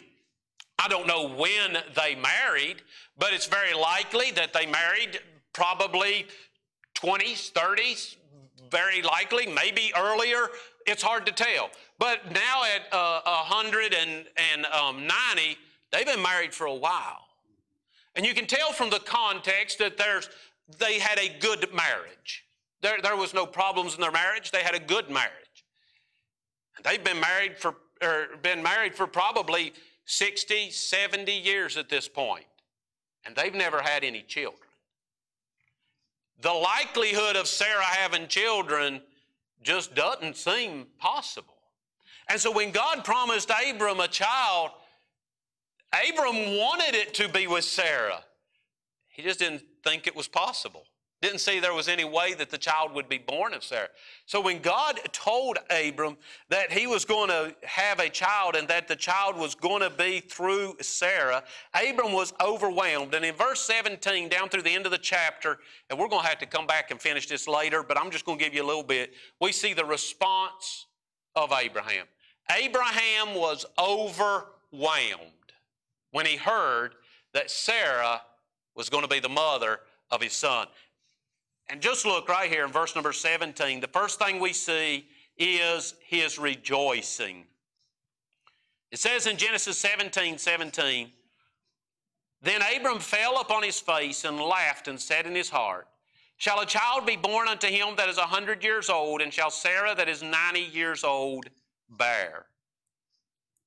I 0.77 0.87
don't 0.87 1.07
know 1.07 1.27
when 1.27 1.77
they 1.95 2.15
married, 2.15 2.77
but 3.17 3.33
it's 3.33 3.47
very 3.47 3.73
likely 3.73 4.31
that 4.31 4.53
they 4.53 4.65
married 4.65 5.19
probably 5.53 6.25
20s, 6.95 7.51
30s, 7.51 8.15
very 8.69 9.01
likely, 9.01 9.47
maybe 9.47 9.91
earlier. 9.97 10.49
It's 10.85 11.03
hard 11.03 11.25
to 11.25 11.31
tell. 11.31 11.69
But 11.97 12.31
now 12.31 12.63
at 12.63 12.93
uh, 12.93 13.21
190, 13.49 14.65
um, 14.71 15.07
they've 15.91 16.05
been 16.05 16.21
married 16.21 16.53
for 16.53 16.67
a 16.67 16.73
while. 16.73 17.25
And 18.15 18.25
you 18.25 18.33
can 18.33 18.47
tell 18.47 18.71
from 18.71 18.89
the 18.89 18.99
context 18.99 19.79
that 19.79 19.97
there's, 19.97 20.29
they 20.77 20.99
had 20.99 21.19
a 21.19 21.29
good 21.39 21.73
marriage. 21.73 22.45
There, 22.81 22.97
there 23.01 23.15
was 23.15 23.33
no 23.33 23.45
problems 23.45 23.95
in 23.95 24.01
their 24.01 24.11
marriage. 24.11 24.51
They 24.51 24.63
had 24.63 24.75
a 24.75 24.79
good 24.79 25.09
marriage. 25.09 25.33
They've 26.83 27.03
been 27.03 27.19
married 27.19 27.57
for, 27.57 27.75
or 28.01 28.27
been 28.41 28.63
married 28.63 28.95
for 28.95 29.05
probably 29.05 29.73
60, 30.05 30.71
70 30.71 31.31
years 31.31 31.77
at 31.77 31.89
this 31.89 32.07
point, 32.07 32.45
and 33.25 33.35
they've 33.35 33.53
never 33.53 33.81
had 33.81 34.03
any 34.03 34.21
children 34.21 34.68
the 36.41 36.53
likelihood 36.53 37.35
of 37.35 37.47
Sarah 37.47 37.83
having 37.83 38.27
children 38.27 39.01
just 39.61 39.93
doesn't 39.93 40.37
seem 40.37 40.87
possible. 40.97 41.55
And 42.29 42.39
so 42.39 42.51
when 42.51 42.71
God 42.71 43.03
promised 43.03 43.51
Abram 43.51 43.99
a 43.99 44.07
child, 44.07 44.71
Abram 45.91 46.57
wanted 46.57 46.95
it 46.95 47.13
to 47.15 47.27
be 47.27 47.47
with 47.47 47.63
Sarah. 47.63 48.23
He 49.09 49.23
just 49.23 49.39
didn't 49.39 49.63
think 49.83 50.07
it 50.07 50.15
was 50.15 50.27
possible. 50.27 50.85
Didn't 51.21 51.39
see 51.39 51.59
there 51.59 51.73
was 51.73 51.89
any 51.89 52.05
way 52.05 52.33
that 52.35 52.49
the 52.49 52.57
child 52.57 52.93
would 52.93 53.09
be 53.09 53.17
born 53.17 53.53
of 53.53 53.61
Sarah. 53.61 53.89
So 54.25 54.39
when 54.39 54.61
God 54.61 55.01
told 55.11 55.57
Abram 55.69 56.15
that 56.47 56.71
he 56.71 56.87
was 56.87 57.03
going 57.03 57.27
to 57.27 57.53
have 57.63 57.99
a 57.99 58.07
child 58.07 58.55
and 58.55 58.69
that 58.69 58.87
the 58.87 58.95
child 58.95 59.35
was 59.35 59.53
going 59.53 59.81
to 59.81 59.89
be 59.89 60.21
through 60.21 60.77
Sarah, 60.79 61.43
Abram 61.73 62.13
was 62.13 62.33
overwhelmed. 62.39 63.15
And 63.15 63.25
in 63.25 63.35
verse 63.35 63.59
17, 63.61 64.29
down 64.29 64.47
through 64.47 64.61
the 64.61 64.73
end 64.73 64.85
of 64.85 64.93
the 64.93 64.97
chapter, 64.97 65.57
and 65.89 65.99
we're 65.99 66.07
going 66.07 66.21
to 66.21 66.27
have 66.27 66.39
to 66.39 66.45
come 66.45 66.65
back 66.65 66.89
and 66.89 67.01
finish 67.01 67.27
this 67.27 67.49
later, 67.49 67.83
but 67.83 67.99
I'm 67.99 68.11
just 68.11 68.23
going 68.23 68.37
to 68.37 68.43
give 68.43 68.53
you 68.53 68.63
a 68.63 68.67
little 68.67 68.83
bit, 68.83 69.11
we 69.41 69.51
see 69.51 69.73
the 69.73 69.85
response 69.85 70.85
of 71.35 71.51
Abraham. 71.51 72.05
Abraham 72.57 73.35
was 73.35 73.65
overwhelmed 73.77 75.33
when 76.11 76.25
he 76.25 76.37
heard 76.37 76.95
that 77.33 77.51
Sarah 77.51 78.21
was 78.73 78.89
going 78.89 79.03
to 79.03 79.09
be 79.09 79.19
the 79.19 79.27
mother 79.27 79.81
of 80.11 80.21
his 80.21 80.33
son. 80.33 80.67
And 81.69 81.81
just 81.81 82.05
look 82.05 82.27
right 82.27 82.49
here 82.49 82.65
in 82.65 82.71
verse 82.71 82.95
number 82.95 83.13
17. 83.13 83.79
The 83.79 83.87
first 83.87 84.19
thing 84.19 84.39
we 84.39 84.53
see 84.53 85.07
is 85.37 85.93
his 86.01 86.39
rejoicing. 86.39 87.45
It 88.91 88.99
says 88.99 89.27
in 89.27 89.37
Genesis 89.37 89.77
17 89.77 90.37
17, 90.37 91.11
Then 92.41 92.61
Abram 92.75 92.99
fell 92.99 93.39
upon 93.39 93.63
his 93.63 93.79
face 93.79 94.25
and 94.25 94.39
laughed 94.39 94.87
and 94.87 94.99
said 94.99 95.27
in 95.27 95.35
his 95.35 95.49
heart, 95.49 95.87
Shall 96.37 96.61
a 96.61 96.65
child 96.65 97.05
be 97.05 97.17
born 97.17 97.47
unto 97.47 97.67
him 97.67 97.95
that 97.97 98.09
is 98.09 98.17
a 98.17 98.21
hundred 98.21 98.63
years 98.63 98.89
old, 98.89 99.21
and 99.21 99.31
shall 99.31 99.51
Sarah 99.51 99.93
that 99.95 100.09
is 100.09 100.23
ninety 100.23 100.61
years 100.61 101.03
old 101.03 101.49
bear? 101.89 102.45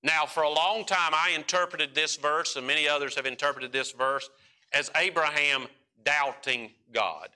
Now, 0.02 0.26
for 0.26 0.42
a 0.42 0.50
long 0.50 0.84
time, 0.84 1.12
I 1.14 1.32
interpreted 1.36 1.94
this 1.94 2.16
verse, 2.16 2.56
and 2.56 2.66
many 2.66 2.88
others 2.88 3.14
have 3.14 3.26
interpreted 3.26 3.72
this 3.72 3.92
verse, 3.92 4.28
as 4.72 4.90
Abraham 4.96 5.66
doubting 6.02 6.72
God. 6.92 7.28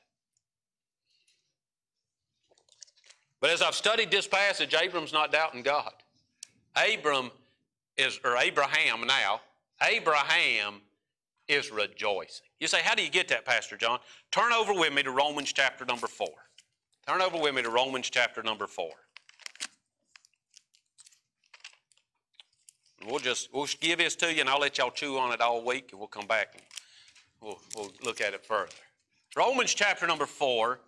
But 3.47 3.53
as 3.53 3.63
I've 3.63 3.77
studied 3.77 4.11
this 4.11 4.27
passage, 4.27 4.75
Abram's 4.75 5.13
not 5.13 5.31
doubting 5.31 5.63
God. 5.63 5.93
Abram 6.75 7.31
is, 7.97 8.19
or 8.25 8.37
Abraham 8.39 9.07
now, 9.07 9.41
Abraham 9.81 10.81
is 11.47 11.71
rejoicing. 11.71 12.49
You 12.59 12.67
say, 12.67 12.81
how 12.83 12.97
do 12.97 13.05
you 13.05 13.09
get 13.09 13.29
that, 13.29 13.45
Pastor 13.45 13.77
John? 13.77 14.01
Turn 14.33 14.53
over 14.53 14.75
with 14.75 14.93
me 14.93 15.05
to 15.05 15.13
Romans 15.13 15.53
chapter 15.53 15.85
number 15.85 16.09
4. 16.09 16.27
Turn 17.07 17.23
over 17.23 17.39
with 17.39 17.55
me 17.55 17.63
to 17.63 17.71
Romans 17.71 18.11
chapter 18.11 18.43
number 18.43 18.67
4. 18.67 18.91
We'll 23.07 23.21
just 23.21 23.55
we'll 23.55 23.69
give 23.81 24.01
this 24.01 24.17
to 24.17 24.35
you, 24.35 24.41
and 24.41 24.51
I'll 24.51 24.59
let 24.59 24.77
y'all 24.77 24.91
chew 24.91 25.19
on 25.19 25.31
it 25.31 25.41
all 25.41 25.65
week, 25.65 25.91
and 25.93 26.01
we'll 26.01 26.09
come 26.09 26.27
back 26.27 26.49
and 26.55 26.63
we'll, 27.41 27.61
we'll 27.77 27.93
look 28.03 28.21
at 28.21 28.35
it 28.35 28.45
further. 28.45 28.73
Romans 29.37 29.73
chapter 29.73 30.05
number 30.05 30.27
4 30.27 30.81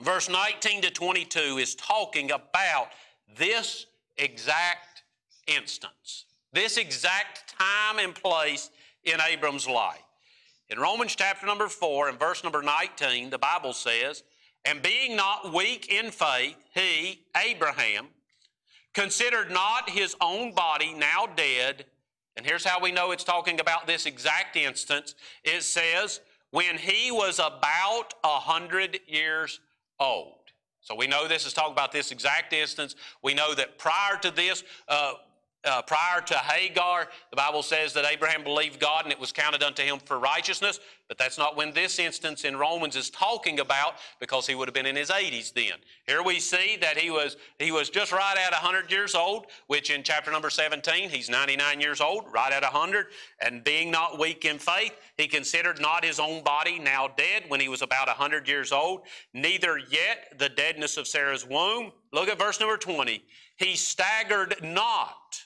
verse 0.00 0.28
19 0.28 0.82
to 0.82 0.90
22 0.90 1.58
is 1.58 1.74
talking 1.74 2.30
about 2.30 2.88
this 3.36 3.86
exact 4.16 5.02
instance, 5.46 6.24
this 6.52 6.76
exact 6.76 7.54
time 7.58 7.98
and 7.98 8.14
place 8.14 8.70
in 9.04 9.20
Abram's 9.20 9.68
life. 9.68 10.02
In 10.68 10.78
Romans 10.78 11.14
chapter 11.14 11.46
number 11.46 11.68
4 11.68 12.08
and 12.08 12.18
verse 12.18 12.42
number 12.42 12.62
19, 12.62 13.30
the 13.30 13.38
Bible 13.38 13.72
says, 13.72 14.24
And 14.64 14.82
being 14.82 15.14
not 15.14 15.52
weak 15.52 15.92
in 15.92 16.10
faith, 16.10 16.56
he, 16.74 17.20
Abraham, 17.36 18.08
considered 18.92 19.50
not 19.50 19.90
his 19.90 20.16
own 20.20 20.52
body 20.52 20.92
now 20.94 21.28
dead. 21.36 21.86
And 22.36 22.44
here's 22.44 22.64
how 22.64 22.80
we 22.80 22.90
know 22.90 23.12
it's 23.12 23.24
talking 23.24 23.60
about 23.60 23.86
this 23.86 24.06
exact 24.06 24.56
instance. 24.56 25.14
It 25.44 25.62
says, 25.62 26.20
when 26.50 26.78
he 26.78 27.10
was 27.10 27.38
about 27.38 28.14
a 28.24 28.40
hundred 28.40 28.98
years 29.06 29.60
old. 30.00 30.34
So 30.80 30.94
we 30.94 31.06
know 31.08 31.26
this 31.26 31.46
is 31.46 31.52
talking 31.52 31.72
about 31.72 31.90
this 31.90 32.12
exact 32.12 32.52
instance. 32.52 32.94
We 33.22 33.34
know 33.34 33.54
that 33.54 33.76
prior 33.78 34.16
to 34.22 34.30
this, 34.30 34.62
uh, 34.88 35.14
uh, 35.66 35.82
prior 35.82 36.20
to 36.20 36.34
Hagar, 36.34 37.08
the 37.30 37.36
Bible 37.36 37.62
says 37.62 37.92
that 37.94 38.04
Abraham 38.04 38.44
believed 38.44 38.80
God 38.80 39.04
and 39.04 39.12
it 39.12 39.18
was 39.18 39.32
counted 39.32 39.62
unto 39.62 39.82
him 39.82 39.98
for 39.98 40.18
righteousness. 40.18 40.80
But 41.08 41.18
that's 41.18 41.38
not 41.38 41.56
when 41.56 41.72
this 41.72 41.98
instance 41.98 42.44
in 42.44 42.56
Romans 42.56 42.96
is 42.96 43.10
talking 43.10 43.60
about 43.60 43.94
because 44.18 44.46
he 44.46 44.56
would 44.56 44.66
have 44.66 44.74
been 44.74 44.86
in 44.86 44.96
his 44.96 45.10
80s 45.10 45.52
then. 45.52 45.74
Here 46.06 46.22
we 46.22 46.40
see 46.40 46.76
that 46.80 46.96
he 46.96 47.10
was, 47.10 47.36
he 47.60 47.70
was 47.70 47.90
just 47.90 48.10
right 48.10 48.36
at 48.36 48.50
100 48.50 48.90
years 48.90 49.14
old, 49.14 49.46
which 49.68 49.90
in 49.90 50.02
chapter 50.02 50.32
number 50.32 50.50
17, 50.50 51.08
he's 51.08 51.30
99 51.30 51.80
years 51.80 52.00
old, 52.00 52.24
right 52.32 52.52
at 52.52 52.62
100. 52.62 53.06
And 53.40 53.62
being 53.62 53.90
not 53.90 54.18
weak 54.18 54.44
in 54.44 54.58
faith, 54.58 54.96
he 55.16 55.28
considered 55.28 55.80
not 55.80 56.04
his 56.04 56.18
own 56.18 56.42
body 56.42 56.80
now 56.80 57.08
dead 57.16 57.44
when 57.48 57.60
he 57.60 57.68
was 57.68 57.82
about 57.82 58.08
100 58.08 58.48
years 58.48 58.72
old, 58.72 59.02
neither 59.32 59.78
yet 59.78 60.38
the 60.38 60.48
deadness 60.48 60.96
of 60.96 61.06
Sarah's 61.06 61.46
womb. 61.46 61.92
Look 62.12 62.28
at 62.28 62.38
verse 62.38 62.58
number 62.58 62.76
20. 62.76 63.22
He 63.56 63.76
staggered 63.76 64.56
not 64.62 65.45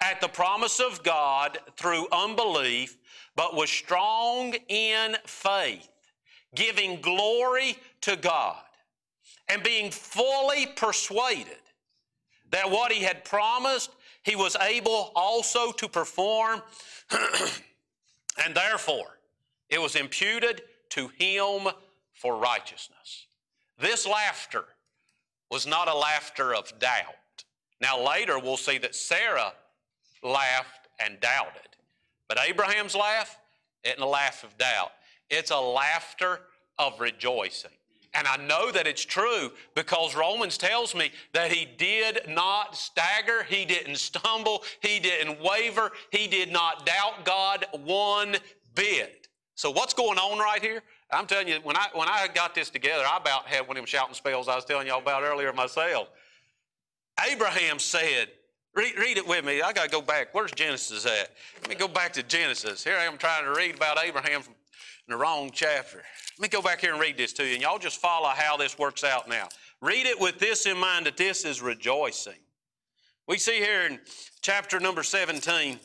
at 0.00 0.20
the 0.20 0.28
promise 0.28 0.80
of 0.80 1.02
God 1.02 1.58
through 1.76 2.06
unbelief 2.12 2.96
but 3.36 3.54
was 3.54 3.70
strong 3.70 4.54
in 4.68 5.16
faith, 5.24 5.88
giving 6.54 7.00
glory 7.00 7.76
to 8.02 8.16
God, 8.16 8.62
and 9.48 9.62
being 9.62 9.90
fully 9.90 10.66
persuaded 10.66 11.56
that 12.50 12.70
what 12.70 12.92
he 12.92 13.02
had 13.02 13.24
promised, 13.24 13.90
he 14.22 14.36
was 14.36 14.56
able 14.56 15.12
also 15.14 15.72
to 15.72 15.88
perform, 15.88 16.60
and 18.44 18.54
therefore 18.54 19.18
it 19.68 19.80
was 19.80 19.96
imputed 19.96 20.62
to 20.90 21.08
him 21.18 21.68
for 22.12 22.36
righteousness. 22.36 23.26
This 23.78 24.06
laughter 24.06 24.64
was 25.50 25.66
not 25.66 25.88
a 25.88 25.94
laughter 25.94 26.54
of 26.54 26.78
doubt. 26.78 27.14
Now, 27.80 28.04
later 28.04 28.38
we'll 28.38 28.56
see 28.56 28.78
that 28.78 28.94
Sarah 28.94 29.52
laughed 30.22 30.88
and 30.98 31.20
doubted. 31.20 31.76
But 32.28 32.38
Abraham's 32.48 32.94
laugh 32.94 33.38
isn't 33.84 34.00
a 34.00 34.06
laugh 34.06 34.44
of 34.44 34.56
doubt, 34.58 34.92
it's 35.28 35.50
a 35.50 35.60
laughter 35.60 36.40
of 36.78 37.00
rejoicing. 37.00 37.70
And 38.12 38.26
I 38.26 38.36
know 38.38 38.72
that 38.72 38.88
it's 38.88 39.04
true 39.04 39.52
because 39.76 40.16
Romans 40.16 40.58
tells 40.58 40.96
me 40.96 41.12
that 41.32 41.52
he 41.52 41.64
did 41.64 42.22
not 42.28 42.76
stagger, 42.76 43.44
he 43.44 43.64
didn't 43.64 43.96
stumble, 43.96 44.64
he 44.80 44.98
didn't 44.98 45.40
waver, 45.40 45.92
he 46.10 46.26
did 46.26 46.50
not 46.50 46.84
doubt 46.84 47.24
God 47.24 47.66
one 47.84 48.36
bit. 48.74 49.28
So 49.54 49.70
what's 49.70 49.94
going 49.94 50.18
on 50.18 50.38
right 50.38 50.60
here? 50.60 50.82
I'm 51.12 51.26
telling 51.26 51.48
you, 51.48 51.58
when 51.62 51.76
I 51.76 51.88
when 51.92 52.08
I 52.08 52.28
got 52.32 52.54
this 52.54 52.70
together, 52.70 53.04
I 53.06 53.18
about 53.18 53.46
had 53.46 53.62
one 53.62 53.76
of 53.76 53.76
them 53.76 53.86
shouting 53.86 54.14
spells 54.14 54.48
I 54.48 54.56
was 54.56 54.64
telling 54.64 54.86
y'all 54.86 55.00
about 55.00 55.22
earlier 55.22 55.52
myself. 55.52 56.08
Abraham 57.30 57.78
said, 57.78 58.28
Read, 58.74 58.96
read 58.98 59.16
it 59.16 59.26
with 59.26 59.44
me. 59.44 59.62
I 59.62 59.72
got 59.72 59.84
to 59.84 59.90
go 59.90 60.00
back. 60.00 60.28
Where's 60.32 60.52
Genesis 60.52 61.04
at? 61.04 61.30
Let 61.62 61.68
me 61.68 61.74
go 61.74 61.88
back 61.88 62.12
to 62.14 62.22
Genesis. 62.22 62.84
Here 62.84 62.96
I 62.96 63.04
am 63.04 63.18
trying 63.18 63.44
to 63.44 63.52
read 63.52 63.74
about 63.74 63.98
Abraham 64.02 64.42
from 64.42 64.54
the 65.08 65.16
wrong 65.16 65.50
chapter. 65.52 66.02
Let 66.38 66.40
me 66.40 66.48
go 66.48 66.62
back 66.62 66.80
here 66.80 66.92
and 66.92 67.00
read 67.00 67.16
this 67.16 67.32
to 67.34 67.44
you, 67.44 67.54
and 67.54 67.62
y'all 67.62 67.78
just 67.78 68.00
follow 68.00 68.28
how 68.28 68.56
this 68.56 68.78
works 68.78 69.02
out 69.02 69.28
now. 69.28 69.48
Read 69.80 70.06
it 70.06 70.20
with 70.20 70.38
this 70.38 70.66
in 70.66 70.76
mind 70.76 71.06
that 71.06 71.16
this 71.16 71.44
is 71.44 71.60
rejoicing. 71.60 72.38
We 73.26 73.38
see 73.38 73.56
here 73.56 73.82
in 73.82 73.98
chapter 74.40 74.78
number 74.78 75.02
17. 75.02 75.80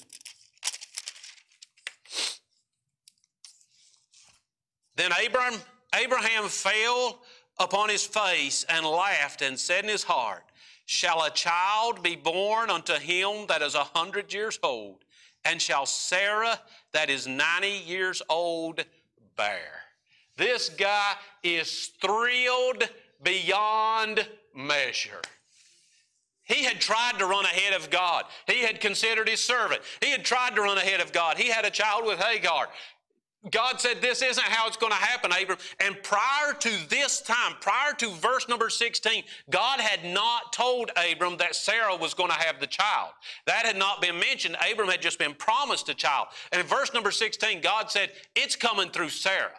Then 4.95 5.11
Abraham, 5.23 5.59
Abraham 5.93 6.47
fell 6.49 7.19
upon 7.59 7.89
his 7.89 8.05
face 8.05 8.63
and 8.69 8.85
laughed 8.85 9.41
and 9.41 9.59
said 9.59 9.83
in 9.83 9.89
his 9.89 10.03
heart, 10.03 10.43
Shall 10.85 11.23
a 11.23 11.31
child 11.31 12.03
be 12.03 12.15
born 12.15 12.69
unto 12.69 12.93
him 12.93 13.47
that 13.47 13.61
is 13.61 13.75
a 13.75 13.83
hundred 13.83 14.33
years 14.33 14.59
old? 14.61 14.97
And 15.43 15.61
shall 15.61 15.85
Sarah 15.85 16.59
that 16.91 17.09
is 17.09 17.27
90 17.27 17.67
years 17.67 18.21
old 18.29 18.83
bear? 19.35 19.83
This 20.37 20.69
guy 20.69 21.13
is 21.43 21.91
thrilled 22.01 22.89
beyond 23.23 24.27
measure. 24.53 25.21
He 26.43 26.63
had 26.63 26.79
tried 26.79 27.17
to 27.17 27.25
run 27.25 27.45
ahead 27.45 27.73
of 27.73 27.89
God. 27.89 28.25
He 28.47 28.61
had 28.61 28.79
considered 28.79 29.27
his 29.27 29.43
servant. 29.43 29.81
He 30.01 30.11
had 30.11 30.23
tried 30.23 30.55
to 30.55 30.61
run 30.61 30.77
ahead 30.77 31.01
of 31.01 31.11
God. 31.11 31.37
He 31.37 31.49
had 31.49 31.65
a 31.65 31.71
child 31.71 32.05
with 32.05 32.19
Hagar. 32.19 32.67
God 33.51 33.79
said, 33.79 34.01
This 34.01 34.21
isn't 34.21 34.43
how 34.43 34.67
it's 34.67 34.77
going 34.77 34.91
to 34.91 34.97
happen, 34.97 35.31
Abram. 35.31 35.59
And 35.79 36.01
prior 36.03 36.53
to 36.59 36.89
this 36.89 37.21
time, 37.21 37.53
prior 37.61 37.93
to 37.93 38.09
verse 38.15 38.47
number 38.47 38.69
16, 38.69 39.23
God 39.49 39.79
had 39.79 40.03
not 40.13 40.53
told 40.53 40.91
Abram 41.11 41.37
that 41.37 41.55
Sarah 41.55 41.95
was 41.95 42.13
going 42.13 42.31
to 42.31 42.35
have 42.35 42.59
the 42.59 42.67
child. 42.67 43.11
That 43.45 43.65
had 43.65 43.77
not 43.77 44.01
been 44.01 44.19
mentioned. 44.19 44.57
Abram 44.71 44.89
had 44.89 45.01
just 45.01 45.19
been 45.19 45.33
promised 45.33 45.89
a 45.89 45.93
child. 45.93 46.27
And 46.51 46.61
in 46.61 46.67
verse 46.67 46.93
number 46.93 47.11
16, 47.11 47.61
God 47.61 47.91
said, 47.91 48.11
It's 48.35 48.55
coming 48.55 48.89
through 48.89 49.09
Sarah. 49.09 49.51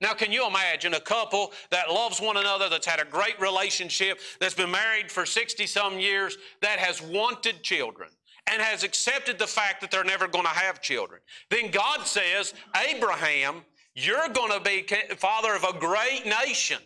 Now, 0.00 0.12
can 0.12 0.32
you 0.32 0.46
imagine 0.46 0.94
a 0.94 1.00
couple 1.00 1.52
that 1.70 1.90
loves 1.90 2.20
one 2.20 2.36
another, 2.36 2.68
that's 2.68 2.86
had 2.86 3.00
a 3.00 3.04
great 3.04 3.40
relationship, 3.40 4.18
that's 4.40 4.54
been 4.54 4.70
married 4.70 5.10
for 5.10 5.24
60 5.24 5.66
some 5.66 5.98
years, 5.98 6.36
that 6.60 6.78
has 6.78 7.00
wanted 7.00 7.62
children? 7.62 8.10
And 8.50 8.60
has 8.60 8.82
accepted 8.82 9.38
the 9.38 9.46
fact 9.46 9.80
that 9.80 9.90
they're 9.90 10.04
never 10.04 10.28
going 10.28 10.44
to 10.44 10.50
have 10.50 10.82
children. 10.82 11.20
Then 11.50 11.70
God 11.70 12.06
says, 12.06 12.54
Abraham, 12.88 13.64
You're 13.94 14.28
going 14.28 14.52
to 14.52 14.60
be 14.60 14.86
father 15.16 15.54
of 15.54 15.64
a 15.64 15.78
great 15.78 16.24
nation. 16.26 16.78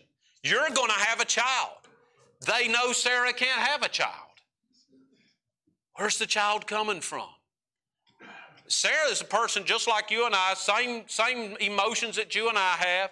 You're 0.42 0.68
going 0.74 0.90
to 0.90 1.04
have 1.06 1.20
a 1.20 1.24
child. 1.24 1.72
They 2.46 2.68
know 2.68 2.92
Sarah 2.92 3.32
can't 3.32 3.60
have 3.60 3.82
a 3.82 3.88
child. 3.88 4.12
Where's 5.96 6.18
the 6.18 6.26
child 6.26 6.66
coming 6.66 7.00
from? 7.00 7.26
Sarah 8.68 9.10
is 9.10 9.20
a 9.20 9.24
person 9.24 9.64
just 9.64 9.88
like 9.88 10.10
you 10.10 10.26
and 10.26 10.34
I, 10.34 10.54
same, 10.54 11.04
same 11.08 11.56
emotions 11.58 12.16
that 12.16 12.34
you 12.34 12.48
and 12.48 12.58
I 12.58 12.76
have. 12.78 13.10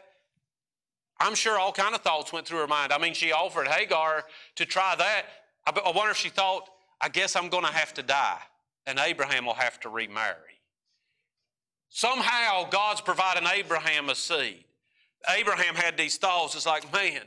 I'm 1.19 1.35
sure 1.35 1.59
all 1.59 1.73
kind 1.73 1.95
of 1.95 2.03
thoughts 2.03 2.33
went 2.33 2.47
through 2.47 2.59
her 2.59 2.67
mind. 2.67 2.93
I 2.93 2.99
mean, 2.99 3.15
she 3.15 3.33
offered 3.33 3.67
Hagar 3.67 4.25
to 4.57 4.67
try 4.67 4.95
that. 4.97 5.25
I, 5.67 5.91
wonder 5.91 6.11
if 6.11 6.19
she 6.19 6.29
thought, 6.29 6.69
I 7.01 7.09
guess 7.09 7.37
I'm 7.37 7.49
going 7.49 7.65
to 7.65 7.73
have 7.73 7.95
to 7.95 8.03
die, 8.03 8.41
and 8.87 8.99
Abraham 8.99 9.47
will 9.47 9.55
have 9.55 9.79
to 9.81 9.89
remarry. 9.89 10.61
Somehow, 11.89 12.69
God's 12.69 13.01
providing 13.01 13.47
Abraham 13.47 14.09
a 14.09 14.15
seed. 14.15 14.65
Abraham 15.29 15.75
had 15.75 15.97
these 15.97 16.17
thoughts. 16.19 16.55
It's 16.55 16.67
like, 16.67 16.93
man, 16.93 17.23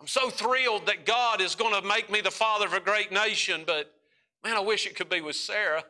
I'm 0.00 0.06
so 0.06 0.30
thrilled 0.30 0.86
that 0.86 1.06
God 1.06 1.40
is 1.40 1.54
going 1.54 1.80
to 1.80 1.86
make 1.86 2.10
me 2.10 2.20
the 2.20 2.30
father 2.30 2.66
of 2.66 2.72
a 2.74 2.80
great 2.80 3.12
nation, 3.12 3.62
but 3.66 3.92
man, 4.42 4.56
I 4.56 4.60
wish 4.60 4.86
it 4.86 4.94
could 4.94 5.08
be 5.08 5.20
with 5.20 5.36
Sarah. 5.36 5.84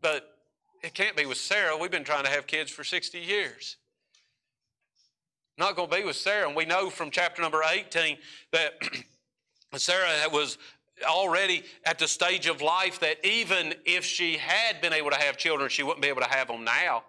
But 0.00 0.38
it 0.82 0.94
can't 0.94 1.16
be 1.16 1.26
with 1.26 1.38
Sarah. 1.38 1.76
We've 1.76 1.90
been 1.90 2.04
trying 2.04 2.24
to 2.24 2.30
have 2.30 2.46
kids 2.46 2.70
for 2.70 2.84
60 2.84 3.18
years. 3.18 3.76
Not 5.58 5.74
going 5.74 5.90
to 5.90 5.96
be 5.96 6.04
with 6.04 6.16
Sarah. 6.16 6.46
And 6.46 6.56
we 6.56 6.64
know 6.64 6.88
from 6.88 7.10
chapter 7.10 7.42
number 7.42 7.62
18 7.68 8.16
that 8.52 8.74
Sarah 9.76 10.08
was 10.32 10.56
already 11.06 11.64
at 11.84 11.98
the 11.98 12.08
stage 12.08 12.46
of 12.46 12.62
life 12.62 13.00
that 13.00 13.24
even 13.24 13.74
if 13.84 14.04
she 14.04 14.36
had 14.36 14.80
been 14.80 14.92
able 14.92 15.10
to 15.10 15.16
have 15.16 15.36
children, 15.36 15.68
she 15.68 15.82
wouldn't 15.82 16.02
be 16.02 16.08
able 16.08 16.22
to 16.22 16.28
have 16.28 16.48
them 16.48 16.64
now. 16.64 17.04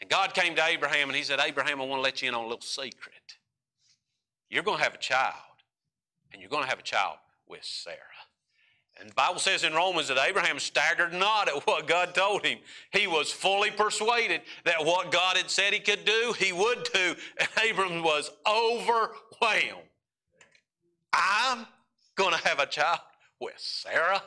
And 0.00 0.10
God 0.10 0.34
came 0.34 0.54
to 0.56 0.64
Abraham 0.64 1.08
and 1.08 1.16
he 1.16 1.22
said, 1.22 1.40
Abraham, 1.40 1.80
I 1.80 1.84
want 1.84 1.98
to 1.98 2.02
let 2.02 2.22
you 2.22 2.28
in 2.28 2.34
on 2.34 2.44
a 2.44 2.46
little 2.46 2.60
secret. 2.60 3.14
You're 4.48 4.62
going 4.62 4.78
to 4.78 4.84
have 4.84 4.94
a 4.94 4.98
child, 4.98 5.34
and 6.32 6.40
you're 6.40 6.50
going 6.50 6.62
to 6.62 6.68
have 6.68 6.78
a 6.78 6.82
child 6.82 7.16
with 7.48 7.64
Sarah. 7.64 7.96
And 8.98 9.10
the 9.10 9.14
Bible 9.14 9.40
says 9.40 9.64
in 9.64 9.74
Romans 9.74 10.08
that 10.08 10.18
Abraham 10.18 10.58
staggered 10.58 11.12
not 11.12 11.48
at 11.48 11.66
what 11.66 11.86
God 11.86 12.14
told 12.14 12.46
him. 12.46 12.58
He 12.92 13.06
was 13.06 13.30
fully 13.30 13.70
persuaded 13.70 14.40
that 14.64 14.84
what 14.84 15.10
God 15.10 15.36
had 15.36 15.50
said 15.50 15.74
he 15.74 15.80
could 15.80 16.04
do, 16.06 16.34
he 16.38 16.52
would 16.52 16.88
do. 16.94 17.14
And 17.38 17.48
Abram 17.70 18.02
was 18.02 18.30
overwhelmed. 18.46 19.82
I'm 21.12 21.66
going 22.16 22.34
to 22.34 22.48
have 22.48 22.58
a 22.58 22.66
child 22.66 23.00
with 23.40 23.54
Sarah. 23.56 24.22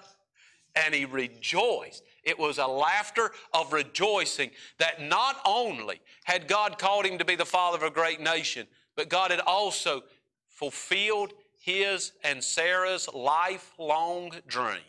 And 0.75 0.93
he 0.93 1.05
rejoiced. 1.05 2.03
It 2.23 2.37
was 2.37 2.57
a 2.57 2.67
laughter 2.67 3.31
of 3.53 3.73
rejoicing 3.73 4.51
that 4.77 5.01
not 5.01 5.37
only 5.45 5.99
had 6.23 6.47
God 6.47 6.77
called 6.77 7.05
him 7.05 7.17
to 7.17 7.25
be 7.25 7.35
the 7.35 7.45
father 7.45 7.77
of 7.77 7.83
a 7.83 7.89
great 7.89 8.21
nation, 8.21 8.67
but 8.95 9.09
God 9.09 9.31
had 9.31 9.39
also 9.41 10.03
fulfilled 10.47 11.33
his 11.59 12.13
and 12.23 12.43
Sarah's 12.43 13.09
lifelong 13.13 14.31
dream 14.47 14.79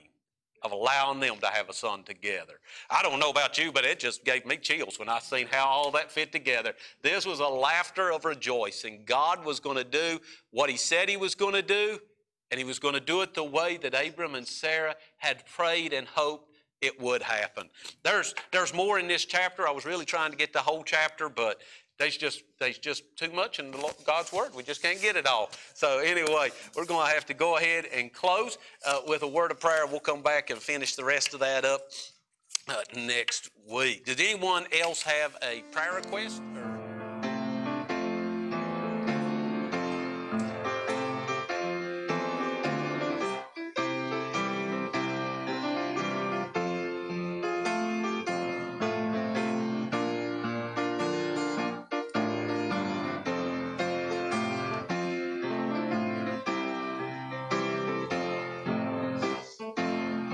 of 0.63 0.73
allowing 0.73 1.21
them 1.21 1.37
to 1.41 1.47
have 1.47 1.69
a 1.69 1.73
son 1.73 2.03
together. 2.03 2.61
I 2.91 3.03
don't 3.03 3.19
know 3.19 3.31
about 3.31 3.57
you, 3.57 3.73
but 3.73 3.85
it 3.85 3.99
just 3.99 4.25
gave 4.25 4.45
me 4.45 4.57
chills 4.59 4.99
when 4.99 5.09
I 5.09 5.19
seen 5.21 5.47
how 5.51 5.67
all 5.67 5.91
that 5.93 6.11
fit 6.11 6.33
together. 6.33 6.75
This 7.03 7.25
was 7.25 7.41
a 7.41 7.49
laughter 7.49 8.13
of 8.13 8.25
rejoicing. 8.25 9.03
God 9.07 9.45
was 9.45 9.59
going 9.59 9.79
to 9.79 9.85
do 9.85 10.21
what 10.51 10.69
he 10.69 10.77
said 10.77 11.09
he 11.09 11.17
was 11.17 11.35
going 11.35 11.55
to 11.55 11.63
do, 11.63 11.99
and 12.51 12.59
he 12.59 12.65
was 12.65 12.79
going 12.79 12.95
to 12.95 13.01
do 13.01 13.23
it 13.23 13.35
the 13.35 13.45
way 13.45 13.77
that 13.79 13.95
Abram 13.95 14.35
and 14.35 14.47
Sarah 14.47 14.97
had 15.19 15.45
prayed 15.47 15.93
and 15.93 16.07
hoped 16.07 16.51
it 16.81 17.01
would 17.01 17.23
happen. 17.23 17.69
There's, 18.03 18.35
there's 18.53 18.73
more 18.73 18.99
in 18.99 19.07
this 19.07 19.25
chapter. 19.25 19.69
I 19.69 19.71
was 19.71 19.85
really 19.85 20.07
trying 20.07 20.31
to 20.31 20.37
get 20.37 20.53
the 20.53 20.61
whole 20.61 20.83
chapter, 20.83 21.29
but 21.29 21.61
there's 21.99 22.17
just 22.17 22.43
there's 22.59 22.79
just 22.79 23.05
too 23.15 23.31
much 23.31 23.59
in 23.59 23.75
God's 24.07 24.33
word. 24.33 24.55
We 24.55 24.63
just 24.63 24.81
can't 24.81 25.01
get 25.01 25.17
it 25.17 25.27
all. 25.27 25.51
So 25.75 25.99
anyway, 25.99 26.51
we're 26.75 26.87
going 26.87 27.07
to 27.07 27.13
have 27.13 27.27
to 27.27 27.35
go 27.35 27.59
ahead 27.59 27.85
and 27.95 28.11
close 28.11 28.57
uh, 28.87 29.01
with 29.07 29.23
a 29.23 29.29
word 29.29 29.51
of 29.51 29.61
prayer. 29.61 29.87
We'll 29.87 30.01
come 30.01 30.23
back 30.23 30.49
and 30.49 30.59
finish 30.59 30.97
the 30.97 31.05
rest 31.05 31.35
of 31.35 31.41
that 31.41 31.67
up 31.67 31.83
uh, 32.69 32.77
next 32.97 33.51
week. 33.71 34.07
Did 34.07 34.19
anyone 34.19 34.65
else 34.81 35.03
have 35.03 35.37
a 35.43 35.61
prayer 35.73 35.97
request? 35.97 36.41
Or? 36.57 36.80